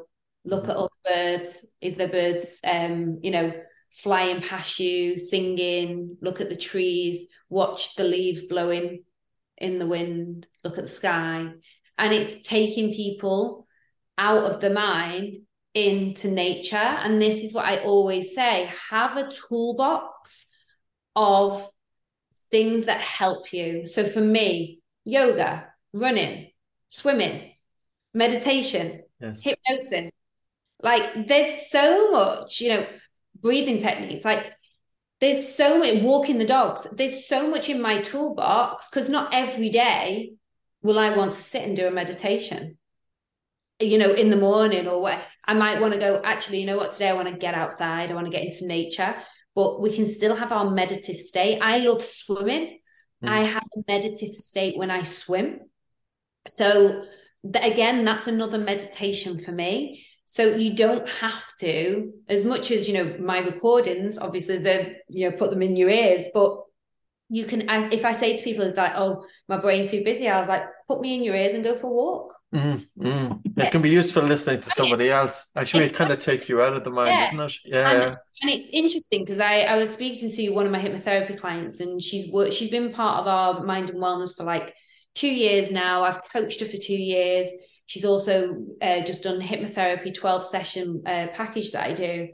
Look 0.45 0.69
at 0.69 0.77
all 0.77 0.91
the 1.05 1.11
birds. 1.11 1.67
Is 1.81 1.97
there 1.97 2.09
birds? 2.09 2.59
Um, 2.65 3.21
you 3.23 3.31
know, 3.31 3.53
flying 3.91 4.41
past 4.41 4.79
you, 4.79 5.17
singing. 5.17 6.17
Look 6.21 6.41
at 6.41 6.49
the 6.49 6.57
trees. 6.57 7.27
Watch 7.49 7.95
the 7.95 8.05
leaves 8.05 8.43
blowing 8.43 9.05
in 9.59 9.79
the 9.79 9.87
wind. 9.87 10.47
Look 10.65 10.79
at 10.79 10.85
the 10.85 10.91
sky 10.91 11.53
and 11.99 12.13
it's 12.13 12.47
taking 12.49 12.93
people 12.93 13.67
out 14.19 14.45
of 14.45 14.61
the 14.61 14.71
mind 14.71 15.37
into 15.75 16.29
nature. 16.29 16.77
And 16.77 17.21
this 17.21 17.43
is 17.43 17.53
what 17.53 17.65
I 17.65 17.79
always 17.79 18.35
say 18.35 18.71
have 18.91 19.17
a 19.17 19.31
toolbox 19.31 20.47
of 21.15 21.69
things 22.51 22.87
that 22.87 23.01
help 23.01 23.53
you. 23.53 23.87
So 23.87 24.05
for 24.05 24.21
me, 24.21 24.81
yoga, 25.05 25.69
running, 25.93 26.51
swimming, 26.93 27.53
meditation, 28.13 29.03
yes. 29.19 29.43
hypnosis. 29.43 30.11
Like 30.83 31.27
there's 31.27 31.71
so 31.71 32.11
much, 32.11 32.61
you 32.61 32.69
know, 32.69 32.87
breathing 33.41 33.79
techniques. 33.79 34.25
Like 34.25 34.45
there's 35.21 35.55
so 35.55 35.79
much 35.79 36.03
walking 36.03 36.39
the 36.39 36.45
dogs. 36.45 36.87
There's 36.93 37.27
so 37.27 37.49
much 37.49 37.71
in 37.71 37.81
my 37.81 38.03
toolbox 38.03 38.91
because 38.91 39.09
not 39.09 39.33
every 39.33 39.71
day 39.71 40.35
will 40.83 40.99
I 40.99 41.17
want 41.17 41.33
to 41.33 41.41
sit 41.41 41.63
and 41.63 41.75
do 41.75 41.87
a 41.87 41.91
meditation. 41.91 42.77
You 43.81 43.99
know, 43.99 44.13
in 44.13 44.29
the 44.29 44.37
morning 44.37 44.87
or 44.87 45.01
what 45.01 45.19
I 45.45 45.55
might 45.55 45.81
want 45.81 45.95
to 45.95 45.99
go, 45.99 46.21
actually, 46.23 46.61
you 46.61 46.67
know 46.67 46.77
what, 46.77 46.91
today 46.91 47.09
I 47.09 47.15
want 47.15 47.29
to 47.29 47.35
get 47.35 47.55
outside, 47.55 48.11
I 48.11 48.15
want 48.15 48.27
to 48.27 48.33
get 48.33 48.45
into 48.45 48.67
nature, 48.67 49.15
but 49.55 49.81
we 49.81 49.95
can 49.95 50.05
still 50.05 50.37
have 50.37 50.53
our 50.53 50.71
meditative 50.71 51.21
state. 51.21 51.59
I 51.63 51.79
love 51.79 52.05
swimming. 52.05 52.81
Mm. 53.25 53.29
I 53.29 53.41
have 53.45 53.65
a 53.77 53.81
meditative 53.89 54.35
state 54.35 54.77
when 54.77 54.91
I 54.91 55.03
swim. 55.05 55.61
So 56.47 57.05
again, 57.55 58.05
that's 58.05 58.27
another 58.27 58.59
meditation 58.59 59.39
for 59.39 59.53
me. 59.53 60.07
So 60.25 60.57
you 60.57 60.75
don't 60.75 61.09
have 61.09 61.45
to, 61.61 62.13
as 62.29 62.45
much 62.45 62.71
as 62.71 62.89
you 62.89 62.95
know, 62.95 63.17
my 63.19 63.41
recordings, 63.41 64.17
obviously 64.19 64.59
they 64.59 64.97
you 65.09 65.29
know, 65.29 65.37
put 65.37 65.51
them 65.51 65.63
in 65.63 65.77
your 65.77 65.91
ears, 65.91 66.25
but 66.33 66.63
you 67.29 67.45
can 67.47 67.69
if 67.93 68.05
I 68.05 68.13
say 68.13 68.37
to 68.37 68.43
people 68.43 68.73
that, 68.73 68.95
oh, 68.97 69.25
my 69.49 69.57
brain's 69.57 69.91
too 69.91 70.05
busy, 70.05 70.29
I 70.29 70.39
was 70.39 70.49
like, 70.49 70.65
put 70.89 71.01
me 71.01 71.15
in 71.15 71.25
your 71.25 71.35
ears 71.35 71.55
and 71.55 71.65
go 71.65 71.79
for 71.79 71.87
a 71.87 71.91
walk. 71.91 72.35
Mm-hmm. 72.55 73.61
It 73.61 73.71
can 73.71 73.83
be 73.83 73.91
useful 73.91 74.23
listening 74.23 74.61
to 74.61 74.71
somebody 74.81 75.11
else. 75.11 75.51
Actually, 75.57 75.85
it 75.85 75.95
kind 75.95 76.13
of 76.13 76.19
takes 76.19 76.49
you 76.49 76.63
out 76.63 76.75
of 76.75 76.85
the 76.85 76.91
mind, 76.91 77.11
yeah. 77.11 77.25
isn't 77.25 77.41
it? 77.41 77.55
Yeah. 77.65 77.91
And, 77.91 78.17
and 78.43 78.51
it's 78.51 78.69
interesting 78.71 79.25
because 79.25 79.41
I, 79.41 79.61
I 79.63 79.77
was 79.77 79.93
speaking 79.93 80.31
to 80.31 80.51
one 80.51 80.67
of 80.67 80.73
my 80.73 80.81
hypnotherapy 80.81 81.41
clients, 81.41 81.81
and 81.81 82.01
she's 82.03 82.31
worked, 82.31 82.53
she's 82.53 82.71
been 82.71 82.93
part 82.93 83.21
of 83.21 83.27
our 83.27 83.65
mind 83.65 83.91
and 83.91 83.99
wellness 83.99 84.37
for 84.37 84.45
like 84.45 84.75
two 85.15 85.33
years 85.33 85.71
now. 85.71 86.03
I've 86.03 86.21
coached 86.31 86.61
her 86.61 86.67
for 86.67 86.77
two 86.77 86.95
years. 86.95 87.49
She's 87.87 88.05
also 88.05 88.65
uh, 88.81 89.01
just 89.03 89.23
done 89.23 89.41
hypnotherapy 89.41 90.15
12 90.15 90.47
session 90.47 91.03
uh, 91.07 91.29
package 91.35 91.73
that 91.73 91.87
I 91.87 91.93
do. 91.93 92.29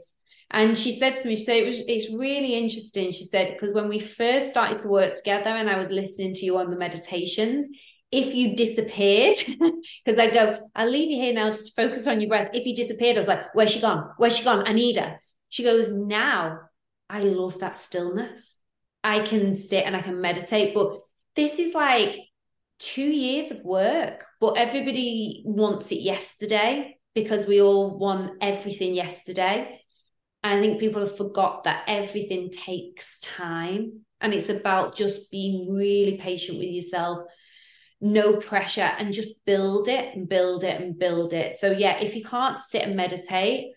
And 0.51 0.77
she 0.77 0.97
said 0.97 1.19
to 1.19 1.27
me, 1.27 1.35
she 1.35 1.43
said 1.43 1.57
it 1.57 1.67
was 1.67 1.81
it's 1.87 2.13
really 2.13 2.55
interesting. 2.55 3.11
She 3.11 3.25
said, 3.25 3.53
because 3.53 3.73
when 3.73 3.87
we 3.87 3.99
first 3.99 4.49
started 4.49 4.79
to 4.79 4.87
work 4.87 5.15
together 5.15 5.49
and 5.49 5.69
I 5.69 5.77
was 5.77 5.91
listening 5.91 6.33
to 6.35 6.45
you 6.45 6.57
on 6.57 6.71
the 6.71 6.77
meditations, 6.77 7.67
if 8.11 8.33
you 8.33 8.55
disappeared, 8.55 9.37
because 10.05 10.19
I 10.19 10.31
go, 10.31 10.69
I'll 10.75 10.89
leave 10.89 11.11
you 11.11 11.17
here 11.17 11.33
now 11.33 11.49
just 11.49 11.75
focus 11.75 12.07
on 12.07 12.19
your 12.19 12.29
breath. 12.29 12.49
If 12.53 12.65
you 12.65 12.75
disappeared, 12.75 13.17
I 13.17 13.19
was 13.19 13.27
like, 13.27 13.53
Where's 13.53 13.71
she 13.71 13.81
gone? 13.81 14.09
Where's 14.17 14.37
she 14.37 14.43
gone? 14.43 14.67
I 14.67 14.73
need 14.73 14.97
her. 14.97 15.19
She 15.49 15.63
goes, 15.63 15.91
Now 15.91 16.59
I 17.09 17.21
love 17.21 17.59
that 17.59 17.75
stillness. 17.75 18.57
I 19.03 19.19
can 19.19 19.55
sit 19.55 19.85
and 19.85 19.95
I 19.95 20.01
can 20.01 20.19
meditate. 20.19 20.73
But 20.73 20.99
this 21.35 21.59
is 21.59 21.73
like 21.73 22.17
two 22.79 23.09
years 23.09 23.51
of 23.51 23.63
work, 23.63 24.25
but 24.39 24.57
everybody 24.57 25.43
wants 25.45 25.91
it 25.91 26.01
yesterday 26.01 26.97
because 27.13 27.45
we 27.45 27.61
all 27.61 27.97
want 27.97 28.37
everything 28.41 28.93
yesterday. 28.93 29.81
I 30.43 30.59
think 30.59 30.79
people 30.79 31.01
have 31.01 31.17
forgot 31.17 31.65
that 31.65 31.83
everything 31.87 32.49
takes 32.51 33.19
time 33.21 34.05
and 34.21 34.33
it's 34.33 34.49
about 34.49 34.95
just 34.95 35.31
being 35.31 35.73
really 35.73 36.17
patient 36.17 36.57
with 36.57 36.69
yourself, 36.69 37.19
no 38.01 38.37
pressure, 38.37 38.89
and 38.97 39.13
just 39.13 39.33
build 39.45 39.87
it 39.87 40.15
and 40.15 40.27
build 40.29 40.63
it 40.63 40.81
and 40.81 40.97
build 40.97 41.33
it. 41.33 41.53
So, 41.53 41.71
yeah, 41.71 41.97
if 41.99 42.15
you 42.15 42.23
can't 42.23 42.57
sit 42.57 42.83
and 42.83 42.95
meditate, 42.95 43.73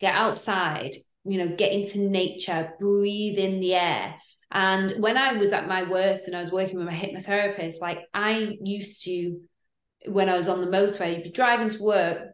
get 0.00 0.14
outside, 0.14 0.96
you 1.24 1.38
know, 1.38 1.54
get 1.56 1.72
into 1.72 1.98
nature, 1.98 2.72
breathe 2.80 3.38
in 3.38 3.60
the 3.60 3.74
air. 3.74 4.16
And 4.52 4.92
when 5.02 5.16
I 5.16 5.32
was 5.32 5.52
at 5.52 5.66
my 5.66 5.82
worst 5.82 6.26
and 6.26 6.36
I 6.36 6.42
was 6.42 6.52
working 6.52 6.76
with 6.76 6.86
my 6.86 6.94
hypnotherapist, 6.94 7.80
like 7.80 8.00
I 8.12 8.58
used 8.62 9.02
to, 9.04 9.40
when 10.06 10.28
I 10.28 10.36
was 10.36 10.46
on 10.46 10.60
the 10.60 10.66
motorway, 10.66 11.16
I'd 11.16 11.22
be 11.22 11.30
driving 11.30 11.70
to 11.70 11.82
work 11.82 12.28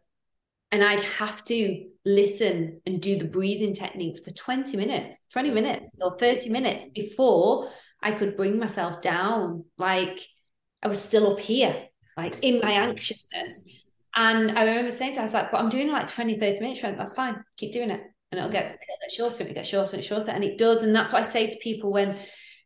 and 0.71 0.83
I'd 0.83 1.01
have 1.01 1.43
to 1.45 1.85
listen 2.05 2.81
and 2.85 3.01
do 3.01 3.17
the 3.17 3.25
breathing 3.25 3.73
techniques 3.73 4.19
for 4.19 4.31
20 4.31 4.75
minutes, 4.75 5.17
20 5.31 5.51
minutes 5.51 5.97
or 6.01 6.17
30 6.17 6.49
minutes 6.49 6.89
before 6.89 7.69
I 8.03 8.11
could 8.11 8.35
bring 8.35 8.59
myself 8.59 9.01
down. 9.01 9.63
Like 9.77 10.19
I 10.83 10.89
was 10.89 11.01
still 11.01 11.31
up 11.31 11.39
here, 11.39 11.87
like 12.17 12.35
in 12.41 12.59
my 12.59 12.71
anxiousness. 12.71 13.63
And 14.13 14.59
I 14.59 14.65
remember 14.65 14.91
saying 14.91 15.13
to 15.13 15.19
her, 15.19 15.21
I 15.21 15.25
was 15.25 15.33
like, 15.33 15.51
but 15.51 15.61
I'm 15.61 15.69
doing 15.69 15.89
like 15.89 16.07
20, 16.07 16.37
30 16.37 16.59
minutes, 16.59 16.81
that's 16.81 17.13
fine. 17.13 17.43
Keep 17.55 17.71
doing 17.71 17.91
it. 17.91 18.01
And 18.31 18.39
it'll 18.39 18.51
get, 18.51 18.65
it'll 18.65 18.77
get 19.01 19.11
shorter, 19.11 19.43
it'll 19.43 19.55
get 19.55 19.67
shorter 19.67 19.95
and 19.95 20.05
shorter. 20.05 20.31
And 20.31 20.43
it 20.43 20.57
does. 20.57 20.83
And 20.83 20.95
that's 20.95 21.11
what 21.11 21.23
I 21.23 21.25
say 21.25 21.47
to 21.47 21.57
people 21.57 21.91
when 21.91 22.17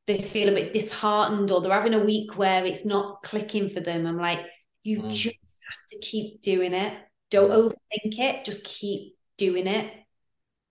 they 0.07 0.21
feel 0.21 0.49
a 0.49 0.53
bit 0.53 0.73
disheartened 0.73 1.51
or 1.51 1.61
they're 1.61 1.71
having 1.71 1.93
a 1.93 1.99
week 1.99 2.37
where 2.37 2.65
it's 2.65 2.85
not 2.85 3.23
clicking 3.23 3.69
for 3.69 3.79
them. 3.79 4.05
I'm 4.05 4.17
like, 4.17 4.41
you 4.83 4.99
mm. 4.99 5.13
just 5.13 5.35
have 5.35 5.87
to 5.91 5.99
keep 5.99 6.41
doing 6.41 6.73
it. 6.73 6.93
Don't 7.31 7.51
overthink 7.51 8.19
it. 8.19 8.45
Just 8.45 8.63
keep 8.63 9.15
doing 9.37 9.67
it 9.67 9.91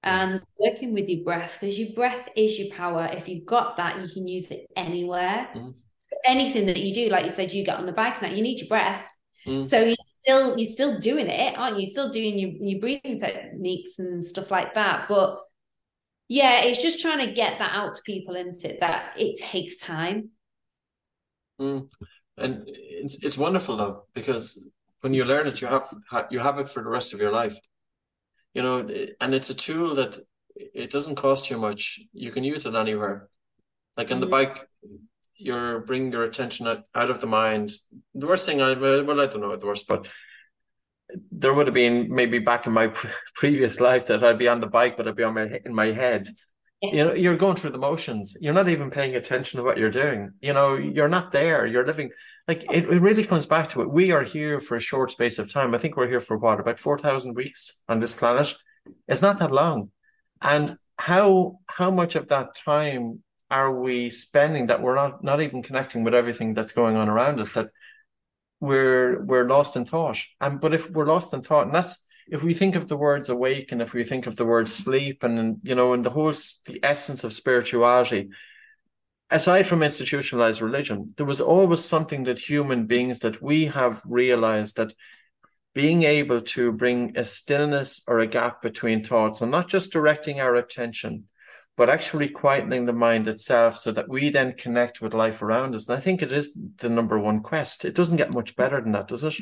and 0.03 0.43
working 0.59 0.93
with 0.93 1.09
your 1.09 1.25
breath 1.25 1.59
because 1.61 1.79
your 1.79 1.93
breath 1.93 2.29
is 2.37 2.59
your 2.59 2.75
power. 2.75 3.09
If 3.13 3.29
you've 3.29 3.47
got 3.47 3.77
that, 3.77 4.01
you 4.01 4.09
can 4.13 4.27
use 4.27 4.51
it 4.51 4.67
anywhere. 4.77 5.49
Mm. 5.55 5.75
So 5.97 6.17
anything 6.27 6.67
that 6.67 6.79
you 6.79 6.93
do, 6.93 7.09
like 7.09 7.25
you 7.25 7.31
said, 7.31 7.53
you 7.53 7.65
get 7.65 7.79
on 7.79 7.87
the 7.87 7.93
bike 7.93 8.21
now, 8.21 8.29
you 8.29 8.43
need 8.43 8.59
your 8.59 8.69
breath. 8.69 9.07
Mm. 9.47 9.65
So 9.65 9.81
you're 9.81 9.97
still 10.07 10.57
you're 10.57 10.71
still 10.71 10.99
doing 10.99 11.27
it, 11.27 11.59
aren't 11.59 11.77
you? 11.77 11.83
You're 11.83 11.91
still 11.91 12.11
doing 12.11 12.39
your, 12.39 12.51
your 12.61 12.81
breathing 12.81 13.19
techniques 13.19 13.99
and 13.99 14.25
stuff 14.25 14.51
like 14.51 14.75
that. 14.75 15.09
But 15.09 15.39
yeah, 16.29 16.63
it's 16.63 16.83
just 16.83 17.01
trying 17.01 17.27
to 17.27 17.35
get 17.35 17.59
that 17.59 17.73
out 17.75 17.95
to 17.95 18.03
people, 18.03 18.37
and 18.37 18.57
it? 18.65 18.81
That 18.81 19.15
it 19.17 19.39
takes 19.39 19.79
time. 19.79 20.31
Mm. 21.61 21.91
And 22.37 22.65
it's 22.67 23.23
it's 23.23 23.37
wonderful 23.37 23.77
though 23.77 24.05
because 24.15 24.73
when 25.01 25.13
you 25.13 25.25
learn 25.25 25.47
it, 25.47 25.61
you 25.61 25.67
have 25.67 25.95
you 26.31 26.39
have 26.39 26.59
it 26.59 26.69
for 26.69 26.83
the 26.83 26.89
rest 26.89 27.13
of 27.13 27.21
your 27.21 27.33
life 27.33 27.59
you 28.55 28.63
know, 28.63 28.87
and 29.21 29.35
it's 29.35 29.51
a 29.51 29.55
tool 29.55 29.95
that 29.95 30.19
it 30.55 30.91
doesn't 30.91 31.17
cost 31.17 31.51
you 31.51 31.59
much. 31.59 32.01
You 32.13 32.31
can 32.31 32.45
use 32.45 32.67
it 32.67 32.75
anywhere. 32.75 33.29
Like 33.97 34.11
on 34.11 34.15
mm-hmm. 34.15 34.21
the 34.21 34.27
bike, 34.27 34.69
you're 35.43 35.81
bringing 35.81 36.13
your 36.13 36.25
attention 36.25 36.67
out, 36.67 36.85
out 36.95 37.11
of 37.11 37.21
the 37.21 37.27
mind. 37.27 37.73
The 38.15 38.27
worst 38.27 38.47
thing 38.47 38.61
I 38.61 38.75
well, 38.75 39.21
I 39.21 39.27
don't 39.27 39.41
know 39.41 39.57
the 39.57 39.67
worst, 39.67 39.89
but 39.89 40.09
there 41.31 41.53
would 41.53 41.67
have 41.67 41.75
been 41.75 42.09
maybe 42.15 42.39
back 42.39 42.67
in 42.67 42.73
my 42.73 42.89
pre- 42.89 43.11
previous 43.35 43.81
life 43.81 44.07
that 44.07 44.25
I'd 44.25 44.39
be 44.39 44.49
on 44.49 44.61
the 44.61 44.67
bike, 44.67 44.97
but 44.97 45.09
I'd 45.09 45.17
be 45.17 45.25
on 45.25 45.35
my 45.35 45.61
in 45.65 45.75
my 45.75 45.87
head. 45.87 46.29
Yeah. 46.81 46.91
You 46.91 47.05
know, 47.05 47.13
you're 47.13 47.37
going 47.37 47.55
through 47.57 47.71
the 47.71 47.79
motions. 47.79 48.37
You're 48.41 48.55
not 48.55 48.69
even 48.69 48.91
paying 48.91 49.15
attention 49.15 49.59
to 49.59 49.65
what 49.65 49.79
you're 49.79 49.91
doing. 49.91 50.33
You 50.41 50.53
know, 50.53 50.75
you're 50.75 51.09
not 51.09 51.31
there. 51.31 51.65
You're 51.65 51.87
living 51.87 52.11
like 52.49 52.65
it, 52.73 52.85
it 52.85 53.01
really 53.01 53.25
comes 53.25 53.47
back 53.47 53.69
to 53.71 53.83
it. 53.83 53.91
We 53.91 54.11
are 54.11 54.25
here 54.25 54.59
for 54.59 54.77
a 54.77 54.81
short 54.81 55.13
space 55.13 55.39
of 55.39 55.53
time. 55.53 55.75
I 55.75 55.79
think 55.79 55.97
we're 55.97 56.09
here 56.09 56.21
for 56.21 56.37
what, 56.37 56.59
about 56.59 56.81
4,000 56.81 57.35
weeks 57.35 57.83
on 57.89 58.01
this 58.01 58.13
planet? 58.13 58.53
It's 59.07 59.23
not 59.23 59.39
that 59.39 59.53
long. 59.53 59.91
And 60.41 60.77
how 60.99 61.59
how 61.67 61.91
much 61.91 62.17
of 62.17 62.29
that 62.29 62.55
time 62.55 63.23
are 63.53 63.79
we 63.79 64.09
spending 64.11 64.69
that 64.69 64.83
we're 64.83 64.95
not 64.95 65.23
not 65.23 65.43
even 65.43 65.63
connecting 65.63 66.03
with 66.05 66.15
everything 66.15 66.55
that's 66.55 66.73
going 66.73 66.97
on 66.97 67.09
around 67.09 67.39
us 67.39 67.53
that 67.53 67.69
we're 68.61 69.23
we're 69.25 69.49
lost 69.49 69.77
in 69.77 69.85
thought. 69.85 70.19
And 70.41 70.61
but 70.61 70.73
if 70.73 70.91
we're 70.91 71.07
lost 71.07 71.35
in 71.35 71.43
thought 71.43 71.67
and 71.67 71.75
that's 71.75 72.03
if 72.29 72.43
we 72.43 72.55
think 72.55 72.77
of 72.77 72.89
the 72.89 72.97
words 72.97 73.29
awake 73.29 73.71
and 73.71 73.83
if 73.83 73.93
we 73.93 74.05
think 74.05 74.27
of 74.27 74.37
the 74.37 74.47
word 74.47 74.69
sleep 74.69 75.23
and 75.23 75.61
you 75.65 75.75
know 75.75 75.93
and 75.93 76.03
the 76.05 76.11
whole 76.11 76.33
the 76.67 76.81
essence 76.83 77.25
of 77.25 77.33
spirituality 77.35 78.31
aside 79.31 79.67
from 79.67 79.83
institutionalized 79.83 80.63
religion, 80.63 81.13
there 81.17 81.27
was 81.27 81.41
always 81.41 81.85
something 81.85 82.25
that 82.25 82.39
human 82.39 82.87
beings 82.87 83.19
that 83.21 83.43
we 83.43 83.67
have 83.67 84.01
realized 84.07 84.77
that 84.77 84.95
being 85.75 86.03
able 86.05 86.41
to 86.41 86.73
bring 86.73 87.17
a 87.17 87.25
stillness 87.25 88.03
or 88.07 88.21
a 88.21 88.27
gap 88.27 88.63
between 88.63 89.03
thoughts 89.03 89.41
and 89.41 89.51
not 89.51 89.69
just 89.69 89.93
directing 89.93 90.41
our 90.41 90.55
attention, 90.55 91.25
but 91.83 91.91
actually 91.91 92.29
quietening 92.29 92.87
the 92.87 92.93
mind 92.93 93.27
itself 93.27 93.77
so 93.77 93.91
that 93.91 94.09
we 94.09 94.31
then 94.31 94.53
connect 94.53 95.01
with 95.01 95.15
life 95.15 95.43
around 95.43 95.75
us. 95.75 95.89
And 95.89 95.99
I 95.99 96.01
think 96.01 96.23
it 96.23 96.31
is 96.31 96.57
the 96.77 96.89
number 96.89 97.19
one 97.19 97.41
quest. 97.41 97.85
It 97.85 97.97
doesn't 97.97 98.19
get 98.19 98.31
much 98.31 98.55
better 98.55 98.81
than 98.81 98.93
that, 98.93 99.09
does 99.09 99.25
it? 99.25 99.35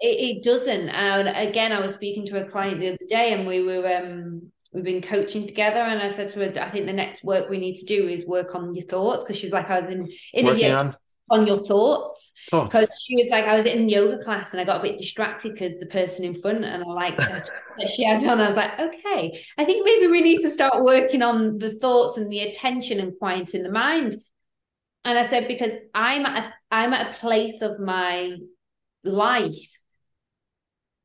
It, 0.00 0.38
it 0.38 0.42
doesn't. 0.42 0.88
And 0.88 1.28
again, 1.28 1.70
I 1.70 1.78
was 1.78 1.94
speaking 1.94 2.26
to 2.26 2.44
a 2.44 2.50
client 2.50 2.80
the 2.80 2.88
other 2.88 3.06
day 3.08 3.34
and 3.34 3.46
we 3.46 3.62
were 3.62 3.86
um, 3.86 4.50
we've 4.72 4.82
been 4.82 5.00
coaching 5.00 5.46
together 5.46 5.78
and 5.78 6.02
I 6.02 6.10
said 6.10 6.30
to 6.30 6.40
her, 6.40 6.60
I 6.60 6.70
think 6.70 6.86
the 6.86 6.92
next 6.92 7.22
work 7.22 7.48
we 7.48 7.58
need 7.58 7.76
to 7.76 7.86
do 7.86 8.08
is 8.08 8.26
work 8.26 8.56
on 8.56 8.74
your 8.74 8.86
thoughts 8.86 9.22
because 9.22 9.36
she's 9.36 9.52
like, 9.52 9.70
I 9.70 9.78
was 9.78 9.92
in, 9.92 10.08
in 10.34 10.48
a 10.48 10.54
year 10.54 10.76
on, 10.76 10.96
on 11.30 11.46
your 11.46 11.58
thoughts. 11.58 12.32
Because 12.50 12.88
she 13.06 13.14
was 13.14 13.28
like, 13.30 13.44
I 13.44 13.56
was 13.56 13.66
in 13.66 13.88
yoga 13.88 14.22
class 14.22 14.52
and 14.52 14.60
I 14.60 14.64
got 14.64 14.80
a 14.80 14.82
bit 14.82 14.98
distracted 14.98 15.52
because 15.52 15.78
the 15.78 15.86
person 15.86 16.24
in 16.24 16.34
front 16.34 16.64
and 16.64 16.82
I 16.82 16.86
liked 16.86 17.18
that 17.18 17.90
she 17.94 18.04
had 18.04 18.24
on. 18.24 18.40
I 18.40 18.48
was 18.48 18.56
like, 18.56 18.78
okay, 18.78 19.40
I 19.56 19.64
think 19.64 19.84
maybe 19.84 20.08
we 20.08 20.20
need 20.20 20.40
to 20.42 20.50
start 20.50 20.82
working 20.82 21.22
on 21.22 21.58
the 21.58 21.72
thoughts 21.72 22.16
and 22.16 22.30
the 22.30 22.40
attention 22.40 22.98
and 22.98 23.16
quieting 23.18 23.62
the 23.62 23.70
mind. 23.70 24.16
And 25.04 25.16
I 25.16 25.24
said, 25.24 25.48
because 25.48 25.72
I'm 25.94 26.26
at 26.26 26.44
a, 26.44 26.54
I'm 26.70 26.92
at 26.92 27.14
a 27.14 27.18
place 27.18 27.62
of 27.62 27.78
my 27.78 28.36
life 29.04 29.80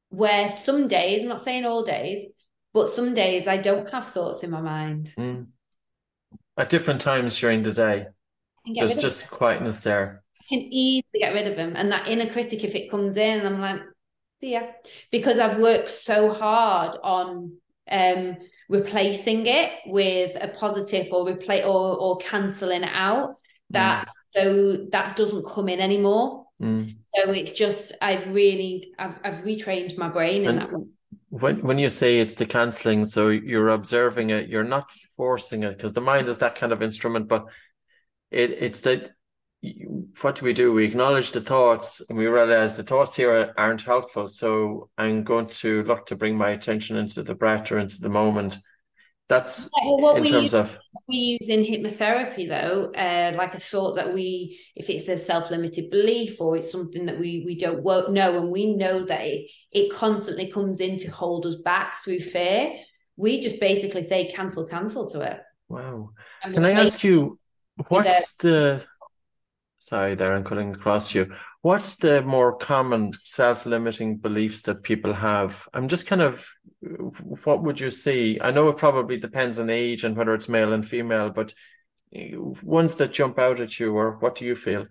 where 0.10 0.50
some 0.50 0.88
days, 0.88 1.22
I'm 1.22 1.30
not 1.30 1.42
saying 1.42 1.66
all 1.66 1.86
days, 1.86 2.26
but 2.74 2.90
some 2.90 3.14
days 3.14 3.48
I 3.48 3.58
don't 3.58 3.90
have 3.92 4.10
thoughts 4.10 4.44
in 4.44 4.50
my 4.50 4.62
mind. 4.62 5.14
Mm. 5.18 5.48
At 6.58 6.70
different 6.70 7.02
times 7.02 7.38
during 7.38 7.64
the 7.64 7.74
day, 7.74 8.08
there's 8.74 8.98
just 8.98 9.30
quietness 9.30 9.82
there. 9.82 10.24
I 10.40 10.44
can 10.50 10.60
easily 10.60 11.20
get 11.20 11.34
rid 11.34 11.48
of 11.48 11.56
them. 11.56 11.74
And 11.76 11.92
that 11.92 12.08
inner 12.08 12.30
critic, 12.30 12.64
if 12.64 12.76
it 12.76 12.90
comes 12.90 13.18
in, 13.18 13.46
I'm 13.46 13.60
like, 13.60 13.82
See 14.40 14.54
ya. 14.54 14.62
Because 15.12 15.40
I've 15.40 15.60
worked 15.60 15.92
so 15.92 16.32
hard 16.32 16.98
on 17.04 17.58
um 17.90 18.38
replacing 18.68 19.46
it 19.46 19.72
with 19.86 20.36
a 20.42 20.48
positive 20.48 21.08
or 21.12 21.28
replace 21.28 21.64
or 21.64 21.96
or 21.98 22.18
cancelling 22.18 22.84
it 22.84 22.92
out 22.92 23.36
that 23.70 24.08
mm. 24.08 24.12
so 24.36 24.88
that 24.92 25.16
doesn't 25.16 25.46
come 25.46 25.70
in 25.70 25.80
anymore. 25.80 26.48
Mm. 26.62 26.98
So 27.14 27.32
it's 27.32 27.52
just 27.52 27.94
I've 28.02 28.28
really 28.34 28.94
I've 29.00 29.18
I've 29.24 29.44
retrained 29.46 29.98
my 29.98 30.10
brain 30.10 30.44
in 30.44 30.50
and 30.50 30.58
that 30.60 30.72
one. 30.72 30.90
When 31.30 31.62
when 31.62 31.80
you 31.80 31.90
say 31.90 32.20
it's 32.20 32.36
the 32.36 32.46
cancelling, 32.46 33.06
so 33.06 33.30
you're 33.30 33.70
observing 33.70 34.32
it, 34.32 34.50
you're 34.50 34.64
not 34.64 34.92
forcing 35.16 35.64
it 35.64 35.78
because 35.78 35.94
the 35.94 36.02
mind 36.02 36.28
is 36.28 36.40
that 36.40 36.56
kind 36.56 36.72
of 36.72 36.82
instrument, 36.82 37.28
but 37.28 37.46
it 38.32 38.52
it's 38.52 38.82
that 38.82 39.12
what 40.22 40.36
do 40.36 40.46
we 40.46 40.54
do? 40.54 40.74
We 40.74 40.86
acknowledge 40.86 41.32
the 41.32 41.42
thoughts 41.42 42.08
and 42.10 42.18
we 42.18 42.28
realize 42.28 42.76
the 42.76 42.84
thoughts 42.84 43.16
here 43.16 43.54
aren't 43.58 43.82
helpful. 43.82 44.30
So 44.30 44.90
I'm 44.98 45.24
going 45.24 45.48
to 45.48 45.84
look 45.84 46.06
to 46.08 46.16
bring 46.16 46.38
my 46.38 46.52
attention 46.52 46.98
into 46.98 47.24
the 47.24 47.36
breath 47.36 47.72
or 47.72 47.80
into 47.80 48.00
the 48.00 48.10
moment. 48.10 48.58
That's 49.28 49.72
well, 49.84 50.18
in 50.18 50.26
terms 50.26 50.44
use, 50.44 50.54
of 50.54 50.78
we 51.08 51.40
use 51.40 51.50
in 51.50 51.62
hypnotherapy 51.62 52.48
though, 52.48 52.92
uh, 52.94 53.36
like 53.36 53.56
a 53.56 53.60
thought 53.60 53.96
that 53.96 54.14
we, 54.14 54.60
if 54.76 54.88
it's 54.88 55.08
a 55.08 55.18
self-limited 55.18 55.90
belief 55.90 56.40
or 56.40 56.56
it's 56.58 56.72
something 56.72 57.08
that 57.08 57.20
we 57.20 57.42
we 57.44 57.58
don't 57.58 57.84
know, 57.84 58.38
and 58.40 58.52
we 58.52 58.76
know 58.76 59.04
that 59.04 59.22
it 59.22 59.50
it 59.72 59.92
constantly 59.92 60.52
comes 60.52 60.80
in 60.80 60.98
to 60.98 61.08
hold 61.10 61.48
us 61.48 61.56
back 61.56 61.98
through 62.04 62.20
fear, 62.20 62.78
we 63.18 63.42
just 63.42 63.60
basically 63.60 64.04
say 64.04 64.32
cancel, 64.32 64.68
cancel 64.68 65.10
to 65.10 65.22
it. 65.22 65.40
Wow. 65.70 66.12
Can 66.44 66.64
I 66.64 66.74
ask 66.74 67.04
you, 67.04 67.40
what's 67.88 68.36
the 68.38 68.86
sorry 69.78 70.16
Darren, 70.16 70.38
I'm 70.38 70.44
cutting 70.44 70.74
across 70.74 71.14
you. 71.14 71.34
What's 71.62 71.96
the 71.96 72.22
more 72.22 72.58
common 72.58 73.12
self-limiting 73.24 74.18
beliefs 74.18 74.64
that 74.64 74.84
people 74.84 75.14
have? 75.14 75.68
I'm 75.74 75.88
just 75.88 76.06
kind 76.06 76.22
of, 76.22 76.48
what 77.44 77.64
would 77.64 77.80
you 77.80 77.90
see? 77.90 78.40
I 78.40 78.52
know 78.52 78.70
it 78.70 78.78
probably 78.78 79.20
depends 79.20 79.58
on 79.58 79.70
age 79.70 80.04
and 80.04 80.16
whether 80.16 80.34
it's 80.36 80.50
male 80.50 80.74
and 80.74 80.88
female, 80.88 81.32
but 81.32 81.54
eh, 82.14 82.36
ones 82.36 82.98
that 82.98 83.14
jump 83.14 83.40
out 83.40 83.60
at 83.60 83.80
you, 83.80 83.96
or 83.96 84.18
what 84.20 84.36
do 84.36 84.46
you 84.46 84.56
feel? 84.56 84.86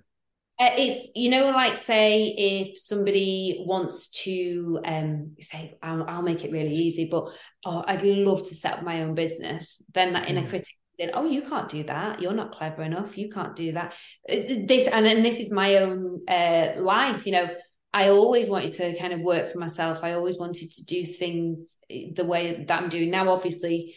Uh, 0.61 0.71
it's 0.77 1.11
you 1.17 1.31
know 1.31 1.51
like 1.51 1.77
say 1.77 2.27
if 2.27 2.79
somebody 2.79 3.65
wants 3.67 4.07
to 4.11 4.79
um 4.85 5.35
say 5.41 5.77
I'll, 5.83 6.05
I'll 6.05 6.23
make 6.23 6.45
it 6.45 6.53
really 6.53 6.73
easy 6.73 7.07
but 7.07 7.25
oh 7.65 7.83
I'd 7.85 8.05
love 8.05 8.47
to 8.47 8.55
set 8.55 8.75
up 8.75 8.85
my 8.85 9.03
own 9.03 9.17
business 9.17 9.83
then 9.95 10.13
that 10.13 10.29
inner 10.29 10.43
mm. 10.43 10.49
critic 10.51 10.69
then 10.99 11.11
oh 11.15 11.27
you 11.27 11.43
can't 11.43 11.69
do 11.69 11.83
that. 11.85 12.21
You're 12.21 12.33
not 12.33 12.53
clever 12.53 12.83
enough. 12.83 13.17
You 13.19 13.31
can't 13.31 13.57
do 13.57 13.73
that. 13.73 13.95
Uh, 14.29 14.37
this 14.67 14.87
and, 14.87 15.07
and 15.07 15.25
this 15.25 15.41
is 15.41 15.51
my 15.51 15.77
own 15.77 16.23
uh, 16.29 16.73
life 16.77 17.27
you 17.27 17.33
know. 17.33 17.49
I 17.93 18.09
always 18.09 18.49
wanted 18.49 18.73
to 18.75 18.99
kind 18.99 19.13
of 19.13 19.21
work 19.21 19.53
for 19.53 19.59
myself. 19.59 20.03
I 20.03 20.15
always 20.15 20.37
wanted 20.37 20.73
to 20.73 20.85
do 20.85 21.07
things 21.07 21.77
eh, 21.89 22.07
the 22.13 22.25
way 22.25 22.65
that 22.67 22.83
I'm 22.83 22.89
doing 22.89 23.11
now. 23.11 23.31
Obviously 23.31 23.95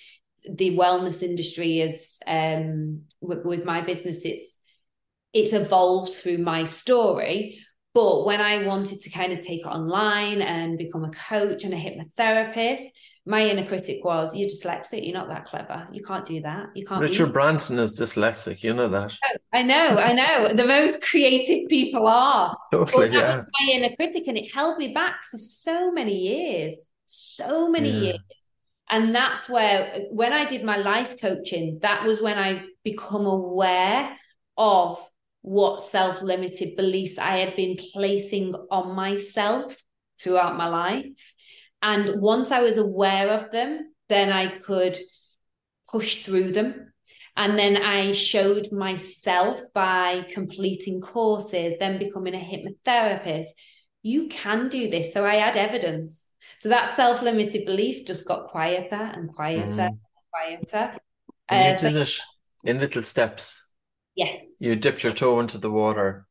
the 0.49 0.77
wellness 0.77 1.23
industry 1.23 1.81
is 1.81 2.19
um 2.27 3.01
with, 3.21 3.43
with 3.43 3.65
my 3.65 3.81
business 3.81 4.19
it's 4.23 4.47
it's 5.33 5.53
evolved 5.53 6.13
through 6.13 6.39
my 6.39 6.63
story. 6.63 7.59
But 7.93 8.25
when 8.25 8.41
I 8.41 8.65
wanted 8.65 9.01
to 9.01 9.09
kind 9.09 9.33
of 9.33 9.39
take 9.39 9.61
it 9.61 9.67
online 9.67 10.41
and 10.41 10.77
become 10.77 11.03
a 11.03 11.11
coach 11.11 11.63
and 11.63 11.73
a 11.73 11.77
hypnotherapist 11.77 12.85
my 13.27 13.45
inner 13.45 13.65
critic 13.65 14.03
was, 14.03 14.35
"You're 14.35 14.49
dyslexic. 14.49 15.05
You're 15.05 15.13
not 15.13 15.27
that 15.29 15.45
clever. 15.45 15.87
You 15.91 16.03
can't 16.03 16.25
do 16.25 16.41
that. 16.41 16.69
You 16.75 16.85
can't." 16.85 17.01
Richard 17.01 17.33
Branson 17.33 17.77
is 17.77 17.99
dyslexic. 17.99 18.63
You 18.63 18.73
know 18.73 18.87
that. 18.89 19.13
Oh, 19.23 19.37
I 19.53 19.63
know. 19.63 19.97
I 19.97 20.13
know. 20.13 20.53
the 20.53 20.65
most 20.65 21.01
creative 21.01 21.67
people 21.67 22.07
are. 22.07 22.57
Totally. 22.71 23.09
That 23.09 23.13
yeah. 23.13 23.37
was 23.37 23.45
my 23.59 23.73
inner 23.73 23.95
critic, 23.95 24.27
and 24.27 24.37
it 24.37 24.53
held 24.53 24.77
me 24.77 24.93
back 24.93 25.21
for 25.29 25.37
so 25.37 25.91
many 25.91 26.17
years. 26.17 26.75
So 27.05 27.69
many 27.69 27.91
yeah. 27.91 27.99
years. 27.99 28.19
And 28.89 29.13
that's 29.13 29.49
where, 29.49 30.05
when 30.11 30.31
I 30.31 30.45
did 30.45 30.63
my 30.63 30.77
life 30.77 31.19
coaching, 31.19 31.79
that 31.81 32.05
was 32.05 32.21
when 32.21 32.37
I 32.37 32.63
become 32.83 33.25
aware 33.25 34.17
of 34.57 34.97
what 35.41 35.81
self-limited 35.81 36.75
beliefs 36.77 37.17
I 37.17 37.37
had 37.39 37.55
been 37.55 37.77
placing 37.93 38.53
on 38.71 38.95
myself 38.95 39.83
throughout 40.19 40.57
my 40.57 40.67
life 40.67 41.33
and 41.81 42.21
once 42.21 42.51
I 42.51 42.61
was 42.61 42.77
aware 42.77 43.29
of 43.29 43.51
them, 43.51 43.93
then 44.09 44.31
I 44.31 44.47
could 44.47 44.97
push 45.89 46.23
through 46.23 46.51
them. 46.51 46.93
And 47.35 47.57
then 47.57 47.77
I 47.77 48.13
showed 48.13 48.71
myself 48.71 49.59
by 49.73 50.25
completing 50.31 51.01
courses, 51.01 51.75
then 51.79 51.99
becoming 51.99 52.33
a 52.33 52.37
hypnotherapist. 52.37 53.47
You 54.01 54.27
can 54.27 54.69
do 54.69 54.89
this. 54.89 55.13
So 55.13 55.25
I 55.25 55.35
had 55.35 55.55
evidence. 55.55 56.27
So 56.57 56.69
that 56.69 56.95
self 56.95 57.21
limited 57.21 57.65
belief 57.65 58.07
just 58.07 58.27
got 58.27 58.47
quieter 58.47 58.95
and 58.95 59.31
quieter 59.31 59.67
mm. 59.67 59.87
and 59.87 59.99
quieter. 60.31 60.97
And 61.49 61.81
you 61.83 61.89
uh, 61.89 61.91
did 61.93 62.07
so, 62.07 62.21
it 62.65 62.69
in 62.69 62.79
little 62.79 63.03
steps. 63.03 63.75
Yes. 64.15 64.39
You 64.59 64.75
dipped 64.75 65.03
your 65.03 65.13
toe 65.13 65.39
into 65.39 65.59
the 65.59 65.69
water. 65.69 66.25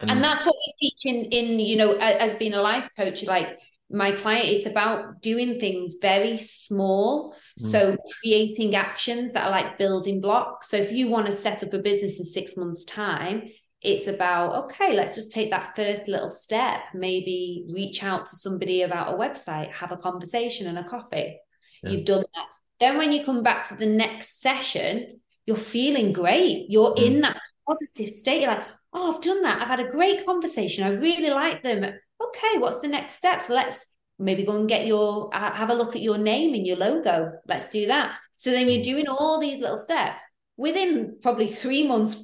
And, 0.00 0.10
and 0.10 0.24
that's 0.24 0.44
what 0.44 0.54
we 0.54 0.90
teach 0.90 1.06
in, 1.06 1.24
in, 1.30 1.58
you 1.60 1.76
know, 1.76 1.94
as 1.94 2.34
being 2.34 2.52
a 2.52 2.60
life 2.60 2.90
coach, 2.96 3.24
like 3.24 3.58
my 3.90 4.10
client 4.10 4.46
it's 4.46 4.66
about 4.66 5.22
doing 5.22 5.60
things 5.60 5.96
very 6.00 6.38
small. 6.38 7.34
Mm. 7.60 7.70
so 7.70 7.96
creating 8.20 8.74
actions 8.74 9.32
that 9.32 9.46
are 9.46 9.50
like 9.50 9.78
building 9.78 10.20
blocks. 10.20 10.68
So 10.68 10.76
if 10.76 10.90
you 10.92 11.08
want 11.08 11.26
to 11.26 11.32
set 11.32 11.62
up 11.62 11.72
a 11.72 11.78
business 11.78 12.18
in 12.18 12.24
six 12.24 12.56
months 12.56 12.84
time 12.84 13.48
it's 13.82 14.06
about 14.06 14.64
okay 14.64 14.94
let's 14.94 15.14
just 15.14 15.32
take 15.32 15.50
that 15.50 15.76
first 15.76 16.08
little 16.08 16.28
step. 16.28 16.80
Maybe 16.94 17.64
reach 17.68 18.02
out 18.02 18.26
to 18.26 18.36
somebody 18.36 18.82
about 18.82 19.14
a 19.14 19.16
website 19.16 19.70
have 19.70 19.92
a 19.92 19.96
conversation 19.96 20.66
and 20.66 20.78
a 20.78 20.84
coffee. 20.84 21.38
Yeah. 21.82 21.90
you've 21.90 22.04
done 22.04 22.24
that. 22.34 22.46
Then 22.80 22.98
when 22.98 23.12
you 23.12 23.24
come 23.24 23.42
back 23.42 23.68
to 23.68 23.76
the 23.76 23.86
next 23.86 24.40
session 24.40 25.20
you're 25.46 25.56
feeling 25.56 26.12
great. 26.12 26.66
You're 26.68 26.94
mm. 26.96 27.06
in 27.06 27.20
that 27.20 27.38
positive 27.68 28.10
state. 28.12 28.42
You're 28.42 28.50
like 28.50 28.66
oh 28.92 29.14
i've 29.14 29.22
done 29.22 29.42
that. 29.42 29.62
I've 29.62 29.68
had 29.68 29.80
a 29.80 29.90
great 29.90 30.26
conversation. 30.26 30.82
I 30.82 30.90
really 30.90 31.30
like 31.30 31.62
them 31.62 31.84
okay, 32.22 32.58
what's 32.58 32.80
the 32.80 32.88
next 32.88 33.14
steps? 33.14 33.48
Let's 33.48 33.86
maybe 34.18 34.44
go 34.44 34.56
and 34.56 34.68
get 34.68 34.86
your 34.86 35.30
have 35.32 35.70
a 35.70 35.74
look 35.74 35.94
at 35.94 36.02
your 36.02 36.18
name 36.18 36.54
and 36.54 36.66
your 36.66 36.76
logo. 36.76 37.32
Let's 37.46 37.68
do 37.68 37.86
that. 37.86 38.16
So 38.36 38.50
then 38.50 38.68
you're 38.68 38.80
mm. 38.80 38.84
doing 38.84 39.08
all 39.08 39.40
these 39.40 39.60
little 39.60 39.78
steps. 39.78 40.20
Within 40.56 41.18
probably 41.20 41.48
three 41.48 41.86
months, 41.86 42.16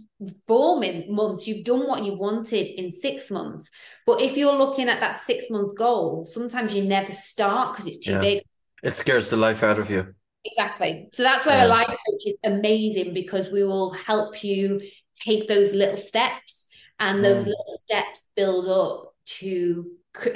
four 0.46 0.80
months, 1.08 1.46
you've 1.46 1.64
done 1.64 1.86
what 1.86 2.04
you 2.04 2.14
wanted 2.14 2.68
in 2.68 2.90
six 2.90 3.30
months. 3.30 3.70
But 4.06 4.22
if 4.22 4.36
you're 4.36 4.56
looking 4.56 4.88
at 4.88 5.00
that 5.00 5.16
six 5.16 5.50
month 5.50 5.74
goal, 5.76 6.24
sometimes 6.24 6.74
you 6.74 6.84
never 6.84 7.12
start 7.12 7.72
because 7.72 7.86
it's 7.86 8.04
too 8.04 8.12
yeah. 8.12 8.20
big. 8.20 8.42
It 8.82 8.96
scares 8.96 9.28
the 9.28 9.36
life 9.36 9.62
out 9.62 9.78
of 9.78 9.90
you. 9.90 10.14
Exactly. 10.44 11.08
So 11.12 11.22
that's 11.22 11.46
where 11.46 11.58
yeah. 11.58 11.66
a 11.66 11.68
life 11.68 11.88
coach 11.88 12.22
is 12.26 12.38
amazing 12.44 13.14
because 13.14 13.50
we 13.50 13.62
will 13.62 13.90
help 13.92 14.42
you 14.42 14.80
take 15.14 15.46
those 15.46 15.72
little 15.72 15.96
steps 15.96 16.66
and 16.98 17.24
those 17.24 17.42
mm. 17.42 17.46
little 17.46 17.78
steps 17.84 18.28
build 18.34 18.66
up 18.68 19.11
to 19.24 19.90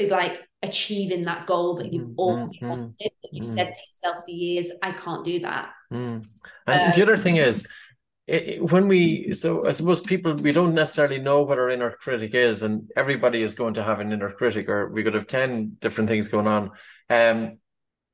like 0.08 0.42
achieving 0.62 1.24
that 1.24 1.46
goal 1.46 1.76
that 1.76 1.92
you've 1.92 2.08
mm, 2.08 2.14
always 2.16 2.58
mm, 2.60 2.68
wanted, 2.68 2.94
that 2.98 3.30
you've 3.32 3.46
mm. 3.46 3.54
said 3.54 3.74
to 3.74 3.80
yourself 3.88 4.24
for 4.24 4.30
years, 4.30 4.66
I 4.82 4.92
can't 4.92 5.24
do 5.24 5.40
that. 5.40 5.70
Mm. 5.92 6.24
And 6.66 6.82
um, 6.82 6.92
the 6.94 7.02
other 7.02 7.16
thing 7.16 7.36
is, 7.36 7.66
it, 8.26 8.60
when 8.72 8.88
we 8.88 9.32
so 9.34 9.66
I 9.68 9.70
suppose 9.70 10.00
people 10.00 10.34
we 10.34 10.50
don't 10.50 10.74
necessarily 10.74 11.18
know 11.18 11.42
what 11.42 11.58
our 11.58 11.70
inner 11.70 11.92
critic 11.92 12.34
is, 12.34 12.62
and 12.62 12.90
everybody 12.96 13.42
is 13.42 13.54
going 13.54 13.74
to 13.74 13.84
have 13.84 14.00
an 14.00 14.12
inner 14.12 14.32
critic, 14.32 14.68
or 14.68 14.88
we 14.88 15.04
could 15.04 15.14
have 15.14 15.28
ten 15.28 15.76
different 15.80 16.08
things 16.08 16.28
going 16.28 16.48
on. 16.48 16.72
Um, 17.08 17.58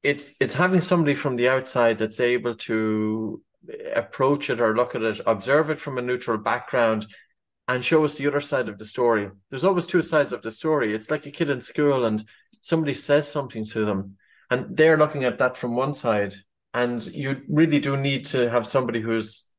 it's 0.02 0.34
it's 0.38 0.54
having 0.54 0.82
somebody 0.82 1.14
from 1.14 1.36
the 1.36 1.48
outside 1.48 1.96
that's 1.96 2.20
able 2.20 2.56
to 2.56 3.40
approach 3.94 4.50
it 4.50 4.60
or 4.60 4.76
look 4.76 4.94
at 4.94 5.02
it, 5.02 5.20
observe 5.26 5.70
it 5.70 5.80
from 5.80 5.96
a 5.96 6.02
neutral 6.02 6.36
background, 6.36 7.06
and 7.72 7.84
show 7.84 8.04
us 8.04 8.14
the 8.14 8.26
other 8.26 8.40
side 8.40 8.68
of 8.68 8.78
the 8.78 8.84
story. 8.84 9.30
There's 9.48 9.64
always 9.64 9.86
two 9.86 10.02
sides 10.02 10.32
of 10.32 10.42
the 10.42 10.50
story. 10.50 10.94
It's 10.94 11.10
like 11.10 11.24
a 11.24 11.30
kid 11.30 11.48
in 11.48 11.60
school 11.62 12.04
and 12.04 12.22
somebody 12.60 12.92
says 12.92 13.26
something 13.26 13.64
to 13.66 13.84
them 13.86 14.16
and 14.50 14.76
they're 14.76 14.98
looking 14.98 15.24
at 15.24 15.38
that 15.38 15.56
from 15.56 15.74
one 15.74 15.94
side. 15.94 16.34
And 16.74 17.04
you 17.06 17.40
really 17.48 17.80
do 17.80 17.96
need 17.96 18.26
to 18.26 18.50
have 18.50 18.66
somebody 18.66 19.00
who's 19.00 19.50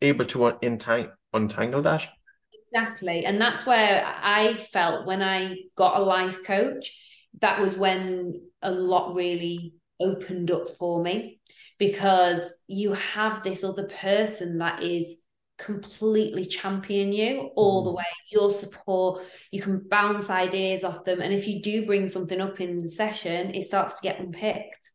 able 0.00 0.24
to 0.26 0.38
untang- 0.38 1.10
untangle 1.32 1.82
that. 1.82 2.06
Exactly. 2.52 3.24
And 3.24 3.40
that's 3.40 3.66
where 3.66 4.04
I 4.04 4.56
felt 4.72 5.06
when 5.06 5.22
I 5.22 5.56
got 5.76 5.96
a 5.96 6.04
life 6.04 6.44
coach, 6.44 6.96
that 7.40 7.60
was 7.60 7.76
when 7.76 8.40
a 8.62 8.70
lot 8.70 9.14
really 9.14 9.74
opened 9.98 10.50
up 10.50 10.70
for 10.70 11.02
me 11.02 11.40
because 11.78 12.54
you 12.68 12.92
have 12.92 13.42
this 13.42 13.64
other 13.64 13.88
person 13.88 14.58
that 14.58 14.82
is 14.82 15.16
completely 15.58 16.44
champion 16.44 17.12
you 17.12 17.50
all 17.56 17.82
the 17.82 17.90
mm. 17.90 17.96
way 17.96 18.04
your 18.30 18.50
support 18.50 19.22
you 19.50 19.62
can 19.62 19.78
bounce 19.88 20.28
ideas 20.28 20.84
off 20.84 21.04
them 21.04 21.20
and 21.20 21.32
if 21.32 21.48
you 21.48 21.62
do 21.62 21.86
bring 21.86 22.06
something 22.06 22.40
up 22.40 22.60
in 22.60 22.82
the 22.82 22.88
session 22.88 23.54
it 23.54 23.64
starts 23.64 23.94
to 23.94 24.02
get 24.02 24.20
unpicked 24.20 24.90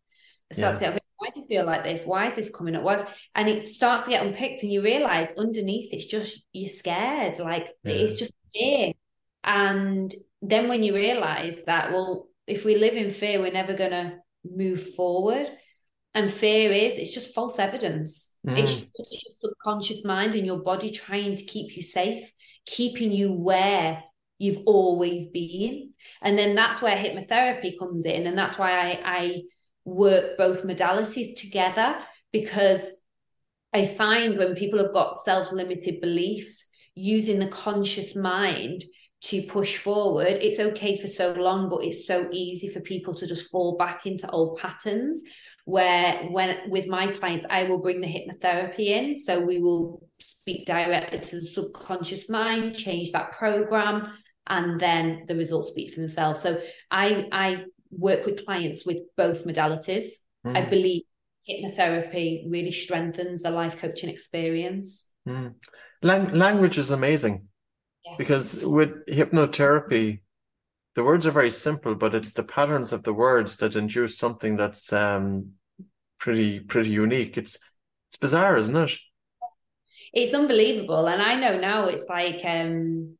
it 0.51 0.57
starts 0.57 0.79
yeah. 0.79 0.89
to 0.89 0.93
get 0.93 1.03
why 1.17 1.29
do 1.33 1.39
you 1.39 1.45
feel 1.47 1.65
like 1.65 1.83
this 1.83 2.03
why 2.03 2.27
is 2.27 2.35
this 2.35 2.49
coming 2.49 2.75
up 2.75 2.83
was 2.83 3.01
and 3.35 3.49
it 3.49 3.67
starts 3.67 4.03
to 4.03 4.09
get 4.09 4.25
unpicked 4.25 4.61
and 4.61 4.71
you 4.71 4.83
realize 4.83 5.31
underneath 5.37 5.91
it's 5.91 6.05
just 6.05 6.45
you're 6.53 6.69
scared 6.69 7.39
like 7.39 7.69
yeah. 7.83 7.93
it's 7.93 8.19
just 8.19 8.33
fear 8.53 8.91
and 9.43 10.13
then 10.41 10.67
when 10.67 10.83
you 10.83 10.93
realize 10.93 11.63
that 11.65 11.91
well 11.91 12.27
if 12.45 12.65
we 12.65 12.75
live 12.75 12.93
in 12.93 13.09
fear 13.09 13.39
we're 13.39 13.51
never 13.51 13.73
going 13.73 13.91
to 13.91 14.13
move 14.43 14.93
forward 14.95 15.47
and 16.13 16.31
fear 16.31 16.71
is 16.71 16.97
it's 16.97 17.13
just 17.13 17.33
false 17.33 17.59
evidence. 17.59 18.29
Mm. 18.47 18.57
it's 18.57 18.73
just 18.73 18.91
your 18.97 19.33
subconscious 19.39 20.03
mind 20.03 20.33
and 20.33 20.45
your 20.45 20.59
body 20.59 20.91
trying 20.91 21.35
to 21.35 21.43
keep 21.43 21.75
you 21.75 21.83
safe 21.83 22.31
keeping 22.65 23.11
you 23.11 23.31
where 23.31 24.03
you've 24.37 24.63
always 24.65 25.27
been. 25.27 25.91
And 26.21 26.37
then 26.37 26.55
that's 26.55 26.81
where 26.81 26.95
hypnotherapy 26.95 27.77
comes 27.77 28.05
in. 28.05 28.25
And 28.27 28.37
that's 28.37 28.57
why 28.57 28.71
i 28.71 28.99
i 29.05 29.41
work 29.85 30.37
both 30.37 30.63
modalities 30.63 31.35
together 31.35 31.97
because 32.31 32.91
i 33.73 33.85
find 33.87 34.37
when 34.37 34.53
people 34.53 34.77
have 34.77 34.93
got 34.93 35.17
self-limited 35.17 35.99
beliefs 35.99 36.67
using 36.93 37.39
the 37.39 37.47
conscious 37.47 38.15
mind 38.15 38.83
to 39.21 39.41
push 39.43 39.77
forward 39.77 40.37
it's 40.39 40.59
okay 40.59 40.97
for 40.97 41.07
so 41.07 41.33
long 41.33 41.67
but 41.67 41.83
it's 41.83 42.05
so 42.05 42.27
easy 42.31 42.69
for 42.69 42.79
people 42.81 43.13
to 43.13 43.25
just 43.25 43.49
fall 43.49 43.75
back 43.75 44.05
into 44.05 44.29
old 44.29 44.57
patterns 44.59 45.23
where 45.65 46.23
when 46.29 46.69
with 46.69 46.87
my 46.87 47.07
clients 47.07 47.45
i 47.49 47.63
will 47.63 47.79
bring 47.79 48.01
the 48.01 48.07
hypnotherapy 48.07 48.87
in 48.87 49.15
so 49.15 49.39
we 49.39 49.59
will 49.59 50.01
speak 50.19 50.65
directly 50.65 51.19
to 51.19 51.37
the 51.37 51.45
subconscious 51.45 52.29
mind 52.29 52.75
change 52.75 53.11
that 53.11 53.31
program 53.31 54.11
and 54.47 54.79
then 54.79 55.23
the 55.27 55.35
results 55.35 55.69
speak 55.69 55.93
for 55.93 55.99
themselves 55.99 56.41
so 56.41 56.59
i 56.89 57.27
i 57.31 57.63
work 57.91 58.25
with 58.25 58.45
clients 58.45 58.85
with 58.85 58.99
both 59.17 59.45
modalities 59.45 60.05
mm. 60.45 60.55
i 60.55 60.61
believe 60.61 61.03
hypnotherapy 61.49 62.43
really 62.49 62.71
strengthens 62.71 63.41
the 63.41 63.51
life 63.51 63.77
coaching 63.77 64.09
experience 64.09 65.07
mm. 65.27 65.53
Lang- 66.01 66.33
language 66.33 66.77
is 66.77 66.91
amazing 66.91 67.47
yeah. 68.05 68.15
because 68.17 68.63
with 68.65 69.05
hypnotherapy 69.07 70.21
the 70.95 71.03
words 71.03 71.25
are 71.25 71.31
very 71.31 71.51
simple, 71.51 71.95
but 71.95 72.15
it's 72.15 72.33
the 72.33 72.43
patterns 72.43 72.91
of 72.91 73.03
the 73.03 73.13
words 73.13 73.57
that 73.57 73.75
induce 73.75 74.17
something 74.17 74.57
that's 74.57 74.91
um, 74.91 75.51
pretty 76.19 76.59
pretty 76.59 76.89
unique. 76.89 77.37
It's 77.37 77.57
it's 78.09 78.17
bizarre, 78.17 78.57
isn't 78.57 78.75
it? 78.75 78.91
It's 80.13 80.33
unbelievable, 80.33 81.07
and 81.07 81.21
I 81.21 81.35
know 81.35 81.59
now 81.59 81.85
it's 81.85 82.05
like 82.09 82.43
um, 82.43 83.17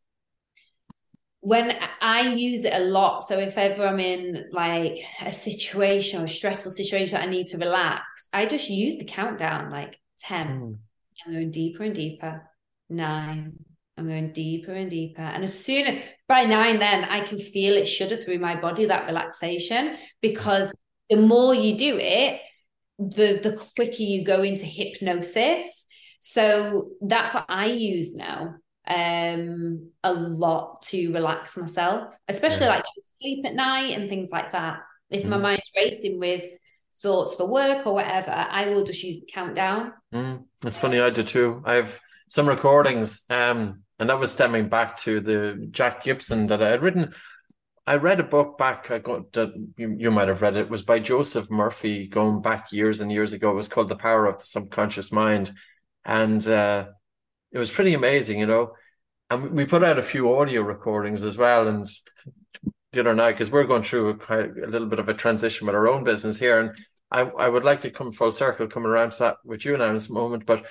when 1.40 1.74
I 2.02 2.34
use 2.34 2.66
it 2.66 2.74
a 2.74 2.80
lot. 2.80 3.24
So 3.24 3.40
if 3.40 3.58
ever 3.58 3.88
I'm 3.88 4.00
in 4.00 4.50
like 4.52 4.98
a 5.22 5.32
situation 5.32 6.22
or 6.22 6.26
a 6.26 6.30
stressful 6.30 6.72
situation, 6.72 7.18
I 7.18 7.26
need 7.26 7.48
to 7.48 7.58
relax. 7.58 8.04
I 8.34 8.46
just 8.46 8.70
use 8.70 8.98
the 8.98 9.06
countdown, 9.06 9.72
like 9.72 9.98
ten. 10.20 10.48
Mm. 10.48 10.78
I'm 11.26 11.34
going 11.34 11.52
deeper 11.52 11.84
and 11.84 11.96
deeper. 11.96 12.50
Nine, 12.90 13.54
I'm 14.02 14.10
going 14.10 14.34
deeper 14.34 14.74
and 14.74 14.90
deeper. 14.90 15.22
And 15.22 15.44
as 15.44 15.58
soon 15.58 15.88
as 15.88 16.04
by 16.28 16.44
nine, 16.44 16.80
then 16.80 17.04
I 17.04 17.22
can 17.22 17.40
feel 17.40 17.76
it 17.76 17.86
shudder 17.86 18.18
through 18.18 18.40
my 18.40 18.60
body, 18.60 18.86
that 18.86 19.06
relaxation, 19.06 19.98
because 20.22 20.74
the 21.10 21.18
more 21.18 21.54
you 21.54 21.78
do 21.78 21.98
it, 22.00 22.42
the 22.98 23.40
the 23.42 23.58
quicker 23.76 24.02
you 24.02 24.26
go 24.26 24.42
into 24.42 24.66
hypnosis. 24.66 25.86
So 26.20 26.92
that's 27.02 27.34
what 27.34 27.46
I 27.48 27.66
use 27.68 28.14
now 28.14 28.56
um 28.88 29.92
a 30.04 30.12
lot 30.12 30.82
to 30.82 31.14
relax 31.14 31.56
myself, 31.56 32.14
especially 32.28 32.66
yeah. 32.66 32.76
like 32.76 32.86
sleep 33.04 33.46
at 33.46 33.54
night 33.54 33.98
and 33.98 34.10
things 34.10 34.30
like 34.32 34.52
that. 34.54 34.80
If 35.10 35.24
mm. 35.24 35.30
my 35.30 35.38
mind's 35.38 35.70
racing 35.76 36.20
with 36.20 36.44
thoughts 36.94 37.36
for 37.36 37.46
work 37.46 37.86
or 37.86 37.94
whatever, 37.94 38.32
I 38.32 38.70
will 38.70 38.84
just 38.84 39.04
use 39.04 39.18
the 39.18 39.30
countdown. 39.32 39.94
Mm. 40.14 40.46
That's 40.62 40.78
funny, 40.78 41.00
I 41.00 41.12
do 41.12 41.24
too. 41.24 41.62
I've 41.66 42.00
some 42.28 42.48
recordings 42.48 43.24
um 43.30 43.84
and 44.02 44.10
that 44.10 44.20
was 44.20 44.32
stemming 44.32 44.68
back 44.68 44.98
to 44.98 45.20
the 45.20 45.68
Jack 45.70 46.04
Gibson 46.04 46.48
that 46.48 46.64
I 46.64 46.70
had 46.70 46.82
written. 46.82 47.14
I 47.86 47.98
read 47.98 48.20
a 48.20 48.24
book 48.24 48.58
back. 48.58 48.90
I 48.90 48.98
got 48.98 49.32
that 49.34 49.54
you, 49.78 49.96
you 49.96 50.10
might 50.10 50.28
have 50.28 50.42
read 50.42 50.58
it. 50.58 50.62
it. 50.62 50.70
Was 50.72 50.82
by 50.82 50.98
Joseph 50.98 51.52
Murphy, 51.52 52.08
going 52.08 52.42
back 52.42 52.72
years 52.72 53.02
and 53.02 53.12
years 53.12 53.32
ago. 53.32 53.52
It 53.52 53.56
was 53.56 53.68
called 53.68 53.90
The 53.90 53.96
Power 53.96 54.26
of 54.26 54.40
the 54.40 54.46
Subconscious 54.48 55.12
Mind, 55.12 55.52
and 56.04 56.46
uh, 56.48 56.88
it 57.52 57.60
was 57.60 57.70
pretty 57.70 57.94
amazing, 57.94 58.40
you 58.40 58.48
know. 58.48 58.72
And 59.30 59.52
we 59.52 59.66
put 59.66 59.84
out 59.84 60.00
a 60.00 60.04
few 60.04 60.36
audio 60.36 60.64
recordings 60.64 61.22
as 61.22 61.38
well. 61.38 61.68
And 61.68 61.88
the 62.94 63.02
other 63.02 63.14
night, 63.14 63.34
because 63.34 63.52
we're 63.52 63.66
going 63.66 63.84
through 63.84 64.20
a, 64.28 64.36
a 64.36 64.68
little 64.68 64.88
bit 64.88 65.00
of 65.00 65.10
a 65.10 65.14
transition 65.14 65.68
with 65.68 65.76
our 65.76 65.88
own 65.88 66.04
business 66.04 66.40
here, 66.40 66.60
and 66.60 66.76
I, 67.12 67.22
I 67.22 67.48
would 67.48 67.66
like 67.66 67.82
to 67.82 67.92
come 67.92 68.12
full 68.12 68.32
circle, 68.32 68.66
coming 68.66 68.90
around 68.90 69.12
to 69.12 69.20
that 69.20 69.38
with 69.46 69.64
you 69.64 69.78
now 69.78 69.90
in 69.90 69.94
this 69.94 70.10
moment. 70.10 70.48
But 70.48 70.66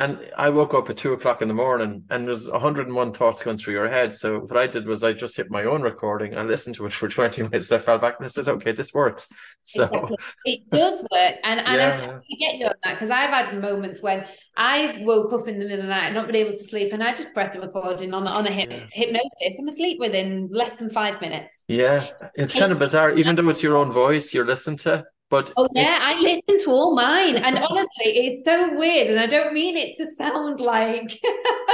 and 0.00 0.18
I 0.36 0.50
woke 0.50 0.74
up 0.74 0.90
at 0.90 0.96
two 0.96 1.12
o'clock 1.12 1.40
in 1.40 1.46
the 1.46 1.54
morning 1.54 2.02
and 2.10 2.26
there's 2.26 2.50
101 2.50 3.12
thoughts 3.12 3.42
going 3.42 3.58
through 3.58 3.74
your 3.74 3.88
head. 3.88 4.12
So 4.12 4.40
what 4.40 4.56
I 4.56 4.66
did 4.66 4.86
was 4.86 5.04
I 5.04 5.12
just 5.12 5.36
hit 5.36 5.52
my 5.52 5.64
own 5.64 5.82
recording. 5.82 6.36
I 6.36 6.42
listened 6.42 6.74
to 6.76 6.86
it 6.86 6.92
for 6.92 7.08
20 7.10 7.42
minutes. 7.44 7.70
I 7.70 7.78
fell 7.78 7.98
back 7.98 8.16
and 8.18 8.24
I 8.24 8.28
said, 8.28 8.48
okay, 8.48 8.72
this 8.72 8.92
works. 8.92 9.28
So 9.62 9.84
exactly. 9.84 10.16
it 10.46 10.70
does 10.70 11.00
work. 11.02 11.36
And, 11.44 11.60
and 11.60 11.76
yeah. 11.76 11.94
I 11.94 11.96
totally 11.96 12.36
get 12.40 12.56
you 12.56 12.66
on 12.66 12.74
that 12.82 12.94
because 12.94 13.10
I've 13.10 13.30
had 13.30 13.60
moments 13.60 14.02
when 14.02 14.26
I 14.56 14.98
woke 15.02 15.32
up 15.32 15.46
in 15.46 15.60
the 15.60 15.64
middle 15.64 15.80
of 15.80 15.86
the 15.86 15.90
night, 15.90 16.12
not 16.12 16.26
been 16.26 16.36
able 16.36 16.50
to 16.50 16.56
sleep, 16.56 16.92
and 16.92 17.02
I 17.02 17.14
just 17.14 17.32
pressed 17.32 17.56
a 17.56 17.60
recording 17.60 18.12
on, 18.14 18.26
on 18.26 18.46
a 18.48 18.50
hip, 18.50 18.70
yeah. 18.70 18.86
hypnosis. 18.90 19.56
I'm 19.58 19.68
asleep 19.68 20.00
within 20.00 20.48
less 20.50 20.74
than 20.74 20.90
five 20.90 21.20
minutes. 21.20 21.64
Yeah. 21.68 22.08
It's 22.34 22.54
kind 22.54 22.72
of 22.72 22.80
bizarre. 22.80 23.12
Even 23.12 23.36
though 23.36 23.48
it's 23.48 23.62
your 23.62 23.76
own 23.76 23.92
voice 23.92 24.34
you're 24.34 24.44
listening 24.44 24.78
to, 24.78 25.04
but 25.30 25.52
oh 25.56 25.68
yeah, 25.74 25.98
I 26.02 26.20
listen 26.20 26.64
to 26.64 26.70
all 26.70 26.94
mine, 26.94 27.36
and 27.36 27.58
honestly, 27.58 27.86
it's 28.04 28.44
so 28.44 28.76
weird, 28.76 29.08
and 29.08 29.18
I 29.18 29.26
don't 29.26 29.54
mean 29.54 29.76
it 29.76 29.96
to 29.96 30.06
sound 30.06 30.60
like, 30.60 31.20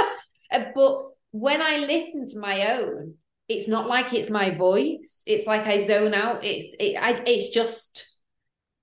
but 0.75 1.03
when 1.31 1.61
I 1.61 1.77
listen 1.77 2.27
to 2.31 2.39
my 2.39 2.73
own, 2.73 3.15
it's 3.47 3.67
not 3.67 3.87
like 3.87 4.13
it's 4.13 4.29
my 4.29 4.51
voice. 4.51 5.23
It's 5.25 5.45
like 5.45 5.67
I 5.67 5.85
zone 5.85 6.13
out. 6.13 6.43
It's 6.43 6.67
it, 6.79 6.97
I, 6.97 7.21
it's 7.25 7.49
just 7.49 8.07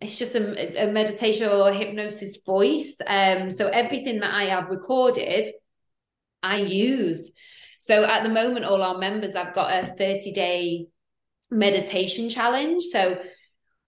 it's 0.00 0.18
just 0.18 0.34
a, 0.34 0.84
a 0.84 0.92
meditation 0.92 1.48
or 1.48 1.68
a 1.68 1.74
hypnosis 1.74 2.38
voice. 2.44 2.96
Um, 3.06 3.50
so 3.50 3.66
everything 3.66 4.20
that 4.20 4.32
I 4.32 4.44
have 4.44 4.68
recorded, 4.68 5.46
I 6.42 6.58
use. 6.58 7.32
So 7.80 8.04
at 8.04 8.22
the 8.22 8.28
moment, 8.28 8.64
all 8.64 8.82
our 8.82 8.98
members, 8.98 9.34
I've 9.34 9.54
got 9.54 9.84
a 9.84 9.86
30 9.86 10.32
day 10.32 10.86
meditation 11.50 12.28
challenge. 12.28 12.84
So 12.84 13.18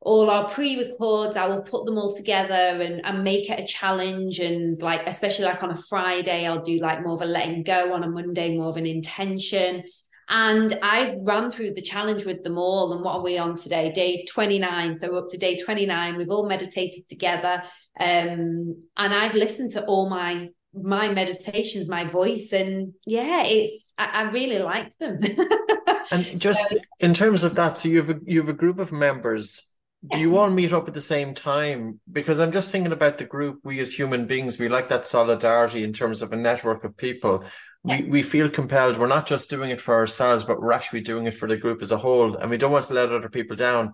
all 0.03 0.31
our 0.31 0.49
pre-records 0.49 1.37
i 1.37 1.47
will 1.47 1.61
put 1.61 1.85
them 1.85 1.99
all 1.99 2.17
together 2.17 2.55
and, 2.55 3.05
and 3.05 3.23
make 3.23 3.51
it 3.51 3.61
a 3.61 3.67
challenge. 3.67 4.39
And 4.39 4.81
like 4.81 5.03
especially 5.07 5.45
like 5.45 5.63
on 5.63 5.71
a 5.71 5.83
friday 5.83 6.47
i'll 6.47 6.63
do 6.63 6.79
like 6.79 7.03
more 7.03 7.15
of 7.15 7.23
a 7.23 7.27
letting 7.27 7.63
go. 7.63 7.93
On 7.93 8.03
a 8.03 8.09
monday 8.09 8.57
more 8.57 8.69
of 8.69 8.77
an 8.77 8.87
intention. 8.87 9.85
And 10.29 10.79
i've 10.83 11.17
run 11.21 11.51
through 11.51 11.75
the 11.75 11.83
challenge 11.83 12.25
with 12.25 12.43
them 12.43 12.57
all. 12.57 12.93
And 12.93 13.05
what 13.05 13.17
are 13.17 13.23
we 13.23 13.37
on 13.37 13.57
today? 13.57 13.93
Day 13.93 14.25
29 14.25 14.99
so 14.99 15.13
we're 15.13 15.19
up 15.19 15.29
to 15.31 15.39
day 15.39 15.57
29 15.59 16.17
we've 16.17 16.31
all 16.31 16.49
meditated 16.49 17.09
together. 17.09 17.63
Um, 17.99 18.83
and 18.97 19.15
i've 19.15 19.35
listened 19.35 19.73
to 19.73 19.85
all 19.85 20.09
my 20.09 20.49
my 20.73 21.11
meditations 21.11 21.91
my 21.91 22.05
voice. 22.05 22.53
And 22.53 22.95
yeah 23.05 23.43
it's 23.45 23.93
i, 23.99 24.23
I 24.23 24.23
really 24.31 24.61
like 24.61 24.97
them. 24.97 25.21
And 26.13 26.41
just 26.41 26.69
so, 26.71 26.79
in 26.99 27.15
terms 27.15 27.45
of 27.45 27.55
that 27.55 27.79
so 27.79 27.89
you 27.89 27.99
have 27.99 28.11
a, 28.11 28.19
you 28.25 28.41
have 28.41 28.49
a 28.49 28.55
group 28.55 28.81
of 28.81 28.91
members 28.91 29.70
do 30.09 30.19
you 30.19 30.39
all 30.39 30.49
meet 30.49 30.73
up 30.73 30.89
at 30.89 30.95
the 30.95 31.01
same 31.01 31.35
time? 31.35 32.01
Because 32.11 32.41
I'm 32.41 32.53
just 32.53 32.73
thinking 32.73 32.93
about 32.93 33.19
the 33.19 33.25
group. 33.25 33.61
We 33.65 33.81
as 33.81 33.93
human 33.93 34.27
beings, 34.27 34.59
we 34.59 34.69
like 34.69 34.89
that 34.89 35.05
solidarity 35.05 35.85
in 35.85 35.93
terms 35.93 36.23
of 36.23 36.33
a 36.33 36.37
network 36.37 36.85
of 36.85 36.97
people. 36.97 37.45
We 37.83 38.03
we 38.05 38.23
feel 38.23 38.49
compelled. 38.49 38.97
We're 38.97 39.07
not 39.07 39.27
just 39.27 39.51
doing 39.51 39.71
it 39.71 39.81
for 39.81 39.95
ourselves, 39.95 40.45
but 40.45 40.61
we're 40.61 40.73
actually 40.73 41.03
doing 41.03 41.27
it 41.27 41.35
for 41.35 41.49
the 41.49 41.57
group 41.57 41.83
as 41.83 41.93
a 41.93 41.99
whole, 41.99 42.37
and 42.37 42.51
we 42.51 42.57
don't 42.57 42.73
want 42.73 42.87
to 42.87 42.95
let 42.95 43.13
other 43.13 43.29
people 43.29 43.57
down. 43.57 43.93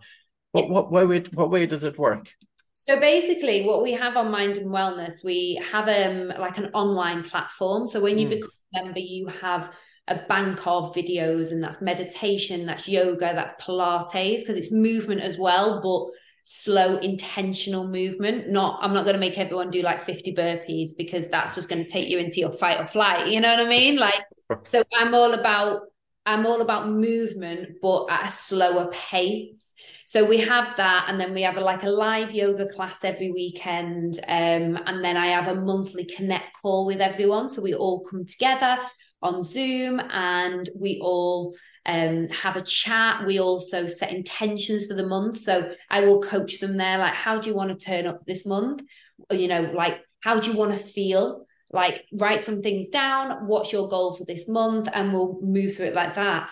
What 0.53 0.69
what, 0.69 0.93
what 0.93 1.09
way 1.09 1.25
what 1.35 1.51
way 1.51 1.67
does 1.67 1.83
it 1.83 1.99
work? 1.99 2.29
So 2.75 3.01
basically, 3.01 3.65
what 3.65 3.83
we 3.83 3.93
have 3.93 4.17
on 4.17 4.31
Mind 4.31 4.59
and 4.59 4.71
Wellness, 4.71 5.25
we 5.25 5.61
have 5.73 5.89
um 5.89 6.29
like 6.39 6.59
an 6.59 6.71
online 6.73 7.25
platform. 7.25 7.89
So 7.89 8.01
when 8.01 8.19
you 8.19 8.27
mm. 8.29 8.31
become 8.31 8.51
a 8.75 8.85
member, 8.85 9.01
you 9.01 9.27
have 9.41 9.73
a 10.09 10.17
bank 10.29 10.67
of 10.67 10.95
videos 10.95 11.51
and 11.51 11.63
that's 11.63 11.81
meditation 11.81 12.65
that's 12.65 12.87
yoga 12.87 13.33
that's 13.35 13.53
pilates 13.63 14.39
because 14.39 14.57
it's 14.57 14.71
movement 14.71 15.21
as 15.21 15.37
well 15.37 15.81
but 15.83 16.15
slow 16.49 16.97
intentional 16.99 17.89
movement. 17.89 18.49
Not 18.49 18.79
i'm 18.81 18.95
not 18.95 19.05
going 19.05 19.15
to 19.15 19.21
make 19.21 19.37
everyone 19.37 19.71
do 19.71 19.83
like 19.83 20.01
50 20.01 20.35
burpees 20.35 20.91
because 20.97 21.29
that's 21.29 21.57
just 21.57 21.69
going 21.69 21.85
to 21.85 21.91
take 21.91 22.09
you 22.09 22.19
into 22.19 22.39
your 22.39 22.53
fight 22.53 22.81
or 22.81 22.85
flight 22.85 23.27
you 23.27 23.41
know 23.41 23.49
what 23.49 23.67
i 23.67 23.69
mean? 23.69 23.97
Like 23.97 24.23
so 24.63 24.85
i'm 24.97 25.13
all 25.13 25.35
about 25.35 25.83
i'm 26.25 26.47
all 26.47 26.61
about 26.61 26.89
movement 26.89 27.71
but 27.83 28.07
at 28.09 28.29
a 28.29 28.33
slower 28.33 28.89
pace. 28.93 29.73
So 30.05 30.25
we 30.25 30.39
have 30.39 30.77
that 30.77 31.07
and 31.09 31.19
then 31.19 31.35
we 31.35 31.43
have 31.43 31.57
a, 31.57 31.61
like 31.61 31.83
a 31.83 31.89
live 31.89 32.33
yoga 32.33 32.69
class 32.69 33.03
every 33.03 33.33
weekend 33.33 34.21
um, 34.29 34.79
and 34.87 35.05
then 35.05 35.17
i 35.17 35.27
have 35.27 35.49
a 35.49 35.55
monthly 35.57 36.05
connect 36.05 36.57
call 36.63 36.87
with 36.87 37.01
everyone 37.01 37.51
so 37.51 37.61
we 37.61 37.75
all 37.75 38.05
come 38.05 38.25
together 38.25 38.79
on 39.27 39.43
Zoom 39.43 40.01
and 40.01 40.65
we 40.75 41.01
all 41.03 41.55
um, 41.85 42.29
have 42.43 42.57
a 42.57 42.63
chat. 42.63 43.27
We 43.27 43.39
also 43.41 43.87
set 43.87 44.13
intentions 44.13 44.87
for 44.87 44.95
the 44.95 45.07
month. 45.07 45.37
So 45.39 45.55
I 45.91 45.99
will 46.07 46.21
coach 46.21 46.61
them 46.61 46.77
there, 46.77 46.99
like, 46.99 47.15
how 47.15 47.39
do 47.39 47.49
you 47.49 47.57
want 47.57 47.71
to 47.71 47.85
turn 47.85 48.07
up 48.07 48.19
this 48.27 48.45
month? 48.45 48.83
Or, 49.31 49.37
you 49.37 49.49
know, 49.49 49.63
like, 49.83 49.97
how 50.21 50.41
do 50.41 50.51
you 50.51 50.57
want 50.57 50.73
to 50.73 50.83
feel? 50.97 51.47
Like, 51.73 52.05
write 52.13 52.43
some 52.43 52.63
things 52.63 52.89
down. 52.89 53.47
What's 53.47 53.73
your 53.73 53.89
goal 53.89 54.15
for 54.15 54.25
this 54.25 54.49
month? 54.49 54.89
And 54.93 55.13
we'll 55.13 55.39
move 55.43 55.75
through 55.75 55.87
it 55.87 55.95
like 55.95 56.15
that. 56.15 56.49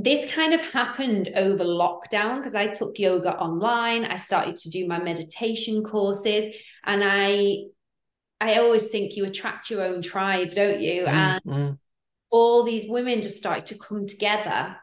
this 0.00 0.32
kind 0.32 0.54
of 0.54 0.60
happened 0.72 1.28
over 1.34 1.64
lockdown 1.64 2.36
because 2.36 2.54
I 2.54 2.68
took 2.68 2.98
yoga 2.98 3.36
online. 3.36 4.04
I 4.04 4.16
started 4.16 4.56
to 4.56 4.70
do 4.70 4.86
my 4.86 5.02
meditation 5.02 5.82
courses, 5.82 6.48
and 6.84 7.02
I 7.04 7.64
I 8.40 8.58
always 8.58 8.88
think 8.88 9.16
you 9.16 9.24
attract 9.24 9.70
your 9.70 9.82
own 9.82 10.00
tribe, 10.00 10.52
don't 10.52 10.80
you? 10.80 11.02
Mm, 11.02 11.08
and 11.08 11.42
mm. 11.44 11.78
All 12.30 12.64
these 12.64 12.88
women 12.88 13.22
just 13.22 13.36
started 13.36 13.66
to 13.66 13.78
come 13.78 14.06
together. 14.06 14.76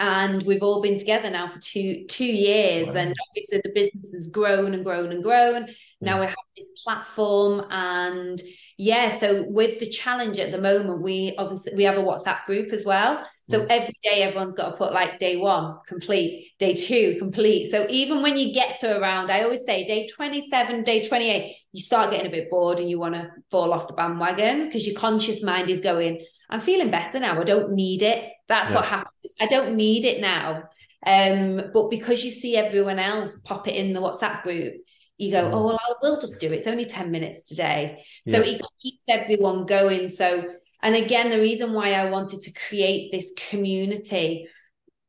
And 0.00 0.42
we've 0.44 0.62
all 0.62 0.80
been 0.80 0.98
together 0.98 1.28
now 1.28 1.48
for 1.48 1.58
two 1.58 2.06
two 2.06 2.24
years, 2.24 2.86
wow. 2.86 2.94
and 2.94 3.14
obviously 3.28 3.60
the 3.64 3.72
business 3.74 4.12
has 4.12 4.28
grown 4.28 4.72
and 4.74 4.84
grown 4.84 5.10
and 5.10 5.22
grown. 5.22 5.68
Now 6.00 6.20
we 6.20 6.26
have 6.26 6.36
this 6.56 6.68
platform, 6.84 7.66
and 7.70 8.40
yeah, 8.76 9.16
so 9.18 9.44
with 9.48 9.80
the 9.80 9.88
challenge 9.88 10.38
at 10.38 10.52
the 10.52 10.60
moment, 10.60 11.02
we 11.02 11.34
obviously 11.36 11.74
we 11.74 11.82
have 11.82 11.98
a 11.98 12.02
WhatsApp 12.02 12.44
group 12.44 12.72
as 12.72 12.84
well. 12.84 13.26
So 13.48 13.66
every 13.68 13.94
day 14.04 14.22
everyone's 14.22 14.54
got 14.54 14.70
to 14.70 14.76
put 14.76 14.92
like 14.92 15.18
day 15.18 15.36
one 15.36 15.78
complete, 15.88 16.52
day 16.60 16.74
two 16.74 17.16
complete. 17.18 17.66
So 17.66 17.86
even 17.88 18.22
when 18.22 18.36
you 18.36 18.52
get 18.54 18.78
to 18.80 18.96
around, 18.96 19.32
I 19.32 19.42
always 19.42 19.64
say 19.64 19.84
day 19.86 20.06
27, 20.06 20.84
day 20.84 21.08
28, 21.08 21.56
you 21.72 21.82
start 21.82 22.12
getting 22.12 22.28
a 22.28 22.30
bit 22.30 22.50
bored 22.50 22.78
and 22.78 22.88
you 22.88 23.00
want 23.00 23.14
to 23.14 23.30
fall 23.50 23.72
off 23.72 23.88
the 23.88 23.94
bandwagon 23.94 24.66
because 24.66 24.86
your 24.86 24.96
conscious 24.96 25.42
mind 25.42 25.70
is 25.70 25.80
going, 25.80 26.24
I'm 26.48 26.60
feeling 26.60 26.90
better 26.90 27.18
now. 27.18 27.40
I 27.40 27.44
don't 27.44 27.72
need 27.72 28.02
it. 28.02 28.32
That's 28.46 28.70
yeah. 28.70 28.76
what 28.76 28.84
happens. 28.84 29.32
I 29.40 29.46
don't 29.46 29.74
need 29.74 30.04
it 30.04 30.20
now. 30.20 30.68
Um, 31.04 31.70
but 31.72 31.90
because 31.90 32.24
you 32.24 32.30
see 32.30 32.56
everyone 32.56 32.98
else 32.98 33.34
pop 33.44 33.66
it 33.66 33.74
in 33.74 33.92
the 33.92 34.00
WhatsApp 34.00 34.42
group, 34.42 34.74
you 35.18 35.32
go, 35.32 35.50
oh, 35.52 35.66
well, 35.66 35.80
I 35.80 35.92
will 36.00 36.20
just 36.20 36.40
do 36.40 36.52
it. 36.52 36.58
It's 36.58 36.66
only 36.66 36.84
10 36.84 37.10
minutes 37.10 37.48
today. 37.48 38.04
So 38.24 38.42
yeah. 38.42 38.54
it 38.54 38.62
keeps 38.80 39.04
everyone 39.08 39.66
going. 39.66 40.08
So, 40.08 40.54
and 40.80 40.94
again, 40.94 41.30
the 41.30 41.40
reason 41.40 41.72
why 41.72 41.94
I 41.94 42.08
wanted 42.08 42.42
to 42.42 42.52
create 42.52 43.10
this 43.10 43.32
community 43.50 44.48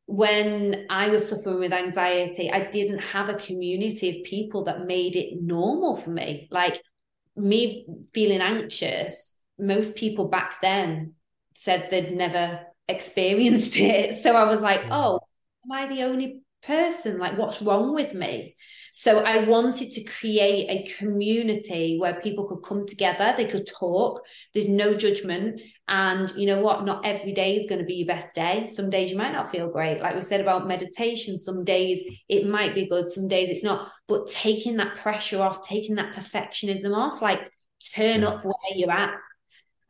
when 0.07 0.88
I 0.89 1.10
was 1.10 1.30
suffering 1.30 1.60
with 1.60 1.72
anxiety, 1.72 2.51
I 2.51 2.66
didn't 2.72 2.97
have 2.97 3.30
a 3.30 3.36
community 3.36 4.10
of 4.10 4.26
people 4.26 4.64
that 4.64 4.88
made 4.88 5.16
it 5.16 5.39
normal 5.39 5.95
for 5.95 6.10
me. 6.10 6.47
Like 6.49 6.82
me 7.36 7.86
feeling 8.12 8.41
anxious, 8.41 9.38
most 9.60 9.95
people 9.95 10.28
back 10.28 10.62
then 10.64 11.14
said 11.55 11.89
they'd 11.91 12.16
never 12.16 12.62
experienced 12.88 13.78
it. 13.78 14.16
So 14.16 14.36
I 14.36 14.45
was 14.45 14.62
like, 14.62 14.82
oh, 14.89 15.20
am 15.64 15.72
I 15.72 15.86
the 15.86 16.01
only 16.01 16.41
person? 16.62 17.18
Like, 17.18 17.38
what's 17.38 17.62
wrong 17.62 17.93
with 17.93 18.14
me? 18.14 18.55
So 18.91 19.20
I 19.20 19.43
wanted 19.45 19.91
to 19.91 20.03
create 20.03 20.68
a 20.70 20.91
community 20.97 21.97
where 21.99 22.20
people 22.22 22.47
could 22.47 22.64
come 22.64 22.86
together, 22.88 23.34
they 23.36 23.45
could 23.45 23.68
talk, 23.68 24.22
there's 24.53 24.68
no 24.68 24.93
judgment. 24.93 25.62
And 25.88 26.32
you 26.36 26.47
know 26.47 26.60
what? 26.60 26.86
Not 26.86 27.05
every 27.05 27.34
day 27.34 27.55
is 27.55 27.68
going 27.68 27.80
to 27.80 27.86
be 27.86 27.95
your 27.95 28.07
best 28.07 28.36
day. 28.36 28.68
Some 28.68 28.89
days 28.89 29.12
you 29.12 29.18
might 29.18 29.34
not 29.34 29.51
feel 29.51 29.70
great. 29.70 30.01
Like 30.01 30.16
we 30.16 30.22
said 30.22 30.41
about 30.41 30.68
meditation, 30.68 31.38
some 31.39 31.64
days 31.64 32.01
it 32.28 32.47
might 32.47 32.76
be 32.76 32.88
good, 32.88 33.10
some 33.10 33.28
days 33.28 33.49
it's 33.49 33.64
not. 33.64 33.89
But 34.07 34.28
taking 34.28 34.78
that 34.78 34.95
pressure 34.95 35.41
off, 35.41 35.68
taking 35.68 35.95
that 35.95 36.14
perfectionism 36.14 36.95
off, 36.95 37.22
like 37.22 37.41
turn 37.95 38.24
up 38.24 38.43
where 38.43 38.53
you're 38.76 38.91
at. 38.91 39.14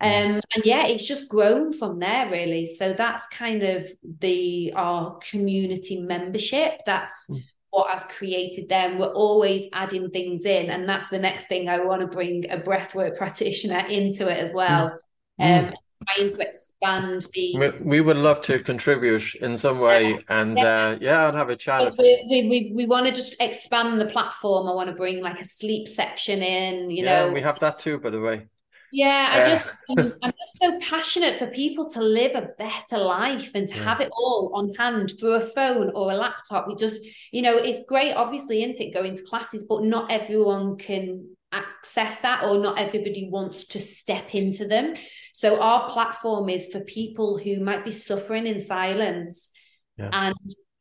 Um, 0.02 0.40
and 0.56 0.64
yeah, 0.64 0.88
it's 0.88 1.06
just 1.06 1.28
grown 1.28 1.74
from 1.74 2.00
there 2.00 2.30
really. 2.30 2.66
So 2.66 2.94
that's 2.94 3.28
kind 3.28 3.64
of 3.64 3.90
the 4.20 4.74
our 4.76 5.18
community 5.18 6.00
membership. 6.00 6.82
That's 6.86 7.28
mm 7.30 7.42
what 7.72 7.90
I've 7.90 8.08
created 8.08 8.70
then. 8.70 8.98
We're 8.98 9.14
always 9.14 9.70
adding 9.74 10.10
things 10.10 10.46
in. 10.46 10.70
And 10.70 10.88
that's 10.88 11.10
the 11.10 11.20
next 11.20 11.48
thing 11.48 11.70
I 11.70 11.84
want 11.84 12.02
to 12.02 12.08
bring 12.08 12.50
a 12.50 12.58
breathwork 12.58 13.18
practitioner 13.18 13.86
into 13.88 14.28
it 14.28 14.38
as 14.38 14.54
well. 14.54 14.98
Mm. 15.40 15.68
Um, 15.68 15.74
trying 16.08 16.32
to 16.32 16.40
expand 16.40 17.28
the 17.34 17.58
we, 17.58 17.70
we, 17.82 18.02
would 18.02 18.16
love 18.16 18.42
to 18.42 18.60
contribute 18.60 19.36
in 19.36 19.58
some 19.58 19.80
way 19.80 20.12
yeah. 20.12 20.20
and 20.30 20.58
yeah. 20.58 20.64
Uh, 20.64 20.98
yeah 21.02 21.28
i'd 21.28 21.36
have 21.36 21.50
a 21.50 21.58
chat 21.58 21.94
we, 21.98 22.26
we, 22.30 22.50
we, 22.50 22.72
we 22.74 22.86
want 22.86 23.06
to 23.06 23.12
just 23.12 23.36
expand 23.42 24.00
the 24.00 24.06
platform 24.06 24.66
i 24.66 24.72
want 24.72 24.88
to 24.88 24.96
bring 24.96 25.22
like 25.22 25.42
a 25.42 25.44
sleep 25.44 25.90
section 25.90 26.42
in 26.42 26.90
you 26.90 27.04
yeah, 27.04 27.26
know 27.26 27.34
we 27.34 27.42
have 27.42 27.60
that 27.60 27.80
too 27.80 28.00
by 28.00 28.10
the 28.10 28.20
way 28.20 28.48
yeah, 28.92 29.30
I 29.32 29.50
just 29.50 29.70
I'm, 29.90 30.14
I'm, 30.24 30.32
just 30.32 30.60
so 30.60 30.80
passionate 30.80 31.38
for 31.38 31.48
people 31.48 31.90
to 31.92 32.02
live 32.02 32.36
a 32.36 32.50
better 32.58 32.98
life 32.98 33.52
and 33.54 33.68
to 33.68 33.76
yeah. 33.76 33.84
have 33.84 34.02
it 34.02 34.10
all 34.12 34.52
on 34.54 34.74
hand 34.76 35.14
through 35.20 35.34
a 35.34 35.42
phone 35.42 35.92
or 35.96 36.12
a 36.12 36.16
laptop. 36.16 36.68
We 36.68 36.76
just, 36.76 37.02
you 37.32 37.42
know, 37.42 37.56
it's 37.56 37.80
great, 37.88 38.14
obviously, 38.14 38.64
isn't 38.64 38.80
it, 38.80 38.94
going 38.94 39.16
to 39.16 39.24
classes, 39.24 39.66
but 39.68 39.84
not 39.84 40.12
everyone 40.12 40.78
can 40.78 41.36
access 41.52 42.20
that 42.20 42.44
or 42.44 42.60
not 42.60 42.78
everybody 42.78 43.30
wants 43.32 43.66
to 43.68 43.80
step 43.80 44.36
into 44.36 44.68
them. 44.68 44.94
So 45.34 45.62
our 45.62 45.90
platform 45.90 46.50
is 46.50 46.68
for 46.68 46.80
people 46.82 47.38
who 47.38 47.60
might 47.60 47.86
be 47.86 47.92
suffering 47.92 48.46
in 48.46 48.60
silence 48.60 49.50
yeah. 49.98 50.10
and 50.12 50.36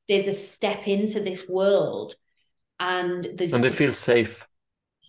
there's 0.09 0.27
a 0.27 0.33
step 0.33 0.87
into 0.87 1.21
this 1.21 1.49
world 1.49 2.15
and 2.81 3.27
there's 3.35 3.53
and 3.53 3.65
they 3.65 3.71
feel 3.71 3.95
safe. 3.95 4.47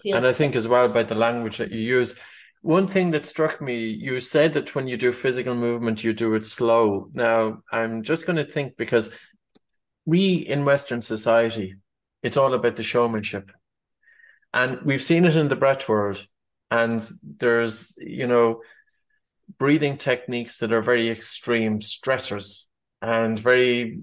and 0.06 0.26
I 0.26 0.32
think 0.32 0.56
as 0.56 0.68
well 0.68 0.88
by 0.89 1.04
the 1.04 1.16
language 1.16 1.58
that 1.58 1.72
you 1.72 1.80
use 1.80 2.20
one 2.62 2.88
thing 2.88 3.12
that 3.12 3.26
struck 3.26 3.62
me, 3.62 3.88
you 3.88 4.20
said 4.20 4.53
that 4.53 4.76
when 4.76 4.88
you 4.88 4.97
do 4.97 5.12
physical 5.12 5.55
movement, 5.55 6.03
you 6.03 6.14
do 6.14 6.36
it 6.36 6.45
slow. 6.45 7.10
Now, 7.14 7.62
I'm 7.72 8.03
just 8.03 8.26
going 8.26 8.36
to 8.36 8.51
think 8.51 8.76
because 8.76 9.14
we 10.05 10.34
in 10.36 10.66
Western 10.66 11.01
society, 11.01 11.76
it's 12.22 12.38
all 12.38 12.53
about 12.53 12.76
the 12.76 12.84
showmanship. 12.84 13.51
And 14.53 14.80
we've 14.84 15.03
seen 15.03 15.26
it 15.26 15.36
in 15.36 15.47
the 15.47 15.55
breath 15.55 15.88
world. 15.88 16.26
And 16.72 17.07
there's, 17.24 17.93
you 17.97 18.28
know, 18.28 18.62
breathing 19.57 19.97
techniques 19.97 20.60
that 20.60 20.74
are 20.74 20.82
very 20.82 21.10
extreme 21.10 21.80
stressors 21.80 22.66
and 23.01 23.39
very. 23.39 23.99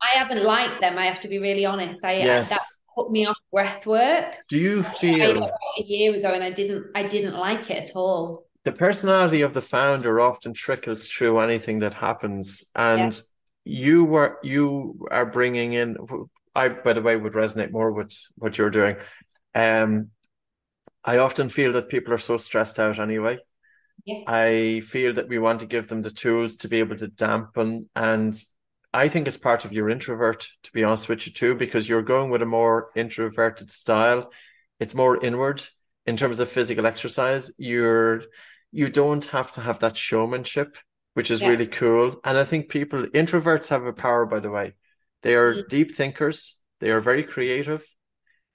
I 0.00 0.18
haven't 0.18 0.44
liked 0.44 0.80
them. 0.80 0.96
I 0.96 1.06
have 1.06 1.20
to 1.20 1.28
be 1.28 1.38
really 1.38 1.66
honest. 1.66 2.04
I 2.04 2.18
yes. 2.18 2.50
that 2.50 2.60
put 2.96 3.10
me 3.10 3.26
off 3.26 3.36
breath 3.52 3.86
work. 3.86 4.36
Do 4.48 4.58
you 4.58 4.82
feel 4.82 5.44
a 5.44 5.82
year 5.82 6.14
ago 6.14 6.32
and 6.32 6.42
I 6.42 6.50
didn't 6.50 6.86
I 6.94 7.04
didn't 7.04 7.34
like 7.34 7.70
it 7.70 7.90
at 7.90 7.96
all. 7.96 8.46
The 8.64 8.72
personality 8.72 9.42
of 9.42 9.54
the 9.54 9.62
founder 9.62 10.18
often 10.18 10.52
trickles 10.52 11.08
through 11.08 11.38
anything 11.38 11.80
that 11.80 11.94
happens 11.94 12.64
and 12.74 13.12
yeah. 13.64 13.78
you 13.78 14.04
were 14.04 14.38
you 14.42 15.06
are 15.10 15.26
bringing 15.26 15.74
in 15.74 15.96
I 16.54 16.70
by 16.70 16.94
the 16.94 17.02
way 17.02 17.16
would 17.16 17.34
resonate 17.34 17.70
more 17.70 17.92
with 17.92 18.12
what 18.36 18.58
you're 18.58 18.70
doing. 18.70 18.96
Um 19.54 20.10
I 21.04 21.18
often 21.18 21.48
feel 21.50 21.72
that 21.74 21.88
people 21.88 22.12
are 22.14 22.18
so 22.18 22.36
stressed 22.38 22.80
out 22.80 22.98
anyway. 22.98 23.38
Yeah. 24.04 24.22
I 24.26 24.82
feel 24.86 25.12
that 25.14 25.28
we 25.28 25.38
want 25.38 25.60
to 25.60 25.66
give 25.66 25.88
them 25.88 26.02
the 26.02 26.10
tools 26.10 26.56
to 26.56 26.68
be 26.68 26.80
able 26.80 26.96
to 26.96 27.08
dampen 27.08 27.88
and 27.94 28.36
I 28.96 29.08
think 29.08 29.28
it's 29.28 29.36
part 29.36 29.66
of 29.66 29.74
your 29.74 29.90
introvert, 29.90 30.48
to 30.62 30.72
be 30.72 30.82
honest 30.82 31.10
with 31.10 31.26
you, 31.26 31.32
too, 31.34 31.54
because 31.54 31.86
you're 31.86 32.00
going 32.00 32.30
with 32.30 32.40
a 32.40 32.46
more 32.46 32.90
introverted 32.96 33.70
style. 33.70 34.32
It's 34.80 34.94
more 34.94 35.22
inward 35.22 35.62
in 36.06 36.16
terms 36.16 36.40
of 36.40 36.48
physical 36.48 36.86
exercise. 36.86 37.52
You're 37.58 38.22
you 38.72 38.88
don't 38.88 39.24
have 39.26 39.52
to 39.52 39.60
have 39.60 39.80
that 39.80 39.98
showmanship, 39.98 40.78
which 41.12 41.30
is 41.30 41.42
yeah. 41.42 41.48
really 41.48 41.66
cool. 41.66 42.16
And 42.24 42.38
I 42.38 42.44
think 42.44 42.70
people 42.70 43.02
introverts 43.02 43.68
have 43.68 43.84
a 43.84 43.92
power, 43.92 44.24
by 44.24 44.40
the 44.40 44.50
way. 44.50 44.76
They 45.22 45.34
are 45.34 45.52
mm-hmm. 45.52 45.68
deep 45.68 45.94
thinkers. 45.94 46.58
They 46.80 46.90
are 46.90 47.02
very 47.02 47.22
creative. 47.22 47.84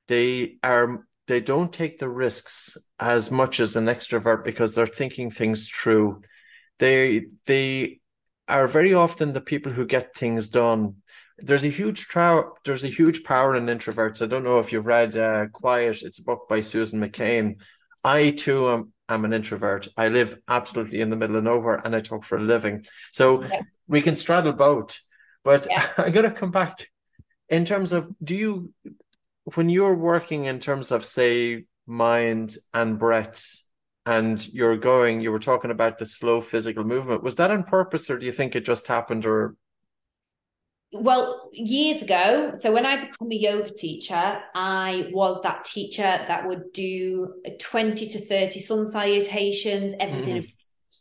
They 0.08 0.58
are 0.64 1.06
they 1.28 1.40
don't 1.40 1.72
take 1.72 2.00
the 2.00 2.10
risks 2.10 2.78
as 3.00 3.30
much 3.30 3.60
as 3.60 3.76
an 3.76 3.86
extrovert 3.86 4.44
because 4.44 4.74
they're 4.74 4.88
thinking 4.88 5.30
things 5.30 5.70
through. 5.70 6.24
They 6.80 7.28
they 7.46 8.01
are 8.52 8.68
very 8.68 8.94
often 8.94 9.34
the 9.34 9.42
people 9.42 9.72
who 9.72 9.86
get 9.86 10.16
things 10.16 10.50
done. 10.50 10.98
There's 11.38 11.64
a 11.64 11.70
huge 11.70 12.08
trow- 12.08 12.54
there's 12.66 12.84
a 12.84 12.90
huge 12.90 13.24
power 13.24 13.56
in 13.56 13.66
introverts. 13.66 14.22
I 14.22 14.28
don't 14.28 14.44
know 14.44 14.60
if 14.60 14.72
you've 14.72 14.86
read 14.86 15.18
uh, 15.18 15.48
Quiet. 15.48 16.04
It's 16.04 16.20
a 16.20 16.24
book 16.24 16.48
by 16.48 16.60
Susan 16.60 17.00
McCain. 17.02 17.56
I 18.04 18.32
too 18.32 18.70
am, 18.70 18.94
am 19.10 19.26
an 19.26 19.34
introvert. 19.34 19.88
I 19.98 20.10
live 20.10 20.38
absolutely 20.48 21.02
in 21.02 21.10
the 21.10 21.16
middle 21.16 21.38
of 21.38 21.44
nowhere 21.44 21.82
and 21.84 21.96
I 21.96 22.02
talk 22.02 22.24
for 22.24 22.38
a 22.38 22.42
living. 22.42 22.86
So 23.12 23.44
yeah. 23.44 23.62
we 23.88 24.02
can 24.02 24.16
straddle 24.16 24.54
both. 24.54 25.00
But 25.44 25.68
yeah. 25.70 25.88
I'm 25.98 26.12
going 26.12 26.30
to 26.30 26.36
come 26.36 26.52
back 26.52 26.88
in 27.50 27.66
terms 27.66 27.92
of 27.92 28.10
do 28.24 28.36
you, 28.36 28.74
when 29.56 29.70
you're 29.70 29.96
working 29.96 30.46
in 30.46 30.60
terms 30.60 30.92
of, 30.92 31.06
say, 31.06 31.66
mind 31.86 32.56
and 32.74 33.00
breath, 33.00 33.61
and 34.06 34.48
you're 34.54 34.78
going 34.78 35.22
you 35.22 35.32
were 35.32 35.40
talking 35.40 35.72
about 35.72 35.98
the 35.98 36.06
slow 36.06 36.42
physical 36.42 36.84
movement. 36.84 37.24
Was 37.24 37.36
that 37.36 37.52
on 37.52 37.64
purpose 37.64 38.10
or 38.10 38.18
do 38.18 38.26
you 38.26 38.32
think 38.32 38.56
it 38.56 38.66
just 38.66 38.88
happened 38.88 39.26
or? 39.26 39.56
Well 40.94 41.50
years 41.54 42.02
ago 42.02 42.52
so 42.54 42.72
when 42.72 42.86
i 42.86 42.98
became 42.98 43.32
a 43.32 43.36
yoga 43.36 43.70
teacher 43.70 44.40
i 44.54 45.10
was 45.14 45.42
that 45.42 45.66
teacher 45.66 46.02
that 46.02 46.46
would 46.48 46.74
do 46.74 47.34
20 47.60 48.08
to 48.08 48.20
30 48.20 48.60
sun 48.60 48.88
salutations 48.88 49.94
everything 50.00 50.44
mm. 50.44 50.54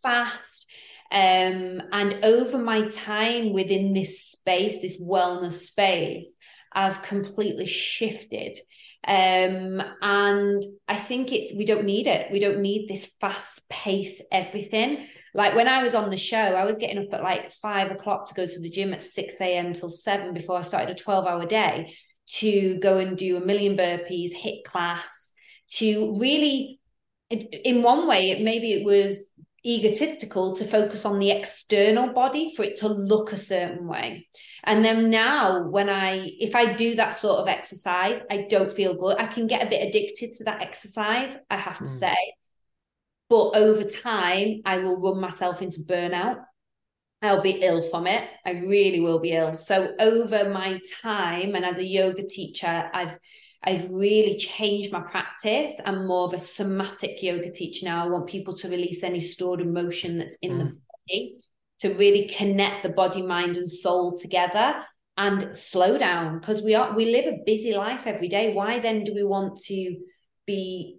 fast 0.03 0.67
um, 1.13 1.83
and 1.93 2.25
over 2.25 2.57
my 2.57 2.87
time 2.89 3.53
within 3.53 3.93
this 3.93 4.23
space 4.23 4.81
this 4.81 5.01
wellness 5.01 5.55
space 5.55 6.37
i've 6.73 7.03
completely 7.03 7.67
shifted 7.67 8.57
um, 9.07 9.83
and 10.03 10.63
I 10.87 10.97
think 10.97 11.33
it's 11.33 11.55
we 11.55 11.65
don't 11.65 11.85
need 11.85 12.07
it. 12.07 12.31
We 12.31 12.39
don't 12.39 12.61
need 12.61 12.89
this 12.89 13.07
fast 13.21 13.69
pace 13.71 14.21
everything. 14.31 15.07
Like 15.33 15.55
when 15.55 15.69
I 15.69 15.83
was 15.83 15.95
on 15.95 16.11
the 16.11 16.17
show, 16.17 16.37
I 16.37 16.65
was 16.65 16.79
getting 16.79 16.99
up 16.99 17.15
at 17.15 17.23
like 17.23 17.51
five 17.51 17.91
o'clock 17.91 18.29
to 18.29 18.35
go 18.35 18.47
to 18.47 18.61
the 18.61 18.69
gym 18.69 18.93
at 18.93 19.03
6 19.03 19.41
a.m. 19.41 19.73
till 19.73 19.91
seven 19.91 20.35
before 20.35 20.59
I 20.59 20.63
started 20.63 20.91
a 20.91 20.95
12 20.95 21.27
hour 21.27 21.47
day 21.47 21.95
to 22.35 22.79
go 22.79 22.99
and 22.99 23.17
do 23.17 23.37
a 23.37 23.45
million 23.45 23.77
burpees, 23.77 24.33
HIIT 24.35 24.65
class, 24.65 25.33
to 25.71 26.15
really 26.19 26.81
in 27.31 27.83
one 27.83 28.07
way, 28.07 28.43
maybe 28.43 28.73
it 28.73 28.85
was 28.85 29.31
egotistical 29.65 30.55
to 30.57 30.65
focus 30.65 31.05
on 31.05 31.19
the 31.19 31.31
external 31.31 32.13
body 32.13 32.55
for 32.55 32.63
it 32.65 32.79
to 32.79 32.89
look 32.89 33.33
a 33.33 33.39
certain 33.39 33.87
way. 33.87 34.27
And 34.65 34.85
then 34.85 35.11
now, 35.11 35.69
when 35.69 35.89
I, 35.89 36.31
if 36.39 36.55
I 36.55 36.73
do 36.73 36.95
that 36.97 37.11
sort 37.11 37.41
of 37.41 37.49
exercise, 37.49 38.21
I 38.31 38.47
don't 38.49 38.73
feel 38.73 38.95
good. 38.95 39.19
I 39.19 39.27
can 39.27 39.47
get 39.47 39.67
a 39.67 39.71
bit 39.71 39.87
addicted 39.87 40.35
to 40.35 40.45
that 40.45 40.63
exercise, 40.63 41.37
I 41.51 41.57
have 41.57 41.79
to 41.79 41.85
mm. 41.85 41.99
say. 41.99 42.17
But 43.29 43.51
over 43.55 43.85
time, 43.85 44.63
I 44.65 44.79
will 44.79 45.01
run 45.01 45.21
myself 45.21 45.63
into 45.63 45.81
burnout. 45.81 46.43
I'll 47.23 47.43
be 47.43 47.61
ill 47.63 47.83
from 47.83 48.07
it. 48.07 48.29
I 48.45 48.53
really 48.53 49.01
will 49.01 49.21
be 49.21 49.33
ill. 49.33 49.55
So 49.55 49.95
over 50.01 50.49
my 50.49 50.81
time, 51.03 51.55
and 51.55 51.65
as 51.65 51.79
a 51.79 51.85
yoga 51.85 52.27
teacher, 52.27 52.91
I've 52.93 53.19
I've 53.63 53.91
really 53.91 54.39
changed 54.39 54.91
my 54.91 55.01
practice. 55.01 55.75
I'm 55.85 56.07
more 56.07 56.27
of 56.27 56.33
a 56.33 56.39
somatic 56.39 57.23
yoga 57.23 57.51
teacher 57.51 57.85
now. 57.85 58.05
I 58.05 58.09
want 58.09 58.27
people 58.27 58.57
to 58.59 58.69
release 58.69 59.03
any 59.03 59.21
stored 59.21 59.61
emotion 59.61 60.19
that's 60.19 60.37
in 60.41 60.53
mm. 60.53 60.59
the 60.59 60.65
body, 61.09 61.37
to 61.81 61.95
really 61.95 62.29
connect 62.29 62.83
the 62.83 62.89
body, 62.89 63.23
mind, 63.23 63.57
and 63.57 63.69
soul 63.69 64.17
together 64.17 64.83
and 65.17 65.55
slow 65.55 65.99
down 65.99 66.39
because 66.39 66.63
we 66.63 66.75
are 66.75 66.95
we 66.95 67.05
live 67.13 67.27
a 67.27 67.43
busy 67.45 67.75
life 67.75 68.07
every 68.07 68.29
day. 68.29 68.55
Why 68.55 68.79
then 68.79 69.05
do 69.05 69.15
we 69.15 69.25
want 69.25 69.61
to 69.65 69.97
be 70.47 70.99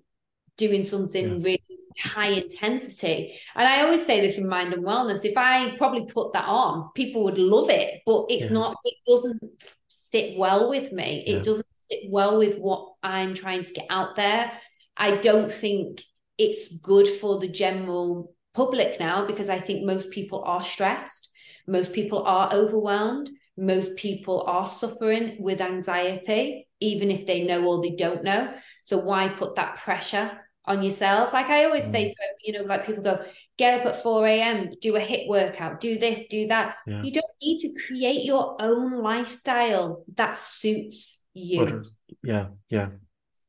doing 0.58 0.84
something 0.84 1.40
yeah. 1.40 1.44
really 1.44 1.80
high 1.98 2.28
intensity? 2.28 3.40
And 3.56 3.68
I 3.68 3.82
always 3.82 4.06
say 4.06 4.22
this 4.22 4.38
with 4.38 4.46
mind 4.46 4.74
and 4.74 4.84
wellness. 4.84 5.26
If 5.26 5.38
I 5.38 5.76
probably 5.78 6.06
put 6.06 6.34
that 6.34 6.46
on, 6.46 6.92
people 6.94 7.24
would 7.24 7.40
love 7.40 7.72
it, 7.72 8.04
but 8.06 8.26
it's 8.30 8.46
yeah. 8.46 8.52
not, 8.52 8.78
it 8.84 8.94
doesn't 9.08 9.42
sit 9.88 10.38
well 10.38 10.70
with 10.70 10.92
me. 10.92 11.24
It 11.26 11.38
yeah. 11.38 11.42
doesn't 11.42 11.66
sit 11.92 12.10
well 12.10 12.38
with 12.38 12.58
what 12.58 12.94
I'm 13.04 13.34
trying 13.34 13.66
to 13.66 13.74
get 13.74 13.88
out 13.90 14.16
there. 14.16 14.52
I 14.96 15.18
don't 15.18 15.52
think 15.52 16.02
it's 16.38 16.78
good 16.78 17.08
for 17.08 17.40
the 17.40 17.48
general 17.48 18.34
public 18.54 19.00
now 19.00 19.26
because 19.26 19.50
I 19.50 19.60
think 19.60 19.86
most 19.86 20.12
people 20.12 20.44
are 20.46 20.64
stressed, 20.64 21.30
most 21.68 21.94
people 21.94 22.24
are 22.24 22.52
overwhelmed, 22.54 23.30
most 23.58 23.96
people 23.96 24.44
are 24.48 24.66
suffering 24.66 25.38
with 25.40 25.62
anxiety, 25.62 26.68
even 26.80 27.12
if 27.12 27.26
they 27.26 27.44
know 27.44 27.66
or 27.66 27.82
they 27.82 27.92
don't 27.92 28.24
know. 28.24 28.54
So 28.82 28.98
why 28.98 29.30
put 29.30 29.56
that 29.56 29.78
pressure 29.78 30.32
on 30.66 30.84
yourself? 30.84 31.34
Like 31.34 31.48
I 31.48 31.66
always 31.66 31.84
mm. 31.84 31.92
say 31.92 32.10
to 32.10 32.16
you 32.44 32.54
know, 32.54 32.64
like 32.64 32.86
people 32.86 33.04
go, 33.04 33.24
get 33.58 33.82
up 33.82 33.86
at 33.86 34.02
4 34.02 34.28
a.m., 34.28 34.72
do 34.82 34.96
a 34.96 35.00
HIIT 35.00 35.28
workout, 35.28 35.80
do 35.80 36.00
this, 36.00 36.28
do 36.28 36.48
that. 36.48 36.78
Yeah. 36.88 37.04
You 37.04 37.12
don't 37.12 37.26
need 37.42 37.60
to 37.60 37.82
create 37.86 38.26
your 38.26 38.58
own 38.60 39.02
lifestyle 39.02 40.04
that 40.16 40.38
suits 40.38 41.21
you. 41.34 41.86
Yeah, 42.24 42.48
yeah. 42.70 42.90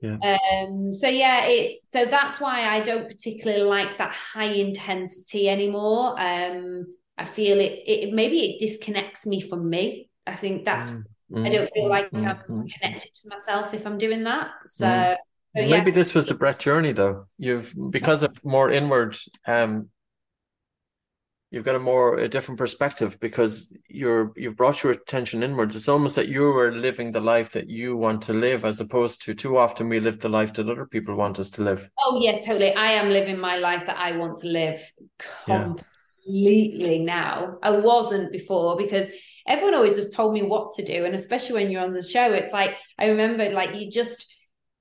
Yeah. 0.03 0.17
Um, 0.65 0.93
so 0.93 1.07
yeah, 1.07 1.45
it's 1.47 1.87
so 1.93 2.07
that's 2.07 2.41
why 2.41 2.69
I 2.69 2.81
don't 2.81 3.09
particularly 3.09 3.63
like 3.63 3.99
that 3.99 4.13
high 4.13 4.51
intensity 4.53 5.49
anymore. 5.49 6.21
Um, 6.21 6.87
I 7.17 7.25
feel 7.25 7.61
it, 7.61 7.83
it 7.87 8.13
maybe 8.13 8.41
it 8.41 8.59
disconnects 8.59 9.27
me 9.27 9.41
from 9.41 9.71
me. 9.71 10.11
I 10.27 10.35
think 10.35 10.65
that's 10.65 10.91
mm, 10.91 11.05
I 11.47 11.49
don't 11.51 11.71
feel 11.73 11.85
mm, 11.85 11.91
like 11.91 12.11
mm, 12.11 12.27
I'm 12.27 12.65
mm. 12.65 12.73
connected 12.73 13.15
to 13.15 13.29
myself 13.29 13.75
if 13.75 13.87
I'm 13.87 13.97
doing 13.97 14.25
that. 14.25 14.51
So, 14.67 14.87
mm. 14.87 15.17
so 15.55 15.63
yeah. 15.63 15.71
maybe 15.71 15.93
this 15.93 16.15
was 16.15 16.27
the 16.27 16.35
breath 16.35 16.59
journey 16.59 16.91
though. 16.91 17.27
You've 17.39 17.73
because 17.91 18.25
of 18.25 18.37
more 18.45 18.73
inward 18.73 19.17
um 19.47 19.89
you've 21.53 21.67
got 21.67 21.77
a 21.77 21.79
more 21.79 22.17
a 22.17 22.29
different 22.29 22.59
perspective 22.59 23.21
because 23.21 23.77
you're 23.87 24.33
you've 24.37 24.57
brought 24.57 24.83
your 24.83 24.93
attention 24.93 25.43
inwards. 25.43 25.77
It's 25.77 25.89
almost 25.89 26.17
that 26.17 26.29
you 26.29 26.47
are 26.57 26.73
living 26.73 27.13
the 27.13 27.21
life 27.21 27.53
that 27.53 27.69
you 27.69 27.95
want 27.97 28.23
to 28.23 28.33
live 28.33 28.65
as 28.65 28.81
opposed 28.81 29.23
to 29.23 29.35
too 29.35 29.59
often 29.59 29.89
we 29.89 30.01
live 30.01 30.19
the 30.19 30.31
life 30.31 30.55
that 30.55 30.69
other 30.69 30.87
people 30.87 31.15
want 31.15 31.39
us 31.39 31.51
to 31.51 31.63
live. 31.63 31.89
Oh 31.99 32.19
yeah 32.21 32.39
totally. 32.39 32.73
I 32.75 32.93
am 32.93 33.11
living 33.11 33.39
my 33.39 33.59
life 33.59 33.87
that 33.87 33.99
i 33.99 34.17
want 34.17 34.39
to 34.41 34.49
live 34.49 34.81
completely 35.45 36.97
yeah. 36.97 37.05
now. 37.05 37.59
I 37.63 37.73
wasn't 37.73 38.33
before 38.33 38.77
because 38.79 39.09
everyone 39.47 39.75
always 39.75 39.97
just 39.97 40.15
told 40.15 40.33
me 40.33 40.43
what 40.43 40.73
to 40.73 40.85
do. 40.85 41.05
And 41.05 41.15
especially 41.15 41.57
when 41.57 41.71
you're 41.71 41.85
on 41.85 41.93
the 41.93 42.03
show 42.03 42.33
it's 42.33 42.53
like 42.53 42.77
i 42.99 43.07
remember 43.07 43.51
like 43.51 43.75
you 43.75 43.91
just 43.91 44.32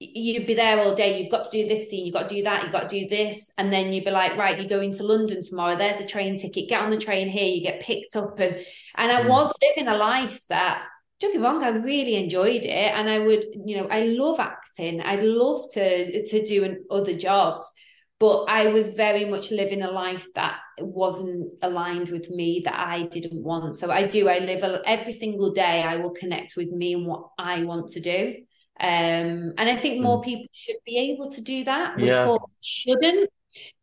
you'd 0.02 0.48
be 0.48 0.54
there 0.54 0.80
all 0.80 0.96
day. 0.96 1.22
You've 1.22 1.32
got 1.32 1.46
to 1.46 1.52
do 1.52 1.68
this 1.68 1.90
scene, 1.90 2.06
you've 2.06 2.14
got 2.14 2.30
to 2.30 2.36
do 2.36 2.44
that, 2.44 2.64
you've 2.64 2.72
got 2.72 2.90
to 2.90 3.00
do 3.00 3.08
this. 3.08 3.52
And 3.58 3.72
then 3.72 3.94
you'd 3.94 4.06
be 4.06 4.12
like, 4.12 4.36
right, 4.38 4.58
you're 4.58 4.68
going 4.68 4.92
to 4.94 5.04
London 5.04 5.44
tomorrow. 5.44 5.76
There's 5.76 6.02
a 6.02 6.08
train 6.08 6.40
ticket. 6.40 6.70
Get 6.70 6.82
on 6.82 6.90
the 6.90 6.98
train 6.98 7.30
here. 7.30 7.46
You 7.46 7.62
get 7.62 7.82
picked 7.82 8.16
up. 8.16 8.40
And 8.40 8.56
and 8.96 9.12
I 9.12 9.24
mm. 9.24 9.30
was 9.30 9.54
living 9.62 9.88
a 9.88 9.98
life 9.98 10.40
that, 10.50 10.84
don't 11.20 11.34
be 11.34 11.40
wrong, 11.40 11.64
I 11.64 11.70
really 11.70 12.16
enjoyed 12.16 12.66
it. 12.66 12.94
And 12.94 13.10
I 13.10 13.20
would, 13.20 13.46
you 13.66 13.78
know, 13.78 13.88
I 13.88 14.06
love 14.06 14.40
acting. 14.40 15.02
I'd 15.02 15.24
love 15.24 15.66
to 15.74 16.26
to 16.26 16.46
do 16.46 16.78
other 16.90 17.16
jobs. 17.16 17.72
But 18.20 18.44
I 18.44 18.68
was 18.68 18.90
very 18.90 19.26
much 19.26 19.50
living 19.50 19.82
a 19.82 19.90
life 19.90 20.28
that 20.36 20.60
wasn't 20.80 21.54
aligned 21.64 22.10
with 22.10 22.30
me, 22.30 22.62
that 22.66 22.78
I 22.78 23.08
didn't 23.08 23.44
want. 23.44 23.76
So 23.76 23.90
I 23.90 24.06
do, 24.06 24.30
I 24.30 24.38
live 24.38 24.62
a, 24.62 24.82
every 24.86 25.14
single 25.14 25.52
day, 25.52 25.82
I 25.82 25.96
will 25.96 26.12
connect 26.12 26.56
with 26.56 26.70
me 26.70 26.94
and 26.94 27.08
what 27.08 27.30
I 27.40 27.64
want 27.64 27.90
to 27.94 28.00
do. 28.00 28.36
Um, 28.82 29.54
and 29.58 29.70
I 29.70 29.76
think 29.76 30.02
more 30.02 30.20
mm. 30.20 30.26
people 30.26 30.48
should 30.54 30.78
be 30.86 30.98
able 30.98 31.30
to 31.32 31.42
do 31.42 31.64
that. 31.66 31.98
We 31.98 32.08
yeah. 32.08 32.36
shouldn't. 32.62 33.30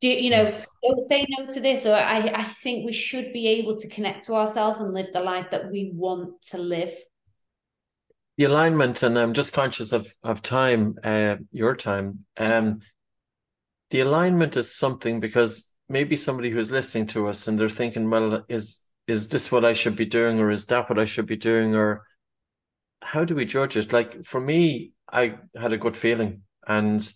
Do 0.01 0.09
you 0.09 0.31
know? 0.31 0.39
Yes. 0.39 0.67
Don't 0.83 1.09
say 1.09 1.27
no 1.39 1.47
to 1.53 1.61
this. 1.61 1.87
Or 1.87 1.95
I, 1.95 2.33
I 2.35 2.45
think 2.45 2.85
we 2.85 2.93
should 2.93 3.33
be 3.33 3.47
able 3.47 3.77
to 3.77 3.89
connect 3.89 4.27
to 4.27 4.35
ourselves 4.35 4.81
and 4.81 4.93
live 4.93 5.13
the 5.13 5.21
life 5.21 5.51
that 5.53 5.71
we 5.71 5.93
want 5.95 6.43
to 6.51 6.59
live. 6.59 6.93
The 8.39 8.45
alignment, 8.45 9.03
and 9.03 9.17
I'm 9.19 9.35
just 9.35 9.53
conscious 9.53 9.93
of 9.93 10.13
of 10.23 10.43
time, 10.43 10.97
uh, 11.05 11.37
your 11.53 11.77
time. 11.77 12.25
Um, 12.37 12.81
the 13.91 14.01
alignment 14.01 14.57
is 14.57 14.75
something 14.75 15.21
because 15.21 15.75
maybe 15.89 16.17
somebody 16.17 16.51
who's 16.51 16.71
listening 16.71 17.07
to 17.09 17.29
us 17.29 17.47
and 17.47 17.59
they're 17.59 17.69
thinking, 17.69 18.11
well, 18.11 18.45
is 18.49 18.81
is 19.07 19.29
this 19.29 19.53
what 19.53 19.65
I 19.65 19.75
should 19.75 19.97
be 19.97 20.07
doing, 20.07 20.41
or 20.41 20.51
is 20.51 20.67
that 20.67 20.89
what 20.91 20.99
I 20.99 21.05
should 21.05 21.27
be 21.27 21.37
doing, 21.37 21.77
or 21.77 22.05
how 23.09 23.25
do 23.25 23.35
we 23.35 23.47
judge 23.47 23.77
it? 23.77 23.93
Like 23.93 24.27
for 24.27 24.41
me, 24.41 24.93
I 25.11 25.37
had 25.59 25.73
a 25.73 25.79
good 25.79 25.97
feeling, 25.97 26.43
and 26.67 27.11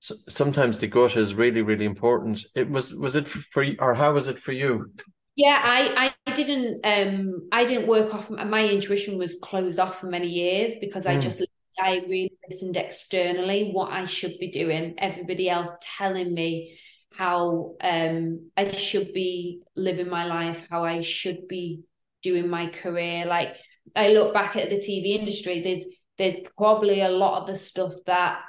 sometimes 0.00 0.78
the 0.78 0.86
gut 0.86 1.16
is 1.16 1.34
really, 1.34 1.62
really 1.62 1.84
important. 1.84 2.44
It 2.54 2.70
was 2.70 2.94
was 2.94 3.16
it 3.16 3.26
for 3.26 3.66
or 3.80 3.94
how 3.94 4.12
was 4.12 4.28
it 4.28 4.38
for 4.38 4.52
you? 4.52 4.92
Yeah, 5.34 5.60
I 5.60 6.12
I 6.26 6.34
didn't 6.34 6.80
um 6.84 7.48
I 7.50 7.64
didn't 7.64 7.88
work 7.88 8.14
off 8.14 8.30
my 8.30 8.68
intuition 8.68 9.18
was 9.18 9.36
closed 9.42 9.80
off 9.80 9.98
for 9.98 10.06
many 10.06 10.28
years 10.28 10.74
because 10.80 11.06
I 11.06 11.16
mm. 11.16 11.22
just 11.22 11.44
I 11.80 12.04
really 12.06 12.38
listened 12.48 12.76
externally 12.76 13.70
what 13.72 13.90
I 13.90 14.04
should 14.04 14.38
be 14.38 14.50
doing. 14.50 14.94
Everybody 14.98 15.50
else 15.50 15.70
telling 15.98 16.32
me 16.32 16.78
how 17.16 17.74
um 17.80 18.50
I 18.56 18.70
should 18.70 19.12
be 19.12 19.62
living 19.74 20.08
my 20.08 20.24
life, 20.26 20.68
how 20.70 20.84
I 20.84 21.00
should 21.00 21.48
be 21.48 21.82
doing 22.22 22.48
my 22.48 22.68
career. 22.68 23.26
Like 23.26 23.56
I 23.94 24.08
look 24.08 24.32
back 24.32 24.56
at 24.56 24.70
the 24.70 24.76
TV 24.76 25.18
industry, 25.18 25.60
there's 25.60 25.84
there's 26.18 26.36
probably 26.56 27.00
a 27.00 27.08
lot 27.08 27.40
of 27.40 27.46
the 27.46 27.56
stuff 27.56 27.94
that 28.06 28.40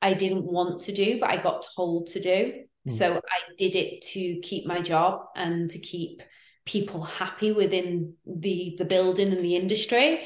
I 0.00 0.14
didn't 0.14 0.44
want 0.44 0.82
to 0.82 0.92
do, 0.92 1.18
but 1.20 1.30
I 1.30 1.36
got 1.36 1.66
told 1.76 2.08
to 2.08 2.20
do. 2.20 2.52
Mm. 2.88 2.92
So 2.92 3.16
I 3.16 3.54
did 3.58 3.74
it 3.74 4.02
to 4.12 4.40
keep 4.40 4.66
my 4.66 4.80
job 4.80 5.20
and 5.36 5.70
to 5.70 5.78
keep 5.78 6.22
people 6.64 7.02
happy 7.02 7.52
within 7.52 8.14
the 8.26 8.76
the 8.78 8.84
building 8.84 9.32
and 9.32 9.44
the 9.44 9.56
industry. 9.56 10.20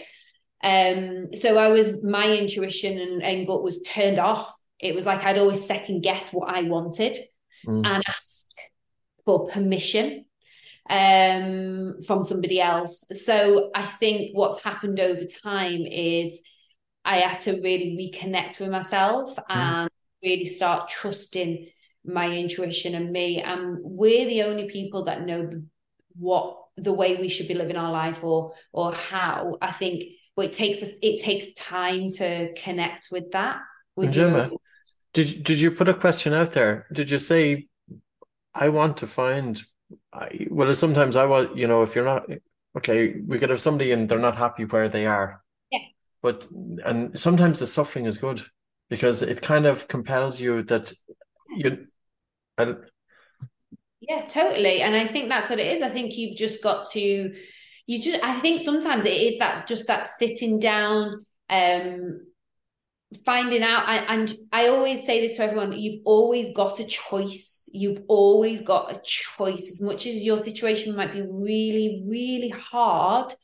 Um, 0.62 1.34
so 1.34 1.59
I 1.59 1.68
was 1.68 2.03
my 2.03 2.30
intuition 2.32 2.99
and, 2.99 3.22
and 3.22 3.47
gut 3.47 3.62
was 3.62 3.82
turned 3.82 4.18
off. 4.18 4.53
It 4.78 4.94
was 4.94 5.07
like 5.07 5.24
I'd 5.24 5.38
always 5.38 5.66
second 5.66 6.03
guess 6.03 6.32
what 6.32 6.55
I 6.55 6.62
wanted 6.62 7.16
mm. 7.66 7.86
and 7.86 8.03
ask 8.07 8.51
for 9.24 9.49
permission 9.49 10.26
um, 10.89 12.01
from 12.07 12.24
somebody 12.24 12.61
else. 12.61 13.05
So 13.12 13.70
I 13.74 13.87
think 13.87 14.30
what's 14.32 14.62
happened 14.62 15.01
over 15.01 15.24
time 15.24 15.84
is 15.87 16.41
I 17.05 17.18
had 17.18 17.41
to 17.41 17.53
really 17.53 18.12
reconnect 18.14 18.61
with 18.61 18.70
myself 18.70 19.37
mm. 19.37 19.43
and 19.49 19.91
really 20.22 20.47
start 20.47 20.89
trusting 20.89 21.68
my 22.05 22.30
intuition 22.30 22.95
and 22.95 23.11
me. 23.11 23.41
And 23.43 23.78
we're 23.82 24.26
the 24.26 24.43
only 24.43 24.68
people 24.68 25.05
that 25.05 25.26
know 25.26 25.47
the, 25.47 25.64
what 26.18 26.59
the 26.76 26.93
way 26.93 27.16
we 27.16 27.28
should 27.28 27.49
be 27.49 27.55
living 27.55 27.76
our 27.76 27.93
life 27.93 28.22
or 28.22 28.53
or 28.72 28.93
how. 28.93 29.57
I 29.61 29.72
think 29.72 30.05
well, 30.37 30.47
it 30.47 30.53
takes 30.53 30.87
it 31.03 31.22
takes 31.22 31.53
time 31.55 32.11
to 32.12 32.53
connect 32.55 33.09
with 33.11 33.32
that. 33.32 33.59
With 33.97 34.12
Gemma, 34.12 34.51
did 35.14 35.43
did 35.43 35.61
you 35.61 35.70
put 35.70 35.89
a 35.89 35.95
question 35.95 36.32
out 36.32 36.53
there? 36.53 36.87
Did 36.93 37.11
you 37.11 37.18
say 37.18 37.68
I 38.55 38.68
want 38.68 38.99
to 38.99 39.07
find 39.07 39.62
I, 40.12 40.47
well, 40.51 40.72
sometimes 40.74 41.16
I 41.16 41.26
was, 41.26 41.49
you 41.55 41.66
know, 41.66 41.82
if 41.82 41.95
you're 41.95 42.05
not 42.05 42.26
okay, 42.76 43.20
we 43.26 43.39
could 43.39 43.51
have 43.51 43.61
somebody 43.61 43.93
and 43.93 44.09
they're 44.09 44.18
not 44.18 44.37
happy 44.37 44.64
where 44.64 44.89
they 44.89 45.07
are. 45.07 45.43
Yeah. 45.70 45.78
But 46.22 46.47
and 46.84 47.18
sometimes 47.18 47.59
the 47.59 47.66
suffering 47.66 48.07
is 48.07 48.18
good. 48.18 48.45
because 48.89 49.22
it 49.22 49.43
kind 49.43 49.66
of 49.66 49.89
compels 49.89 50.41
you 50.41 50.62
that 50.64 50.93
you. 51.57 51.87
I, 52.59 52.74
yeah, 54.01 54.24
totally. 54.26 54.82
And 54.82 54.95
I 54.95 55.07
think 55.07 55.28
that's 55.28 55.51
what 55.51 55.59
it 55.59 55.72
is. 55.72 55.82
I 55.82 55.89
think 55.89 56.16
you've 56.16 56.37
just 56.37 56.62
got 56.62 56.91
to, 56.93 57.34
you 57.87 58.03
just, 58.03 58.22
I 58.22 58.41
think 58.41 58.61
sometimes 58.61 59.05
it 59.05 59.11
is 59.11 59.39
that 59.39 59.66
just 59.66 59.87
that 59.89 60.07
sitting 60.07 60.61
down, 60.61 61.26
um, 61.51 62.20
finding 63.24 63.62
out. 63.62 63.86
I, 63.86 63.98
and 64.14 64.32
I 64.52 64.68
always 64.68 65.04
say 65.04 65.20
this 65.20 65.36
to 65.36 65.44
everyone 65.44 65.72
you've 65.72 66.02
always 66.04 66.54
got 66.54 66.80
a 66.80 66.84
choice. 66.84 67.68
You've 67.72 68.02
always 68.08 68.62
got 68.62 68.96
a 68.96 69.00
choice. 69.02 69.68
As 69.70 69.80
much 69.80 70.06
as 70.06 70.14
your 70.16 70.38
situation 70.38 70.96
might 70.96 71.12
be 71.12 71.22
really, 71.22 72.04
really 72.06 72.48
hard, 72.48 73.34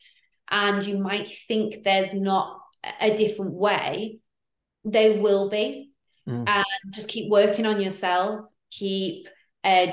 and 0.50 0.84
you 0.84 0.98
might 0.98 1.28
think 1.48 1.82
there's 1.82 2.14
not 2.14 2.60
a 3.00 3.14
different 3.16 3.52
way, 3.52 4.18
there 4.84 5.20
will 5.20 5.48
be. 5.48 5.90
Mm. 6.28 6.48
And 6.48 6.64
just 6.92 7.08
keep 7.08 7.30
working 7.30 7.66
on 7.66 7.80
yourself, 7.80 8.46
keep 8.70 9.28
uh, 9.64 9.86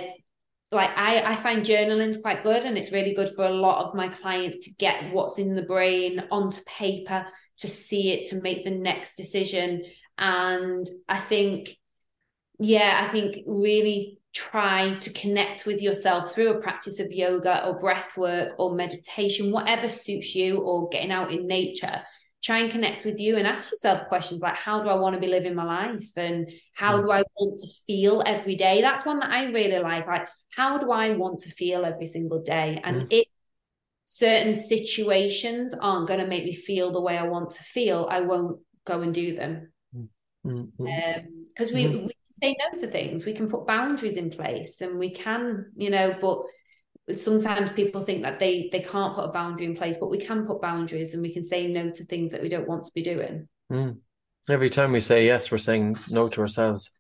like 0.72 0.92
I, 0.96 1.34
I 1.34 1.36
find 1.36 1.66
journaling's 1.66 2.18
quite 2.18 2.44
good 2.44 2.64
and 2.64 2.78
it's 2.78 2.92
really 2.92 3.14
good 3.14 3.34
for 3.36 3.46
a 3.46 3.54
lot 3.54 3.86
of 3.86 3.96
my 3.96 4.08
clients 4.08 4.66
to 4.66 4.74
get 4.76 5.12
what's 5.12 5.38
in 5.38 5.56
the 5.56 5.64
brain 5.64 6.24
onto 6.32 6.62
paper 6.66 7.26
to 7.58 7.68
see 7.68 8.12
it 8.12 8.30
to 8.30 8.42
make 8.42 8.64
the 8.64 8.72
next 8.72 9.16
decision. 9.16 9.84
And 10.18 10.88
i 11.08 11.20
think 11.20 11.70
yeah 12.60 13.06
i 13.08 13.12
think 13.12 13.38
really 13.48 14.20
try 14.34 14.96
to 15.00 15.12
connect 15.14 15.66
with 15.66 15.82
yourself 15.82 16.32
through 16.32 16.50
a 16.50 16.62
practice 16.62 17.00
of 17.00 17.12
yoga 17.12 17.66
or 17.66 17.80
breath 17.80 18.16
work 18.16 18.54
or 18.60 18.76
meditation 18.76 19.52
whatever 19.52 19.90
suits 19.90 20.36
you 20.36 20.58
or 20.58 20.90
getting 20.90 21.12
out 21.12 21.32
in 21.32 21.48
nature 21.48 22.02
try 22.42 22.60
and 22.60 22.72
connect 22.72 23.04
with 23.04 23.20
you 23.20 23.38
and 23.38 23.46
ask 23.46 23.72
yourself 23.72 24.08
questions 24.08 24.42
like 24.42 24.56
how 24.56 24.82
do 24.82 24.90
I 24.90 24.96
want 24.96 25.16
to 25.16 25.20
be 25.20 25.28
living 25.28 25.56
my 25.56 25.66
life 25.66 26.10
and 26.16 26.50
how 26.74 26.98
mm. 26.98 27.04
do 27.04 27.12
I 27.12 27.24
want 27.36 27.60
to 27.60 27.68
feel 27.86 28.24
every 28.26 28.56
day 28.56 28.82
that's 28.82 29.06
one 29.06 29.20
that 29.20 29.32
I 29.32 29.46
really 29.46 29.80
like 29.80 30.08
like 30.08 30.28
how 30.56 30.78
do 30.78 30.92
I 30.92 31.16
want 31.16 31.42
to 31.42 31.52
feel 31.52 31.86
every 31.86 32.06
single 32.06 32.42
day 32.42 32.82
and 32.84 33.04
mm. 33.04 33.08
if 33.12 33.28
certain 34.06 34.56
situations 34.56 35.74
aren't 35.80 36.08
going 36.08 36.20
to 36.20 36.28
make 36.28 36.46
me 36.46 36.54
feel 36.54 36.92
the 36.92 37.02
way 37.02 37.18
I 37.18 37.28
want 37.28 37.52
to 37.52 37.64
feel 37.64 38.08
I 38.10 38.22
won't 38.22 38.60
go 38.86 39.02
and 39.02 39.14
do 39.14 39.36
them 39.36 39.72
because 40.44 40.66
mm. 40.80 41.70
um, 41.70 41.74
we, 41.74 41.86
mm. 41.86 42.08
we 42.08 42.14
say 42.42 42.56
no 42.58 42.80
to 42.80 42.88
things 42.88 43.26
we 43.26 43.34
can 43.34 43.50
put 43.50 43.68
boundaries 43.68 44.16
in 44.16 44.30
place 44.30 44.80
and 44.80 44.98
we 44.98 45.12
can 45.12 45.66
you 45.76 45.90
know 45.90 46.16
but 46.22 46.42
sometimes 47.18 47.72
people 47.72 48.02
think 48.02 48.24
that 48.24 48.40
they 48.40 48.70
they 48.72 48.82
can't 48.82 49.16
put 49.16 49.26
a 49.26 49.32
boundary 49.32 49.66
in 49.66 49.76
place 49.76 49.98
but 49.98 50.10
we 50.10 50.18
can 50.18 50.46
put 50.46 50.62
boundaries 50.62 51.14
and 51.14 51.22
we 51.22 51.34
can 51.34 51.44
say 51.44 51.68
no 51.68 51.90
to 51.90 52.04
things 52.06 52.32
that 52.32 52.42
we 52.42 52.50
don't 52.50 52.68
want 52.68 52.86
to 52.86 52.92
be 52.94 53.02
doing 53.02 53.48
mm. 53.72 53.98
every 54.50 54.70
time 54.70 54.92
we 54.92 55.00
say 55.00 55.26
yes 55.26 55.52
we're 55.52 55.58
saying 55.58 55.98
no 56.10 56.28
to 56.28 56.42
ourselves 56.42 56.96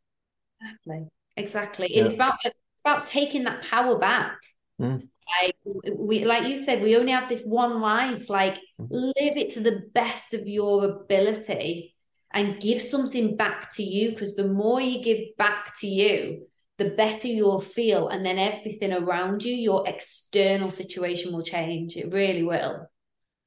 exactly 0.61 1.07
exactly 1.37 1.87
yeah. 1.91 2.05
it's 2.05 2.15
about 2.15 2.35
it's 2.43 2.55
about 2.83 3.05
taking 3.05 3.43
that 3.43 3.63
power 3.63 3.97
back 3.97 4.37
mm. 4.81 5.01
like 5.41 5.55
we 5.95 6.25
like 6.25 6.47
you 6.47 6.55
said 6.55 6.81
we 6.81 6.95
only 6.95 7.11
have 7.11 7.29
this 7.29 7.43
one 7.43 7.81
life 7.81 8.29
like 8.29 8.55
mm. 8.79 8.87
live 8.89 9.37
it 9.37 9.53
to 9.53 9.59
the 9.59 9.83
best 9.93 10.33
of 10.33 10.47
your 10.47 10.85
ability 10.85 11.95
and 12.31 12.61
give 12.61 12.81
something 12.81 13.35
back 13.35 13.73
to 13.75 13.83
you 13.83 14.11
because 14.11 14.35
the 14.35 14.47
more 14.47 14.79
you 14.79 15.01
give 15.01 15.35
back 15.37 15.73
to 15.79 15.87
you 15.87 16.47
the 16.79 16.89
better 16.89 17.27
you'll 17.27 17.61
feel. 17.61 18.07
And 18.07 18.25
then 18.25 18.39
everything 18.39 18.91
around 18.91 19.43
you, 19.43 19.53
your 19.53 19.87
external 19.87 20.71
situation 20.71 21.31
will 21.31 21.43
change. 21.43 21.95
It 21.95 22.11
really 22.11 22.41
will. 22.41 22.89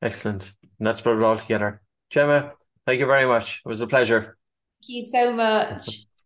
Excellent. 0.00 0.52
And 0.78 0.86
that's 0.86 1.00
brought 1.00 1.18
it 1.18 1.24
all 1.24 1.36
together. 1.36 1.80
Gemma, 2.10 2.52
thank 2.86 3.00
you 3.00 3.06
very 3.06 3.26
much. 3.26 3.62
It 3.64 3.68
was 3.68 3.80
a 3.80 3.86
pleasure. 3.86 4.36
Thank 4.80 4.88
you 4.88 5.04
so 5.04 5.32
much. 5.32 6.06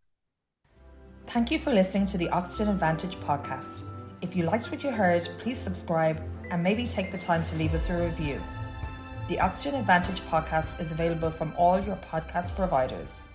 Thank 1.27 1.51
you 1.51 1.59
for 1.59 1.73
listening 1.73 2.05
to 2.07 2.17
the 2.17 2.29
Oxygen 2.29 2.69
Advantage 2.69 3.17
podcast. 3.17 3.83
If 4.21 4.33
you 4.33 4.43
liked 4.43 4.71
what 4.71 4.81
you 4.81 4.91
heard, 4.91 5.27
please 5.39 5.57
subscribe 5.57 6.23
and 6.51 6.63
maybe 6.63 6.85
take 6.85 7.11
the 7.11 7.17
time 7.17 7.43
to 7.43 7.55
leave 7.57 7.73
us 7.73 7.89
a 7.89 8.01
review. 8.01 8.41
The 9.27 9.37
Oxygen 9.41 9.75
Advantage 9.75 10.21
podcast 10.21 10.79
is 10.79 10.93
available 10.93 11.29
from 11.29 11.51
all 11.57 11.81
your 11.81 11.97
podcast 11.97 12.55
providers. 12.55 13.26